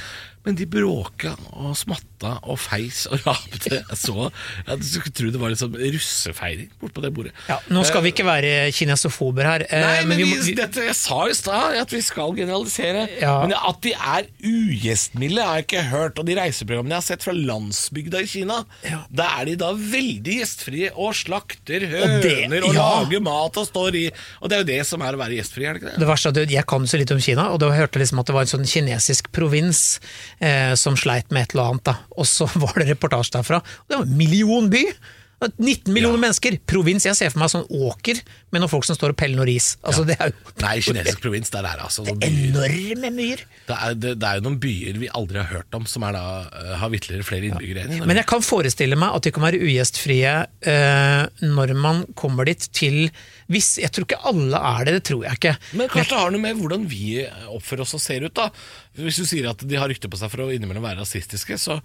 Men 0.48 0.56
de 0.56 0.64
bråka 0.70 1.34
og 1.60 1.74
smatta 1.76 2.38
og 2.48 2.56
feis 2.58 3.02
og 3.12 3.20
rapte. 3.26 3.70
Jeg 3.78 3.98
så, 4.00 4.30
jeg 4.66 4.86
skulle 4.88 5.12
tro 5.18 5.28
det 5.34 5.40
var 5.42 5.52
sånn 5.60 5.74
russefeiring 5.78 6.70
bort 6.80 6.94
på 6.96 7.02
det 7.04 7.10
bordet. 7.14 7.34
Ja, 7.50 7.58
nå 7.68 7.82
skal 7.86 8.02
vi 8.06 8.12
ikke 8.14 8.24
være 8.26 8.52
kinesofober 8.74 9.44
her, 9.46 9.64
eh, 9.68 9.84
Nei, 9.84 9.98
men, 10.08 10.08
men 10.16 10.22
vi, 10.24 10.38
vi- 10.48 10.54
dette, 10.58 10.86
jeg 10.88 10.96
sa 10.96 11.20
i 11.28 11.36
stad 11.36 11.76
at 11.82 11.92
vi 11.92 12.00
skal 12.02 12.32
generalisere. 12.38 13.04
Ja. 13.20 13.34
Men 13.44 13.52
at 13.58 13.82
de 13.84 13.92
er 13.92 14.26
ugjestmilde, 14.40 15.44
har 15.44 15.60
jeg 15.60 15.66
ikke 15.68 15.84
hørt. 15.92 16.18
Og 16.22 16.26
de 16.28 16.36
reiseprogrammene 16.38 16.96
jeg 16.96 17.02
har 17.02 17.06
sett 17.10 17.26
fra 17.28 17.34
landsbygda 17.36 18.24
i 18.24 18.30
Kina, 18.32 18.58
Ja. 18.88 19.02
da 19.12 19.28
er 19.42 19.50
de 19.52 19.56
da 19.60 19.72
veldig 19.76 20.38
gjestfrie 20.40 20.90
og 20.96 21.12
slakter 21.18 21.84
Og 21.84 21.92
høner 21.92 22.48
det- 22.56 22.64
og, 22.64 22.74
lager 22.74 23.20
mat 23.20 23.56
og 23.60 23.66
står 23.68 23.94
i. 24.00 24.06
Og 24.42 24.48
det 24.48 24.56
er 24.58 24.64
jo 24.64 24.70
det 24.72 24.80
som 24.86 25.02
er 25.02 25.12
å 25.12 25.18
være 25.20 25.36
gjestfri, 25.38 25.68
er 25.68 25.74
det 25.74 25.82
ikke 25.82 25.90
det? 25.92 25.98
Det 26.00 26.08
verste 26.08 26.32
er 26.32 26.42
at 26.42 26.50
Jeg 26.58 26.66
kan 26.66 26.86
så 26.88 26.98
litt 26.98 27.10
om 27.12 27.20
Kina, 27.20 27.48
og 27.52 27.60
da 27.60 27.70
hørte 27.70 27.98
jeg 27.98 28.06
liksom 28.06 28.20
at 28.20 28.26
det 28.26 28.34
var 28.34 28.42
en 28.48 28.54
sånn 28.56 28.66
kinesisk 28.66 29.30
provins 29.32 30.00
eh, 30.40 30.74
som 30.78 30.96
sleit 30.98 31.30
med 31.34 31.46
et 31.46 31.54
eller 31.56 31.74
annet. 31.74 31.86
da. 31.90 31.96
Og 32.18 32.26
så 32.28 32.48
var 32.62 32.74
det 32.80 32.90
reportasje 32.94 33.36
derfra. 33.38 33.62
Det 33.88 33.98
var 33.98 34.06
en 34.08 34.18
millionby! 34.18 34.84
19 35.38 35.92
millioner 35.94 36.18
mennesker! 36.18 36.56
Provins. 36.66 37.04
Jeg 37.06 37.14
ser 37.14 37.30
for 37.30 37.38
meg 37.44 37.50
sånn 37.52 37.66
åker 37.70 38.18
med 38.50 38.62
noen 38.62 38.70
folk 38.72 38.86
som 38.88 38.96
står 38.98 39.12
og 39.14 39.18
peller 39.20 39.38
noe 39.38 39.46
ris. 39.46 39.68
Altså, 39.86 40.02
Det 40.08 40.16
er 40.18 40.32
jo 40.32 40.54
Nei, 40.64 40.72
kinesisk 40.82 41.20
provins, 41.22 41.52
der 41.54 41.68
er 41.68 41.84
altså 41.84 42.02
det 42.08 42.16
er 42.16 42.26
enorme 42.26 43.12
myr. 43.14 43.44
Det 43.68 43.76
er, 43.76 43.94
det, 43.94 44.14
det 44.18 44.26
er 44.26 44.40
jo 44.40 44.46
noen 44.48 44.58
byer 44.64 44.98
vi 44.98 45.10
aldri 45.14 45.38
har 45.38 45.46
hørt 45.52 45.78
om, 45.78 45.86
som 45.86 46.02
er 46.08 46.16
da, 46.18 46.24
eh, 46.58 46.72
har 46.82 46.90
vitterligere 46.90 47.28
flere 47.28 47.50
innbyggere 47.52 47.86
enn. 47.86 48.02
Men 48.10 48.18
jeg 48.18 48.26
kan 48.34 48.42
forestille 48.42 48.98
meg 48.98 49.14
at 49.14 49.28
de 49.28 49.34
kan 49.36 49.46
være 49.46 49.62
ugjestfrie 49.62 50.34
eh, 50.74 51.22
når 51.46 51.74
man 51.86 52.02
kommer 52.18 52.50
dit 52.50 52.66
til 52.74 53.04
hvis, 53.48 53.78
Jeg 53.80 53.90
tror 53.96 54.04
ikke 54.04 54.20
alle 54.28 54.58
er 54.60 54.84
det, 54.84 54.92
det 54.98 55.04
tror 55.08 55.24
jeg 55.24 55.38
ikke. 55.38 55.54
Men 55.80 55.88
kanskje 55.88 56.12
det 56.14 56.18
har 56.20 56.30
noe 56.34 56.40
med 56.42 56.56
hvordan 56.60 56.84
vi 56.90 57.24
oppfører 57.48 57.80
oss 57.86 57.94
og 57.96 58.00
ser 58.04 58.26
ut, 58.26 58.34
da. 58.36 58.50
Hvis 58.98 59.16
du 59.22 59.24
sier 59.24 59.48
at 59.48 59.62
de 59.64 59.76
har 59.80 59.88
rykte 59.88 60.10
på 60.10 60.18
seg 60.20 60.28
for 60.32 60.44
å 60.44 60.52
innimellom 60.52 60.82
være 60.84 61.00
rasistiske, 61.00 61.56
så, 61.56 61.78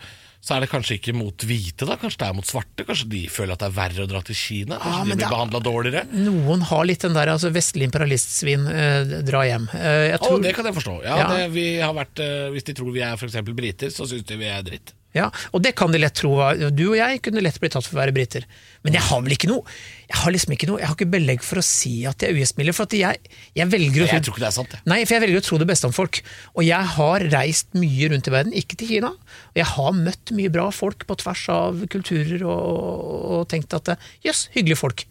så 0.44 0.56
er 0.58 0.64
det 0.66 0.70
kanskje 0.74 0.98
ikke 0.98 1.14
mot 1.16 1.46
hvite, 1.48 1.86
da. 1.88 1.96
Kanskje 2.02 2.20
det 2.24 2.28
er 2.28 2.36
mot 2.36 2.50
svarte. 2.50 2.84
Kanskje 2.88 3.08
de 3.14 3.22
føler 3.32 3.54
at 3.56 3.64
det 3.64 3.70
er 3.70 3.78
verre 3.78 4.04
å 4.04 4.10
dra 4.12 4.22
til 4.28 4.36
Kina. 4.36 4.80
Kanskje 4.82 5.00
Ja, 5.00 5.06
de 5.08 5.16
blir 5.16 5.28
er- 5.28 5.36
behandla 5.38 5.62
dårligere. 5.64 6.04
Noen 6.26 6.66
har 6.72 6.84
litt 6.90 7.06
den 7.08 7.14
der 7.16 7.32
altså 7.36 7.54
vestlig 7.56 7.88
imperialistsvin, 7.88 8.68
eh, 8.68 9.14
dra 9.24 9.46
hjem. 9.48 9.70
Eh, 9.78 10.18
tror, 10.20 10.42
det 10.44 10.56
kan 10.58 10.66
jeg 10.68 10.76
forstå. 10.82 10.98
Ja, 11.06 11.16
Ja. 11.24 11.30
Det, 11.38 11.52
vi 11.56 11.68
har 11.80 11.94
vært, 11.96 12.20
eh, 12.20 12.50
hvis 12.52 12.64
de 12.68 12.74
tror 12.76 12.92
vi 12.92 13.00
er 13.06 13.16
f.eks. 13.16 13.40
briter, 13.56 13.88
så 13.94 14.04
syns 14.10 14.26
de 14.28 14.36
vi 14.42 14.46
er 14.52 14.62
dritt. 14.68 14.92
Ja, 15.14 15.28
og 15.54 15.62
det 15.62 15.76
kan 15.78 15.94
de 15.94 16.00
lett 16.02 16.16
tro. 16.18 16.32
Du 16.74 16.88
og 16.90 16.96
jeg 16.98 17.22
kunne 17.26 17.44
lett 17.44 17.60
bli 17.62 17.70
tatt 17.70 17.86
for 17.86 17.98
å 17.98 18.02
være 18.02 18.16
briter. 18.16 18.48
Men 18.84 18.98
jeg 18.98 19.06
har 19.06 19.22
vel 19.24 19.36
ikke 19.36 19.48
noe 19.48 19.62
Jeg 20.10 20.18
har 20.20 20.34
liksom 20.34 20.54
ikke 20.56 20.68
noe 20.68 20.82
Jeg 20.82 20.90
har 20.90 20.96
ikke 20.98 21.14
belegg 21.14 21.44
for 21.46 21.62
å 21.62 21.64
si 21.64 21.92
at 22.10 22.18
de 22.20 22.28
er 22.28 22.36
ugjestmilde, 22.36 22.74
for 22.76 22.98
jeg, 22.98 23.22
jeg 23.56 23.70
velger 23.72 24.04
å 24.04 24.10
Jeg 24.10 24.26
tror 24.26 24.36
ikke 24.36 24.44
det 24.44 24.50
er 24.50 24.56
sant, 24.58 24.74
det. 24.74 24.82
Nei, 24.90 25.00
for 25.06 25.16
jeg 25.16 25.24
velger 25.24 25.40
å 25.44 25.46
tro 25.48 25.60
det 25.62 25.70
beste 25.70 25.90
om 25.90 25.96
folk. 25.96 26.20
Og 26.58 26.68
jeg 26.68 26.92
har 26.98 27.28
reist 27.34 27.72
mye 27.78 28.12
rundt 28.12 28.30
i 28.30 28.36
verden, 28.36 28.58
ikke 28.58 28.80
til 28.82 28.92
Kina. 28.96 29.14
Og 29.54 29.62
jeg 29.62 29.70
har 29.76 29.98
møtt 30.02 30.34
mye 30.36 30.54
bra 30.54 30.68
folk 30.76 31.08
på 31.10 31.20
tvers 31.24 31.46
av 31.54 31.84
kulturer, 31.94 32.44
og, 32.44 33.18
og 33.38 33.46
tenkt 33.54 33.78
at 33.78 33.96
jøss, 34.26 34.48
hyggelige 34.58 34.82
folk. 34.82 35.06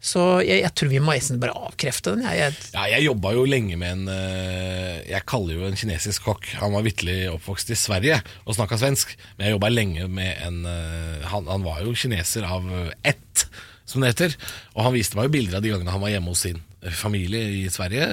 Så 0.00 0.22
jeg, 0.40 0.62
jeg 0.64 0.72
tror 0.76 0.90
vi 0.92 1.00
må 1.04 1.12
nesten 1.12 1.40
bare 1.42 1.54
avkrefte 1.56 2.14
den. 2.14 2.24
Jeg, 2.24 2.38
jeg, 2.40 2.70
Ja, 2.74 2.86
jeg 2.94 3.06
jobba 3.06 3.34
jo 3.36 3.44
lenge 3.48 3.76
med 3.80 3.92
en 3.92 4.12
eh, 4.12 5.00
Jeg 5.10 5.26
kaller 5.28 5.58
jo 5.58 5.68
en 5.68 5.76
kinesisk 5.78 6.24
kokk. 6.28 6.48
Han 6.62 6.72
var 6.76 6.86
vitterlig 6.86 7.18
oppvokst 7.34 7.72
i 7.74 7.78
Sverige 7.78 8.20
og 8.46 8.56
snakka 8.56 8.80
svensk. 8.80 9.12
Men 9.36 9.48
jeg 9.48 9.56
jobba 9.58 9.72
lenge 9.72 10.08
med 10.08 10.32
en 10.46 10.64
eh, 10.70 11.28
han, 11.30 11.50
han 11.50 11.66
var 11.66 11.84
jo 11.84 11.94
kineser 11.96 12.48
av 12.48 12.66
ett, 13.04 13.46
som 13.84 14.00
det 14.00 14.14
heter. 14.14 14.36
Og 14.76 14.84
han 14.88 14.96
viste 14.96 15.18
meg 15.18 15.28
jo 15.28 15.36
bilder 15.36 15.60
av 15.60 15.66
de 15.66 15.74
gangene 15.74 15.94
han 15.94 16.04
var 16.04 16.14
hjemme 16.14 16.32
hos 16.32 16.46
sin 16.48 16.60
eh, 16.80 16.96
familie 16.96 17.44
i 17.60 17.64
Sverige. 17.72 18.08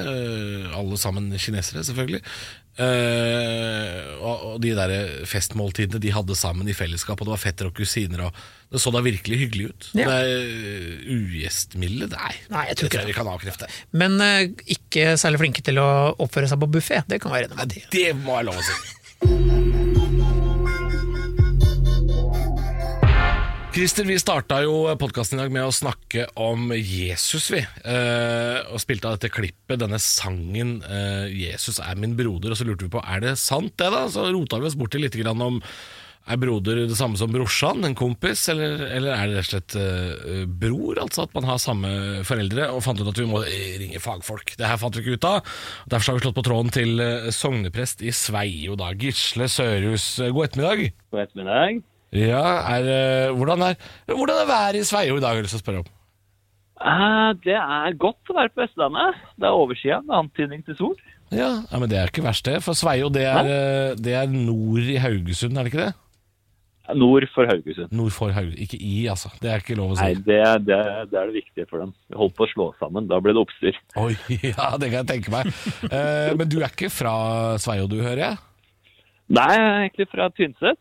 alle 0.75 0.99
sammen 0.99 1.31
kinesere, 1.39 1.85
selvfølgelig. 1.87 2.23
Eh, 2.77 4.09
og, 4.21 4.59
de 4.61 4.73
der 4.77 4.93
festmåltidene 5.29 6.01
de 6.01 6.11
hadde 6.13 6.37
sammen 6.37 6.69
i 6.69 6.75
fellesskap, 6.77 7.21
og 7.21 7.29
det 7.29 7.33
var 7.33 7.41
fetter 7.41 7.69
og 7.69 7.77
kusiner. 7.77 8.27
Og 8.27 8.73
det 8.73 8.81
så 8.83 8.93
da 8.93 9.01
virkelig 9.05 9.41
hyggelig 9.41 9.71
ut. 9.71 9.89
Ja. 9.97 10.09
Det 10.09 10.19
er 10.19 10.29
eh, 10.35 11.09
ugjestmilde? 11.17 12.11
Nei, 12.13 12.35
Nei, 12.53 12.67
jeg 12.69 12.79
tror 12.79 12.91
ikke 12.91 13.01
det. 13.01 13.09
vi 13.09 13.17
kan 13.17 13.31
avkrefte. 13.33 13.71
men 13.97 14.21
uh, 14.21 14.45
ikke 14.77 15.15
særlig 15.17 15.41
flinke 15.45 15.65
til 15.65 15.81
å 15.81 15.89
oppføre 16.17 16.51
seg 16.51 16.61
på 16.61 16.71
buffé. 16.77 17.01
Det 17.09 17.21
kan 17.23 17.33
være 17.33 17.49
enig 17.49 17.59
med. 17.63 17.77
Det 17.93 18.07
må 18.21 18.39
jeg 18.41 18.49
lov 18.51 18.61
å 18.61 18.69
si. 18.69 19.83
Christer, 23.77 24.07
vi 24.09 24.15
starta 24.17 24.57
jo 24.63 24.87
podkasten 24.97 25.37
i 25.37 25.43
dag 25.43 25.51
med 25.53 25.67
å 25.67 25.73
snakke 25.75 26.23
om 26.41 26.71
Jesus, 26.73 27.51
vi. 27.53 27.59
Eh, 27.61 28.55
og 28.73 28.81
spilte 28.81 29.05
av 29.05 29.19
dette 29.19 29.29
klippet, 29.29 29.77
denne 29.77 29.99
sangen 30.01 30.79
eh, 30.81 31.27
'Jesus 31.29 31.77
er 31.85 31.99
min 32.01 32.15
broder'. 32.17 32.55
Og 32.55 32.57
så 32.57 32.65
lurte 32.65 32.87
vi 32.87 32.95
på 32.95 33.03
er 33.05 33.21
det 33.21 33.35
sant, 33.37 33.75
det, 33.77 33.91
da? 33.93 34.07
Så 34.09 34.23
rota 34.33 34.57
vi 34.57 34.65
oss 34.65 34.77
borti 34.79 34.97
litt 34.97 35.13
grann 35.21 35.43
om 35.45 35.59
er 35.61 36.39
broder 36.41 36.79
det 36.89 36.97
samme 36.97 37.21
som 37.21 37.29
brorsan, 37.29 37.85
en 37.85 37.93
kompis, 37.93 38.47
eller, 38.49 38.81
eller 38.95 39.13
er 39.13 39.29
det 39.29 39.35
rett 39.37 39.45
og 39.45 39.51
slett 39.51 39.75
eh, 39.77 40.47
bror? 40.49 40.97
Altså 41.03 41.27
at 41.27 41.35
man 41.37 41.45
har 41.45 41.61
samme 41.61 41.91
foreldre, 42.25 42.71
og 42.73 42.81
fant 42.81 42.97
ut 42.97 43.11
at 43.11 43.21
vi 43.21 43.27
må 43.29 43.43
ringe 43.45 44.01
fagfolk. 44.01 44.55
Det 44.57 44.71
her 44.71 44.81
fant 44.81 44.97
vi 44.97 45.05
ikke 45.05 45.19
ut 45.21 45.27
av. 45.29 45.59
Derfor 45.85 46.15
har 46.15 46.17
vi 46.17 46.25
slått 46.25 46.39
på 46.39 46.45
tråden 46.49 46.73
til 46.73 46.97
eh, 46.97 47.29
sogneprest 47.29 48.01
i 48.01 48.09
Sveio, 48.09 48.73
da. 48.81 48.89
Gisle 48.97 49.45
Sørhus. 49.45 50.15
Eh, 50.17 50.33
God 50.33 50.49
ettermiddag. 50.49 50.97
God 51.13 51.27
ettermiddag. 51.27 51.85
Ja, 52.15 52.43
er, 52.77 52.87
eh, 53.27 53.35
hvordan, 53.35 53.61
er, 53.67 53.75
hvordan 54.07 54.41
er 54.43 54.47
været 54.47 54.79
i 54.79 54.85
Sveio 54.87 55.17
i 55.17 55.19
dag, 55.19 55.33
har 55.33 55.41
jeg 55.41 55.47
lyst 55.47 55.57
til 55.57 55.61
å 55.61 55.65
spørre 55.65 55.83
om? 55.83 55.91
Eh, 56.77 57.29
det 57.43 57.57
er 57.57 57.97
godt 57.99 58.31
å 58.31 58.37
være 58.37 58.53
på 58.53 58.63
Vestlandet. 58.63 59.21
Det 59.35 59.49
er 59.49 59.59
overskya 59.59 60.01
med 60.05 60.15
antydning 60.23 60.63
til 60.65 60.77
sol. 60.79 60.97
Ja, 61.33 61.49
ja, 61.67 61.79
men 61.81 61.89
Det 61.91 61.97
er 61.99 62.07
ikke 62.07 62.23
verst, 62.23 62.45
det. 62.47 62.61
For 62.63 62.77
Sveio 62.77 63.09
det 63.11 63.25
er, 63.27 63.47
eh, 63.51 63.95
det 63.99 64.13
er 64.15 64.27
nord 64.31 64.87
i 64.87 64.95
Haugesund, 65.03 65.57
er 65.57 65.67
det 65.67 65.73
ikke 65.73 65.87
det? 65.89 65.95
Nord 66.95 67.25
for 67.33 67.43
Haugesund. 67.49 67.91
Nord 67.91 68.13
for 68.15 68.31
Haugesund. 68.31 68.61
Ikke 68.63 68.77
i, 68.79 69.07
altså. 69.11 69.27
Det 69.41 69.51
er 69.51 69.59
ikke 69.59 69.75
lov 69.75 69.91
å 69.91 69.95
Nei, 69.99 70.13
si. 70.15 70.21
det, 70.23 70.39
det, 70.69 70.77
det 71.11 71.19
er 71.19 71.25
det 71.27 71.35
viktige 71.41 71.67
for 71.67 71.83
dem. 71.83 71.91
Vi 72.07 72.15
holdt 72.15 72.37
på 72.37 72.45
å 72.47 72.51
slå 72.53 72.69
sammen. 72.79 73.09
Da 73.11 73.19
ble 73.19 73.33
det 73.35 73.43
oppstyr. 73.43 73.75
Oi, 73.99 74.13
ja, 74.53 74.69
det 74.79 74.93
kan 74.93 75.01
jeg 75.01 75.09
tenke 75.11 75.33
meg. 75.33 75.51
Eh, 75.91 76.31
men 76.39 76.47
du 76.47 76.61
er 76.61 76.71
ikke 76.71 76.87
fra 76.93 77.57
Sveio, 77.59 77.89
du, 77.91 77.99
hører 77.99 78.23
jeg? 78.23 78.37
Nei, 79.35 79.49
jeg 79.51 79.65
er 79.67 79.81
egentlig 79.83 80.07
fra 80.13 80.29
Tynset. 80.31 80.79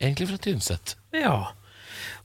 Egentlig 0.00 0.28
fra 0.30 0.40
Tynset. 0.42 0.96
Ja. 1.16 1.52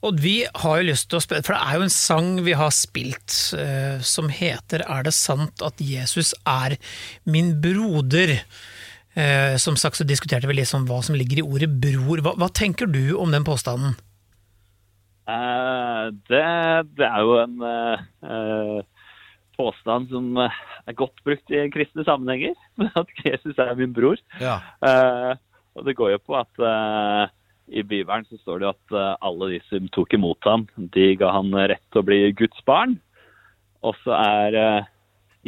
Og 0.01 0.17
vi 0.19 0.41
har 0.43 0.79
jo 0.81 0.89
lyst 0.89 1.09
til 1.11 1.19
å 1.19 1.23
spille, 1.23 1.45
for 1.45 1.55
det 1.55 1.61
er 1.61 1.77
jo 1.77 1.85
en 1.85 1.93
sang 1.93 2.29
vi 2.43 2.55
har 2.57 2.73
spilt 2.75 3.35
uh, 3.55 4.01
som 4.03 4.31
heter 4.33 4.83
Er 4.83 5.05
det 5.05 5.13
sant 5.15 5.61
at 5.63 5.81
Jesus 5.81 6.33
er 6.49 6.75
min 7.23 7.53
broder? 7.63 8.39
Uh, 9.15 9.55
som 9.59 9.77
sagt 9.79 9.99
så 9.99 10.07
diskuterte 10.07 10.49
vi 10.49 10.57
liksom 10.57 10.87
hva 10.89 11.01
som 11.05 11.17
ligger 11.19 11.41
i 11.41 11.45
ordet 11.45 11.69
bror. 11.83 12.23
Hva, 12.25 12.35
hva 12.39 12.49
tenker 12.51 12.89
du 12.91 13.13
om 13.19 13.31
den 13.31 13.47
påstanden? 13.47 13.95
Uh, 15.29 16.09
det, 16.27 16.47
det 16.97 17.07
er 17.07 17.21
jo 17.23 17.37
en 17.45 18.83
påstand 19.61 20.09
som 20.11 20.33
er 20.41 20.97
godt 20.97 21.23
brukt 21.25 21.53
i 21.53 21.63
kristne 21.73 22.05
sammenhenger. 22.07 22.55
At 23.01 23.11
Jesus 23.25 23.59
er 23.61 23.75
min 23.79 23.93
bror. 23.95 24.19
Ja. 24.41 24.59
Eh, 24.85 25.35
og 25.77 25.87
det 25.87 25.95
går 25.95 26.15
jo 26.15 26.23
på 26.27 26.35
at 26.35 26.63
eh, 26.67 27.31
i 27.71 27.83
Bibelen 27.87 28.25
så 28.29 28.37
står 28.41 28.59
det 28.63 28.69
at 28.73 28.95
eh, 28.99 29.13
alle 29.27 29.47
de 29.53 29.59
som 29.69 29.87
tok 29.95 30.13
imot 30.17 30.43
ham, 30.47 30.65
de 30.95 31.13
ga 31.19 31.31
han 31.31 31.51
rett 31.55 31.83
til 31.91 32.01
å 32.03 32.07
bli 32.07 32.19
Guds 32.37 32.59
barn. 32.67 32.97
Og 33.81 33.95
så 34.03 34.13
er 34.17 34.57
eh, 34.59 34.89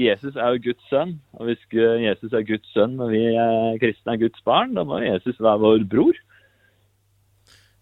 Jesus 0.07 0.33
er 0.39 0.55
jo 0.55 0.63
Guds 0.71 0.87
sønn. 0.89 1.17
Og 1.37 1.49
hvis 1.51 1.65
Jesus 2.01 2.33
er 2.33 2.45
Guds 2.47 2.69
sønn 2.73 2.95
og 3.03 3.11
vi 3.13 3.25
er 3.35 3.75
kristne 3.83 4.15
er 4.15 4.23
Guds 4.23 4.41
barn, 4.47 4.73
da 4.77 4.85
må 4.87 5.01
Jesus 5.03 5.37
være 5.43 5.61
vår 5.61 5.83
bror. 5.91 6.17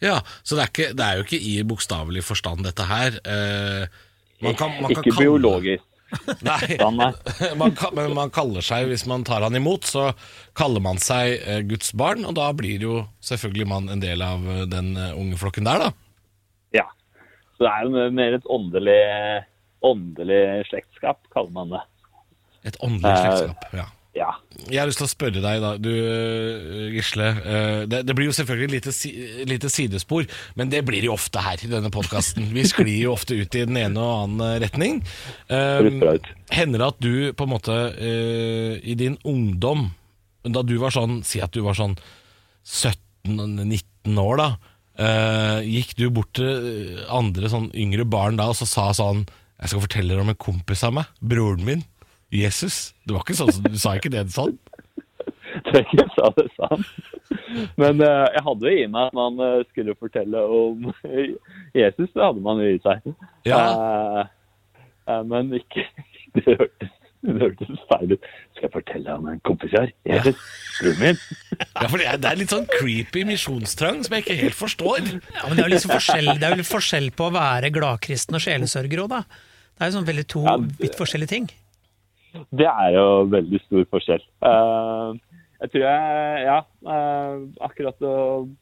ja, 0.02 0.18
så 0.44 0.58
det 0.58 0.64
er, 0.66 0.72
ikke, 0.74 0.90
det 0.98 1.06
er 1.06 1.20
jo 1.20 1.28
ikke 1.28 1.44
i 1.52 1.54
bokstavelig 1.70 2.24
forstand, 2.26 2.66
dette 2.66 2.88
her. 2.90 3.20
Eh, 3.22 3.86
man 4.42 4.56
kan, 4.58 4.74
man 4.82 4.90
kan 4.90 4.98
Ikke 4.98 5.12
kalle- 5.14 5.22
biologisk. 5.28 5.86
Nei, 6.48 6.78
man 7.58 7.76
kan, 7.78 7.94
men 7.96 8.14
man 8.18 8.32
kaller 8.34 8.64
seg, 8.66 8.90
hvis 8.92 9.06
man 9.10 9.24
tar 9.28 9.46
han 9.46 9.56
imot, 9.58 9.88
så 9.88 10.10
kaller 10.58 10.84
man 10.84 11.00
seg 11.02 11.38
eh, 11.40 11.62
Guds 11.68 11.94
barn, 11.98 12.26
og 12.28 12.36
da 12.40 12.50
blir 12.58 12.84
jo 12.84 12.98
selvfølgelig 13.24 13.68
man 13.72 13.88
en 13.94 14.04
del 14.04 14.24
av 14.26 14.44
eh, 14.50 14.66
den 14.72 14.94
eh, 15.00 15.16
unge 15.18 15.40
flokken 15.40 15.70
der, 15.70 15.88
da. 15.88 15.92
Ja. 16.76 16.88
Så 17.56 17.68
det 17.68 17.72
er 17.72 17.88
jo 17.88 18.12
mer 18.18 18.38
et 18.38 18.52
åndelig, 18.52 19.00
åndelig 19.88 20.44
slektskap, 20.72 21.24
kaller 21.34 21.56
man 21.56 21.74
det. 21.78 21.84
Et 22.68 22.78
åndelig 22.84 23.16
slektskap. 23.18 23.68
Ja. 23.78 23.88
Ja. 24.14 24.34
Jeg 24.68 24.82
har 24.82 24.90
lyst 24.90 25.00
til 25.00 25.08
å 25.08 25.12
spørre 25.12 25.40
deg, 25.40 25.62
da, 25.64 25.70
du 25.80 25.88
eh, 25.90 26.90
Gisle. 26.98 27.30
eh, 27.48 27.84
Det, 27.88 28.02
det 28.10 28.16
blir 28.18 28.28
jo 28.28 28.34
selvfølgelig 28.36 28.72
lite, 28.74 28.92
si- 28.92 29.14
lite 29.48 29.70
sidespor, 29.72 30.26
men 30.60 30.68
det 30.74 30.82
blir 30.88 31.06
jo 31.08 31.14
ofte 31.16 31.40
her 31.40 31.62
i 31.64 31.70
denne 31.72 31.88
podkasten. 31.94 32.50
Vi 32.52 32.66
sklir 32.68 33.06
jo 33.06 33.14
ofte 33.16 33.38
ut 33.40 33.56
i 33.56 33.64
den 33.64 33.80
ene 33.80 34.04
og 34.04 34.26
annen 34.26 34.60
retning. 34.66 35.00
Eh, 35.48 35.88
bra 36.02 36.18
ut. 36.20 36.28
Hender 36.52 36.84
det 36.84 36.90
at 36.92 37.00
du 37.00 37.14
på 37.40 37.48
en 37.48 37.54
måte 37.54 37.72
uh, 37.96 38.74
i 38.84 38.98
din 39.00 39.16
ungdom, 39.24 39.88
da 40.44 40.60
du 40.68 40.76
var 40.82 40.92
sånn, 40.92 41.22
si 41.24 41.40
at 41.40 41.54
du 41.56 41.62
var 41.64 41.80
sånn 41.80 41.96
17-19 42.68 44.20
år 44.28 44.44
da, 44.44 44.50
Uh, 45.02 45.64
gikk 45.66 45.94
du 45.98 46.10
bort 46.14 46.34
til 46.38 46.98
andre 47.10 47.48
sånn 47.50 47.70
yngre 47.80 48.04
barn 48.06 48.36
da 48.38 48.50
og 48.52 48.58
så 48.60 48.68
sa 48.70 48.84
sånn, 48.94 49.24
jeg 49.56 49.72
skal 49.72 49.82
fortelle 49.86 50.12
dere 50.12 50.22
om 50.26 50.30
en 50.34 50.38
kompis 50.38 50.84
av 50.86 50.92
meg, 50.94 51.08
broren 51.24 51.64
min, 51.66 51.82
Jesus. 52.32 52.94
Det 53.06 53.14
var 53.16 53.24
ikke 53.26 53.38
sånn, 53.40 53.52
som- 53.54 53.64
du 53.72 53.78
sa 53.78 53.96
ikke 54.00 54.12
det 54.14 54.26
sånn? 54.32 54.58
Jeg 55.74 56.08
sa 56.16 56.30
det 56.38 56.48
sånn. 56.56 56.86
Men 57.78 58.00
uh, 58.02 58.28
jeg 58.32 58.44
hadde 58.46 58.72
jo 58.72 58.78
i 58.84 58.88
meg 58.88 59.10
at 59.10 59.18
man 59.18 59.40
uh, 59.44 59.64
skulle 59.72 59.96
fortelle 60.00 60.40
om 60.48 60.88
Jesus. 61.82 62.10
Det 62.16 62.24
hadde 62.24 62.42
man 62.46 62.62
jo 62.64 62.72
i 62.72 62.80
seg. 62.86 63.04
Ja. 63.48 63.60
Uh, 63.76 64.24
eh, 65.12 65.22
men 65.28 65.52
ikke 65.60 65.86
Det 66.38 66.46
hørtes, 66.48 66.92
det 67.28 67.34
hørtes 67.42 67.82
feil 67.90 68.14
ut. 68.16 68.28
Skal 68.56 68.64
jeg 68.70 68.72
fortelle 68.78 69.16
om 69.20 69.26
en 69.28 69.42
kompis 69.44 69.74
jeg 69.76 69.82
har? 69.92 69.92
Jesus, 70.08 70.46
broren 70.80 71.02
min. 71.02 71.18
Ja, 71.60 71.88
for 71.92 71.98
det 72.00 72.06
er, 72.08 72.22
det 72.24 72.30
er 72.32 72.40
litt 72.40 72.54
sånn 72.56 72.68
creepy 72.72 73.26
misjonstrang 73.28 74.00
som 74.08 74.16
jeg 74.16 74.24
ikke 74.24 74.38
helt 74.40 74.56
forstår. 74.56 75.02
Ja, 75.36 75.44
men 75.50 75.58
Det 75.60 75.66
er 75.66 75.68
jo 75.68 75.74
liksom 75.76 75.92
forskjell, 75.92 76.32
det 76.40 76.48
er 76.48 76.56
jo 76.56 76.62
litt 76.64 76.72
forskjell 76.72 77.10
på 77.20 77.28
å 77.28 77.34
være 77.36 77.74
gladkristen 77.76 78.40
og 78.40 78.46
sjelesørger 78.48 79.04
òg, 79.04 79.12
da. 79.18 79.22
Det 79.76 79.84
er 79.84 79.92
jo 79.92 79.98
sånn 79.98 80.08
veldig 80.08 80.26
to 80.32 80.46
Ja, 80.48 80.56
det- 80.64 80.80
vidt 80.86 80.96
forskjellige 81.04 81.34
ting. 81.36 81.52
Det 82.32 82.68
er 82.70 82.96
jo 82.96 83.08
veldig 83.32 83.60
stor 83.66 83.88
forskjell. 83.92 84.24
Eh, 84.48 85.20
jeg 85.62 85.70
tror 85.74 85.84
jeg 85.86 86.46
Ja, 86.48 86.58
eh, 86.90 87.42
akkurat 87.62 88.06
å 88.08 88.14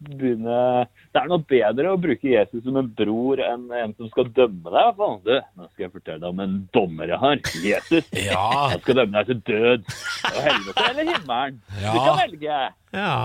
begynne 0.03 0.87
Det 1.13 1.21
er 1.21 1.29
noe 1.31 1.45
bedre 1.47 1.93
å 1.93 1.99
bruke 2.01 2.27
Jesus 2.27 2.63
som 2.65 2.79
en 2.81 2.89
bror 2.97 3.39
enn 3.43 3.69
en 3.71 3.93
som 3.95 4.09
skal 4.11 4.27
dømme 4.35 4.73
deg. 4.73 5.03
Du, 5.23 5.31
nå 5.37 5.69
skal 5.69 5.85
jeg 5.85 5.93
fortelle 5.93 6.19
deg 6.23 6.33
om 6.33 6.43
en 6.43 6.57
dommer 6.75 7.13
jeg 7.13 7.21
har. 7.21 7.39
Jesus. 7.63 8.09
Ja. 8.29 8.43
Han 8.73 8.83
skal 8.83 8.99
dømme 9.03 9.21
deg 9.21 9.31
til 9.31 9.39
død. 9.53 9.87
Og 10.33 10.41
helvete 10.49 10.89
eller 10.89 11.13
himmelen. 11.13 11.61
Ja. 11.79 11.93
Du 11.93 12.01
kan 12.03 12.19
velge. 12.25 12.59
Ja. 12.97 13.15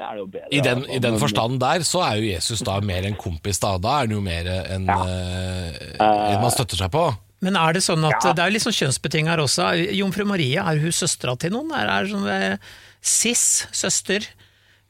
Det 0.00 0.12
jo 0.16 0.26
bedre. 0.32 0.48
I 0.56 0.60
den. 0.64 0.84
I 0.88 0.98
den 0.98 1.18
forstand 1.20 1.58
der 1.60 1.84
så 1.84 2.00
er 2.06 2.20
jo 2.20 2.28
Jesus 2.28 2.62
da 2.64 2.78
mer 2.80 3.04
en 3.08 3.16
kompis 3.20 3.60
da. 3.60 3.74
Da 3.80 3.98
er 3.98 4.06
han 4.06 4.14
jo 4.14 4.20
mer 4.24 4.48
en, 4.48 4.86
eh, 4.88 5.80
en 6.00 6.40
man 6.40 6.52
støtter 6.54 6.80
seg 6.80 6.92
på. 6.92 7.08
Men 7.40 7.56
er 7.56 7.72
det 7.72 7.82
sånn 7.82 8.04
at 8.04 8.24
Ja. 8.24 8.32
det 8.36 8.44
er 8.44 8.50
litt 8.52 8.62
sånn 8.62 8.76
kjønnsbeting 8.76 9.26
her 9.30 9.38
også. 9.40 9.70
Jomfru 9.96 10.26
Marie, 10.28 10.58
er 10.60 10.78
hun 10.78 10.92
søstera 10.92 11.38
til 11.38 11.50
noen? 11.54 11.70
Er 11.72 11.88
er 11.88 12.04
det 12.04 12.12
sånn 12.12 12.28
eh, 12.28 12.56
sis, 13.00 13.66
søster? 13.72 14.20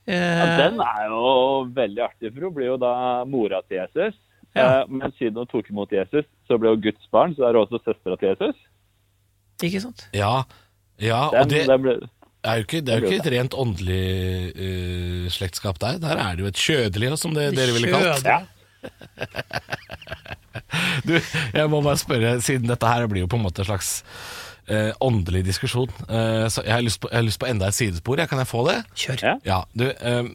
Ja, 0.08 0.16
Eh, 0.16 0.56
den 0.58 0.80
er 0.80 1.04
jo 1.06 1.68
veldig 1.76 2.02
artig, 2.02 2.32
for 2.34 2.48
hun 2.48 2.54
blir 2.56 2.66
jo 2.72 2.76
da 2.80 3.22
mora 3.28 3.60
til 3.68 3.76
Jesus. 3.78 4.16
Ja. 4.56 4.80
Eh, 4.80 4.86
Men 4.88 5.12
siden 5.18 5.36
hun 5.36 5.46
tok 5.46 5.68
imot 5.70 5.92
Jesus, 5.92 6.24
så 6.48 6.58
ble 6.58 6.72
hun 6.74 6.80
Guds 6.82 7.06
barn, 7.12 7.34
så 7.36 7.46
er 7.46 7.54
hun 7.54 7.66
også 7.66 7.78
søstera 7.84 8.18
til 8.18 8.32
Jesus. 8.32 8.56
ikke 9.62 9.80
sant? 9.80 10.08
Ja, 10.16 10.42
ja 10.98 11.28
og 11.28 11.48
Den, 11.48 11.48
det 11.52 11.66
den 11.68 11.82
ble, 11.84 11.94
er 12.42 12.56
jo 12.56 12.64
ikke, 12.64 12.80
det 12.80 12.94
er 12.94 13.00
jo 13.00 13.06
ikke 13.10 13.26
et 13.26 13.32
rent 13.36 13.54
åndelig 13.54 14.06
uh, 14.56 15.28
slektskap 15.30 15.78
der. 15.78 15.98
Der 16.00 16.16
er 16.16 16.34
det 16.34 16.40
jo 16.40 16.46
et 16.50 16.56
kjødelig, 16.56 17.18
som 17.20 17.34
det 17.36 17.54
dere 17.54 17.74
ville 17.76 17.92
kalt. 17.92 18.24
Kjødelig. 18.24 18.48
Du, 21.06 21.14
jeg 21.16 21.66
må 21.70 21.80
bare 21.82 21.98
spørre, 22.00 22.36
siden 22.44 22.68
dette 22.70 22.86
her 22.88 23.06
blir 23.10 23.24
jo 23.24 23.28
på 23.30 23.38
en 23.38 23.44
måte 23.44 23.62
en 23.62 23.68
slags 23.68 23.88
eh, 24.70 24.90
åndelig 25.02 25.42
diskusjon, 25.48 25.90
eh, 26.06 26.46
så 26.52 26.62
jeg 26.66 26.72
har, 26.74 26.84
lyst 26.84 27.00
på, 27.02 27.10
jeg 27.10 27.18
har 27.20 27.26
lyst 27.26 27.40
på 27.42 27.48
enda 27.50 27.68
et 27.70 27.76
sidespor. 27.76 28.20
Ja, 28.22 28.26
kan 28.30 28.38
jeg 28.42 28.48
få 28.50 28.62
det? 28.68 28.76
Kjør. 28.98 29.24
Ja. 29.26 29.32
Ja, 29.48 29.58
du, 29.74 29.86
eh, 29.90 30.30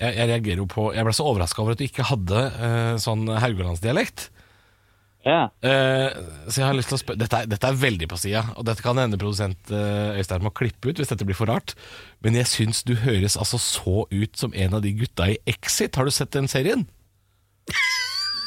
jeg, 0.00 0.16
jeg 0.18 0.28
reagerer 0.32 0.62
jo 0.64 0.66
på 0.70 0.88
Jeg 0.96 1.06
ble 1.06 1.14
så 1.16 1.28
overraska 1.30 1.62
over 1.62 1.76
at 1.76 1.82
du 1.82 1.86
ikke 1.86 2.06
hadde 2.10 2.42
eh, 2.50 2.90
sånn 3.04 3.24
haugalandsdialekt. 3.30 4.28
ja. 5.28 5.40
Eh, 5.62 6.10
så 6.48 6.62
jeg 6.62 6.66
har 6.70 6.76
lyst 6.78 6.90
til 6.92 6.98
å 6.98 7.02
spørre 7.04 7.22
dette, 7.22 7.42
er- 7.44 7.50
dette 7.54 7.70
er 7.70 7.80
veldig 7.86 8.08
på 8.10 8.18
sida, 8.24 8.44
og 8.56 8.66
dette 8.70 8.84
kan 8.84 8.98
hende 9.02 9.20
produsent 9.20 9.72
eh, 9.74 10.18
Øystein 10.18 10.42
må 10.46 10.54
klippe 10.56 10.90
ut 10.90 10.98
hvis 11.02 11.12
dette 11.14 11.26
blir 11.28 11.38
for 11.38 11.50
rart, 11.52 11.74
men 12.24 12.38
jeg 12.40 12.48
syns 12.50 12.82
du 12.88 12.94
høres 13.04 13.36
altså 13.38 13.60
så 13.62 14.04
ut 14.10 14.38
som 14.40 14.54
en 14.56 14.78
av 14.78 14.82
de 14.84 14.94
gutta 15.04 15.30
i 15.34 15.38
Exit. 15.54 15.98
Har 16.00 16.08
du 16.08 16.14
sett 16.14 16.32
den 16.34 16.48
serien? 16.50 16.88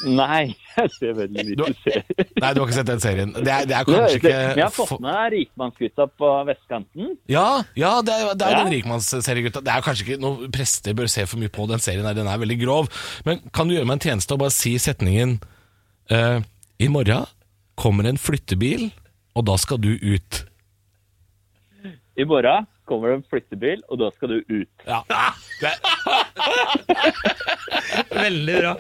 Nei, 0.02 0.56
jeg 0.80 0.90
ser 0.96 1.12
veldig 1.14 1.44
lite 1.46 1.66
serier. 1.84 2.06
Nei, 2.42 2.52
du 2.56 2.62
har 2.62 2.66
ikke 2.66 2.78
sett 2.80 2.88
den 2.90 3.02
serien. 3.04 3.34
Det 3.36 3.52
er, 3.54 3.68
det 3.70 3.76
er 3.78 3.86
kanskje 3.86 4.18
ikke 4.18 4.38
Vi 4.58 4.64
har 4.64 4.72
fått 4.74 4.96
med 5.04 5.28
rikmannsgutta 5.36 6.08
på 6.18 6.30
vestkanten. 6.48 7.12
Ja, 7.30 7.44
ja, 7.78 7.92
det 8.06 8.16
er, 8.16 8.32
det 8.34 8.48
er 8.48 8.56
Ja. 8.56 8.64
den 8.64 8.74
rikmannsseriegutta. 8.74 9.62
Det 9.62 9.76
er 9.76 9.86
kanskje 9.86 10.08
ikke 10.08 10.22
noe 10.24 10.50
prester 10.54 10.98
bør 10.98 11.12
se 11.12 11.28
for 11.30 11.38
mye 11.44 11.54
på 11.54 11.68
den 11.70 11.84
serien, 11.86 12.08
her, 12.10 12.18
den 12.18 12.32
er 12.32 12.42
veldig 12.42 12.58
grov. 12.64 12.90
Men 13.30 13.44
kan 13.54 13.70
du 13.70 13.76
gjøre 13.78 13.86
meg 13.92 14.00
en 14.00 14.06
tjeneste 14.08 14.34
og 14.34 14.42
bare 14.42 14.56
si 14.58 14.74
setningen 14.82 15.38
uh, 16.10 16.42
I 16.82 16.90
morgen 16.90 17.30
kommer 17.78 18.10
en 18.10 18.18
flyttebil, 18.22 18.90
og 19.38 19.46
da 19.48 19.54
skal 19.62 19.78
du 19.82 19.94
ut. 20.02 20.42
I 22.18 22.26
morgen 22.28 22.66
kommer 22.92 23.12
det 23.12 23.20
en 23.22 23.28
flyttebil, 23.32 23.82
og 23.88 24.02
da 24.04 24.12
skal 24.16 24.36
du 24.36 24.38
ut. 24.62 24.86
Ja, 24.86 25.02
det, 25.62 25.74
Veldig 28.12 28.56
bra. 28.60 28.74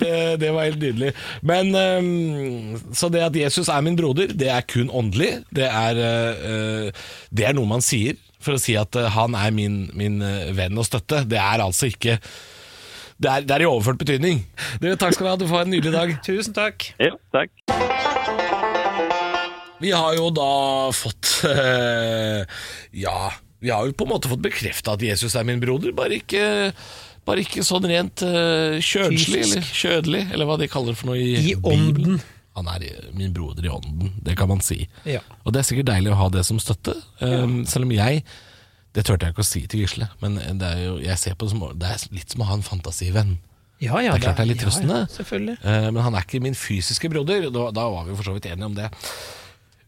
det, 0.00 0.14
det 0.40 0.52
var 0.54 0.68
helt 0.68 0.82
nydelig. 0.82 1.12
Men 1.46 1.74
ehm, 1.74 2.76
Så 2.94 3.10
det 3.12 3.24
at 3.26 3.36
Jesus 3.36 3.68
er 3.68 3.84
min 3.84 3.98
broder, 3.98 4.32
det 4.32 4.50
er 4.52 4.66
kun 4.68 4.90
åndelig. 4.90 5.32
Det 5.54 5.66
er, 5.66 6.02
eh, 6.06 7.06
det 7.30 7.48
er 7.48 7.56
noe 7.56 7.68
man 7.76 7.84
sier 7.84 8.16
for 8.40 8.56
å 8.56 8.62
si 8.62 8.76
at 8.78 8.96
eh, 8.98 9.10
han 9.16 9.34
er 9.38 9.54
min, 9.54 9.86
min 9.96 10.20
eh, 10.24 10.52
venn 10.56 10.78
og 10.78 10.86
støtte. 10.88 11.24
Det 11.28 11.40
er 11.40 11.64
altså 11.64 11.90
ikke 11.90 12.20
det 13.16 13.30
er, 13.32 13.46
det 13.48 13.54
er 13.54 13.64
i 13.64 13.68
overført 13.68 14.02
betydning. 14.02 14.42
Du, 14.82 14.90
takk 15.00 15.16
skal 15.16 15.24
du 15.24 15.30
ha. 15.32 15.38
Du 15.40 15.48
får 15.48 15.64
en 15.64 15.72
nydelig 15.72 15.94
dag. 15.96 16.14
Tusen 16.26 16.56
takk. 16.56 16.90
Ja, 17.00 17.16
takk. 17.32 18.15
Vi 19.80 19.90
har 19.92 20.14
jo 20.16 20.30
da 20.34 20.52
fått 20.96 21.32
eh, 21.50 22.44
Ja, 22.96 23.32
vi 23.60 23.72
har 23.72 23.86
jo 23.88 23.96
på 23.96 24.06
en 24.06 24.14
måte 24.14 24.30
fått 24.30 24.44
bekrefta 24.44 24.94
at 24.96 25.04
Jesus 25.04 25.36
er 25.36 25.44
min 25.48 25.60
broder, 25.60 25.92
bare 25.96 26.18
ikke, 26.20 26.72
bare 27.26 27.42
ikke 27.44 27.64
sånn 27.66 27.88
rent 27.88 28.22
uh, 28.24 28.76
kjønslig 28.84 29.42
eller 29.42 29.68
kjødelig, 29.68 30.22
eller 30.32 30.48
hva 30.48 30.58
de 30.60 30.68
kaller 30.70 30.92
det 30.94 31.00
for 31.00 31.10
noe 31.10 31.20
i, 31.20 31.52
I 31.52 31.54
ånden. 31.56 32.20
Han 32.56 32.68
er 32.72 32.84
min 33.16 33.32
broder 33.36 33.66
i 33.66 33.72
ånden, 33.72 34.12
det 34.24 34.36
kan 34.38 34.48
man 34.52 34.62
si. 34.64 34.86
Ja. 35.08 35.22
Og 35.44 35.52
det 35.56 35.60
er 35.62 35.68
sikkert 35.70 35.88
deilig 35.90 36.12
å 36.14 36.18
ha 36.20 36.28
det 36.32 36.44
som 36.48 36.60
støtte, 36.62 36.94
eh, 37.24 37.48
selv 37.68 37.88
om 37.88 37.96
jeg 37.96 38.22
Det 38.96 39.02
turte 39.04 39.26
jeg 39.26 39.34
ikke 39.34 39.44
å 39.44 39.48
si 39.48 39.60
til 39.68 39.82
Gisle, 39.82 40.06
men 40.22 40.38
det 40.60 40.68
er 40.68 40.78
jo, 40.86 40.94
jeg 41.04 41.20
ser 41.20 41.34
på 41.36 41.44
det 41.44 41.52
som 41.52 41.64
Det 41.76 41.88
er 41.90 42.04
litt 42.16 42.32
som 42.32 42.44
å 42.44 42.48
ha 42.48 42.54
en 42.56 42.64
fantasivenn. 42.64 43.34
Ja, 43.76 43.98
ja, 44.00 44.14
Det 44.14 44.22
er 44.22 44.22
klart 44.24 44.38
det 44.38 44.44
er 44.46 44.48
litt 44.54 44.62
trøstende. 44.64 45.02
Ja. 45.04 45.56
Eh, 45.60 45.88
Men 45.90 46.00
han 46.00 46.14
er 46.16 46.24
ikke 46.24 46.40
min 46.40 46.56
fysiske 46.56 47.10
broder. 47.12 47.50
Da, 47.52 47.66
da 47.76 47.88
var 47.92 48.06
vi 48.06 48.16
for 48.16 48.30
så 48.30 48.36
vidt 48.36 48.48
enige 48.48 48.70
om 48.70 48.76
det. 48.78 48.88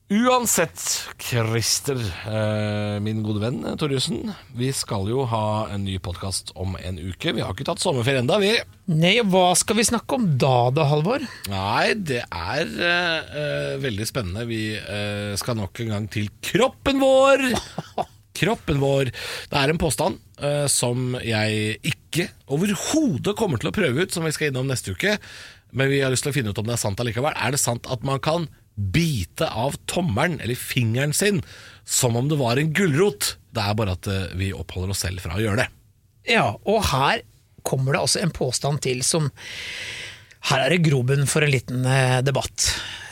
Uansett, 0.09 0.80
Christer, 1.20 1.98
eh, 2.24 3.00
min 3.04 3.18
gode 3.20 3.42
venn 3.42 3.59
eh, 3.68 3.74
Torjussen. 3.76 4.30
Vi 4.56 4.70
skal 4.72 5.04
jo 5.11 5.26
ha 5.28 5.68
en 5.68 5.82
ny 5.84 5.98
podkast 6.00 6.54
om 6.56 6.78
en 6.80 6.96
uke. 6.96 7.34
Vi 7.36 7.42
har 7.44 7.52
ikke 7.52 7.66
tatt 7.68 7.82
sommerferie 7.82 8.22
enda, 8.22 8.38
vi. 8.40 8.54
Nei, 8.88 9.18
hva 9.20 9.50
skal 9.61 9.76
vi 9.76 9.84
snakke 9.84 10.16
om 10.16 10.24
da 10.40 10.70
da, 10.72 10.86
Halvor? 10.88 11.26
Nei, 11.52 11.92
det 11.92 12.22
er 12.24 12.72
eh, 12.88 13.74
veldig 13.82 14.06
spennende. 14.09 14.46
Vi 14.48 14.62
uh, 14.80 15.36
skal 15.36 15.59
nok 15.61 15.82
en 15.84 15.92
gang 15.92 16.06
til 16.16 16.30
kroppen 16.40 17.04
vår. 17.04 17.44
Kroppen 18.40 18.80
vår. 18.80 19.12
Det 19.52 19.61
er 19.61 19.74
en 19.74 19.82
påstand 19.82 20.16
uh, 20.40 20.64
som 20.72 21.18
jeg 21.20 21.82
ikke 21.84 22.30
overhodet 22.48 23.36
kommer 23.36 23.61
til 23.61 23.68
å 23.68 23.76
prøve 23.76 24.09
ut, 24.09 24.16
som 24.16 24.24
vi 24.24 24.32
skal 24.32 24.54
innom 24.54 24.72
neste 24.72 24.96
uke. 24.96 25.18
Men 25.76 25.92
vi 25.92 26.00
har 26.00 26.09
lyst 26.09 26.24
til 26.24 26.32
å 26.32 26.38
finne 26.38 26.56
ut 26.56 26.64
om 26.64 26.64
det 26.64 26.78
er 26.78 26.80
sant 26.80 27.04
allikevel. 27.04 27.36
Er 27.36 27.52
det 27.52 27.61
sant 27.61 27.92
at 27.92 28.09
man 28.09 28.24
kan 28.24 28.48
bite 28.79 29.49
av 29.51 29.74
tommelen 29.91 30.39
eller 30.41 30.55
fingeren 30.55 31.12
sin 31.12 31.43
som 31.85 32.16
om 32.16 32.29
det 32.29 32.39
var 32.39 32.57
en 32.57 32.72
gulrot? 32.72 33.37
Det 33.51 33.64
er 33.64 33.79
bare 33.79 33.97
at 33.99 34.07
eh, 34.12 34.29
vi 34.39 34.53
oppholder 34.55 34.95
oss 34.95 35.03
selv 35.07 35.24
fra 35.24 35.39
å 35.39 35.43
gjøre 35.43 35.64
det. 35.64 35.68
Ja, 36.29 36.53
og 36.68 36.85
her 36.93 37.24
kommer 37.66 37.97
det 37.97 38.05
altså 38.05 38.22
en 38.22 38.35
påstand 38.35 38.83
til 38.85 39.03
som 39.05 39.31
Her 40.49 40.62
er 40.64 40.70
det 40.70 40.85
grobunn 40.87 41.26
for 41.29 41.43
en 41.43 41.51
liten 41.51 41.83
eh, 41.89 42.20
debatt. 42.24 42.68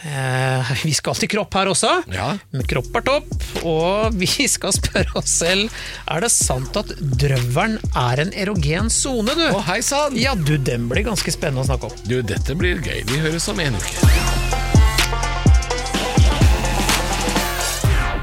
Eh, 0.07 0.71
vi 0.87 0.93
skal 0.95 1.17
til 1.19 1.31
kropp 1.33 1.57
her 1.59 1.73
også. 1.73 1.91
Ja. 2.14 2.29
Kropp 2.71 2.95
er 3.01 3.07
topp, 3.09 3.35
og 3.67 4.14
vi 4.21 4.29
skal 4.47 4.75
spørre 4.77 5.19
oss 5.19 5.35
selv 5.41 5.73
Er 6.07 6.23
det 6.23 6.31
sant 6.35 6.79
at 6.79 6.93
drøvelen 7.01 7.81
er 7.91 8.23
en 8.23 8.35
erogen 8.45 8.93
sone, 8.93 9.35
du? 9.35 9.47
Å, 9.51 9.64
hei 9.73 9.81
sann! 9.85 10.14
Ja, 10.21 10.37
du, 10.39 10.55
den 10.57 10.87
blir 10.93 11.09
ganske 11.09 11.35
spennende 11.35 11.67
å 11.67 11.71
snakke 11.73 11.91
om. 11.91 12.03
Du, 12.07 12.21
dette 12.23 12.55
blir 12.59 12.79
gøy. 12.79 13.03
Vi 13.11 13.25
høres 13.27 13.51
om 13.51 13.64
en 13.67 13.81
uke. 13.81 14.45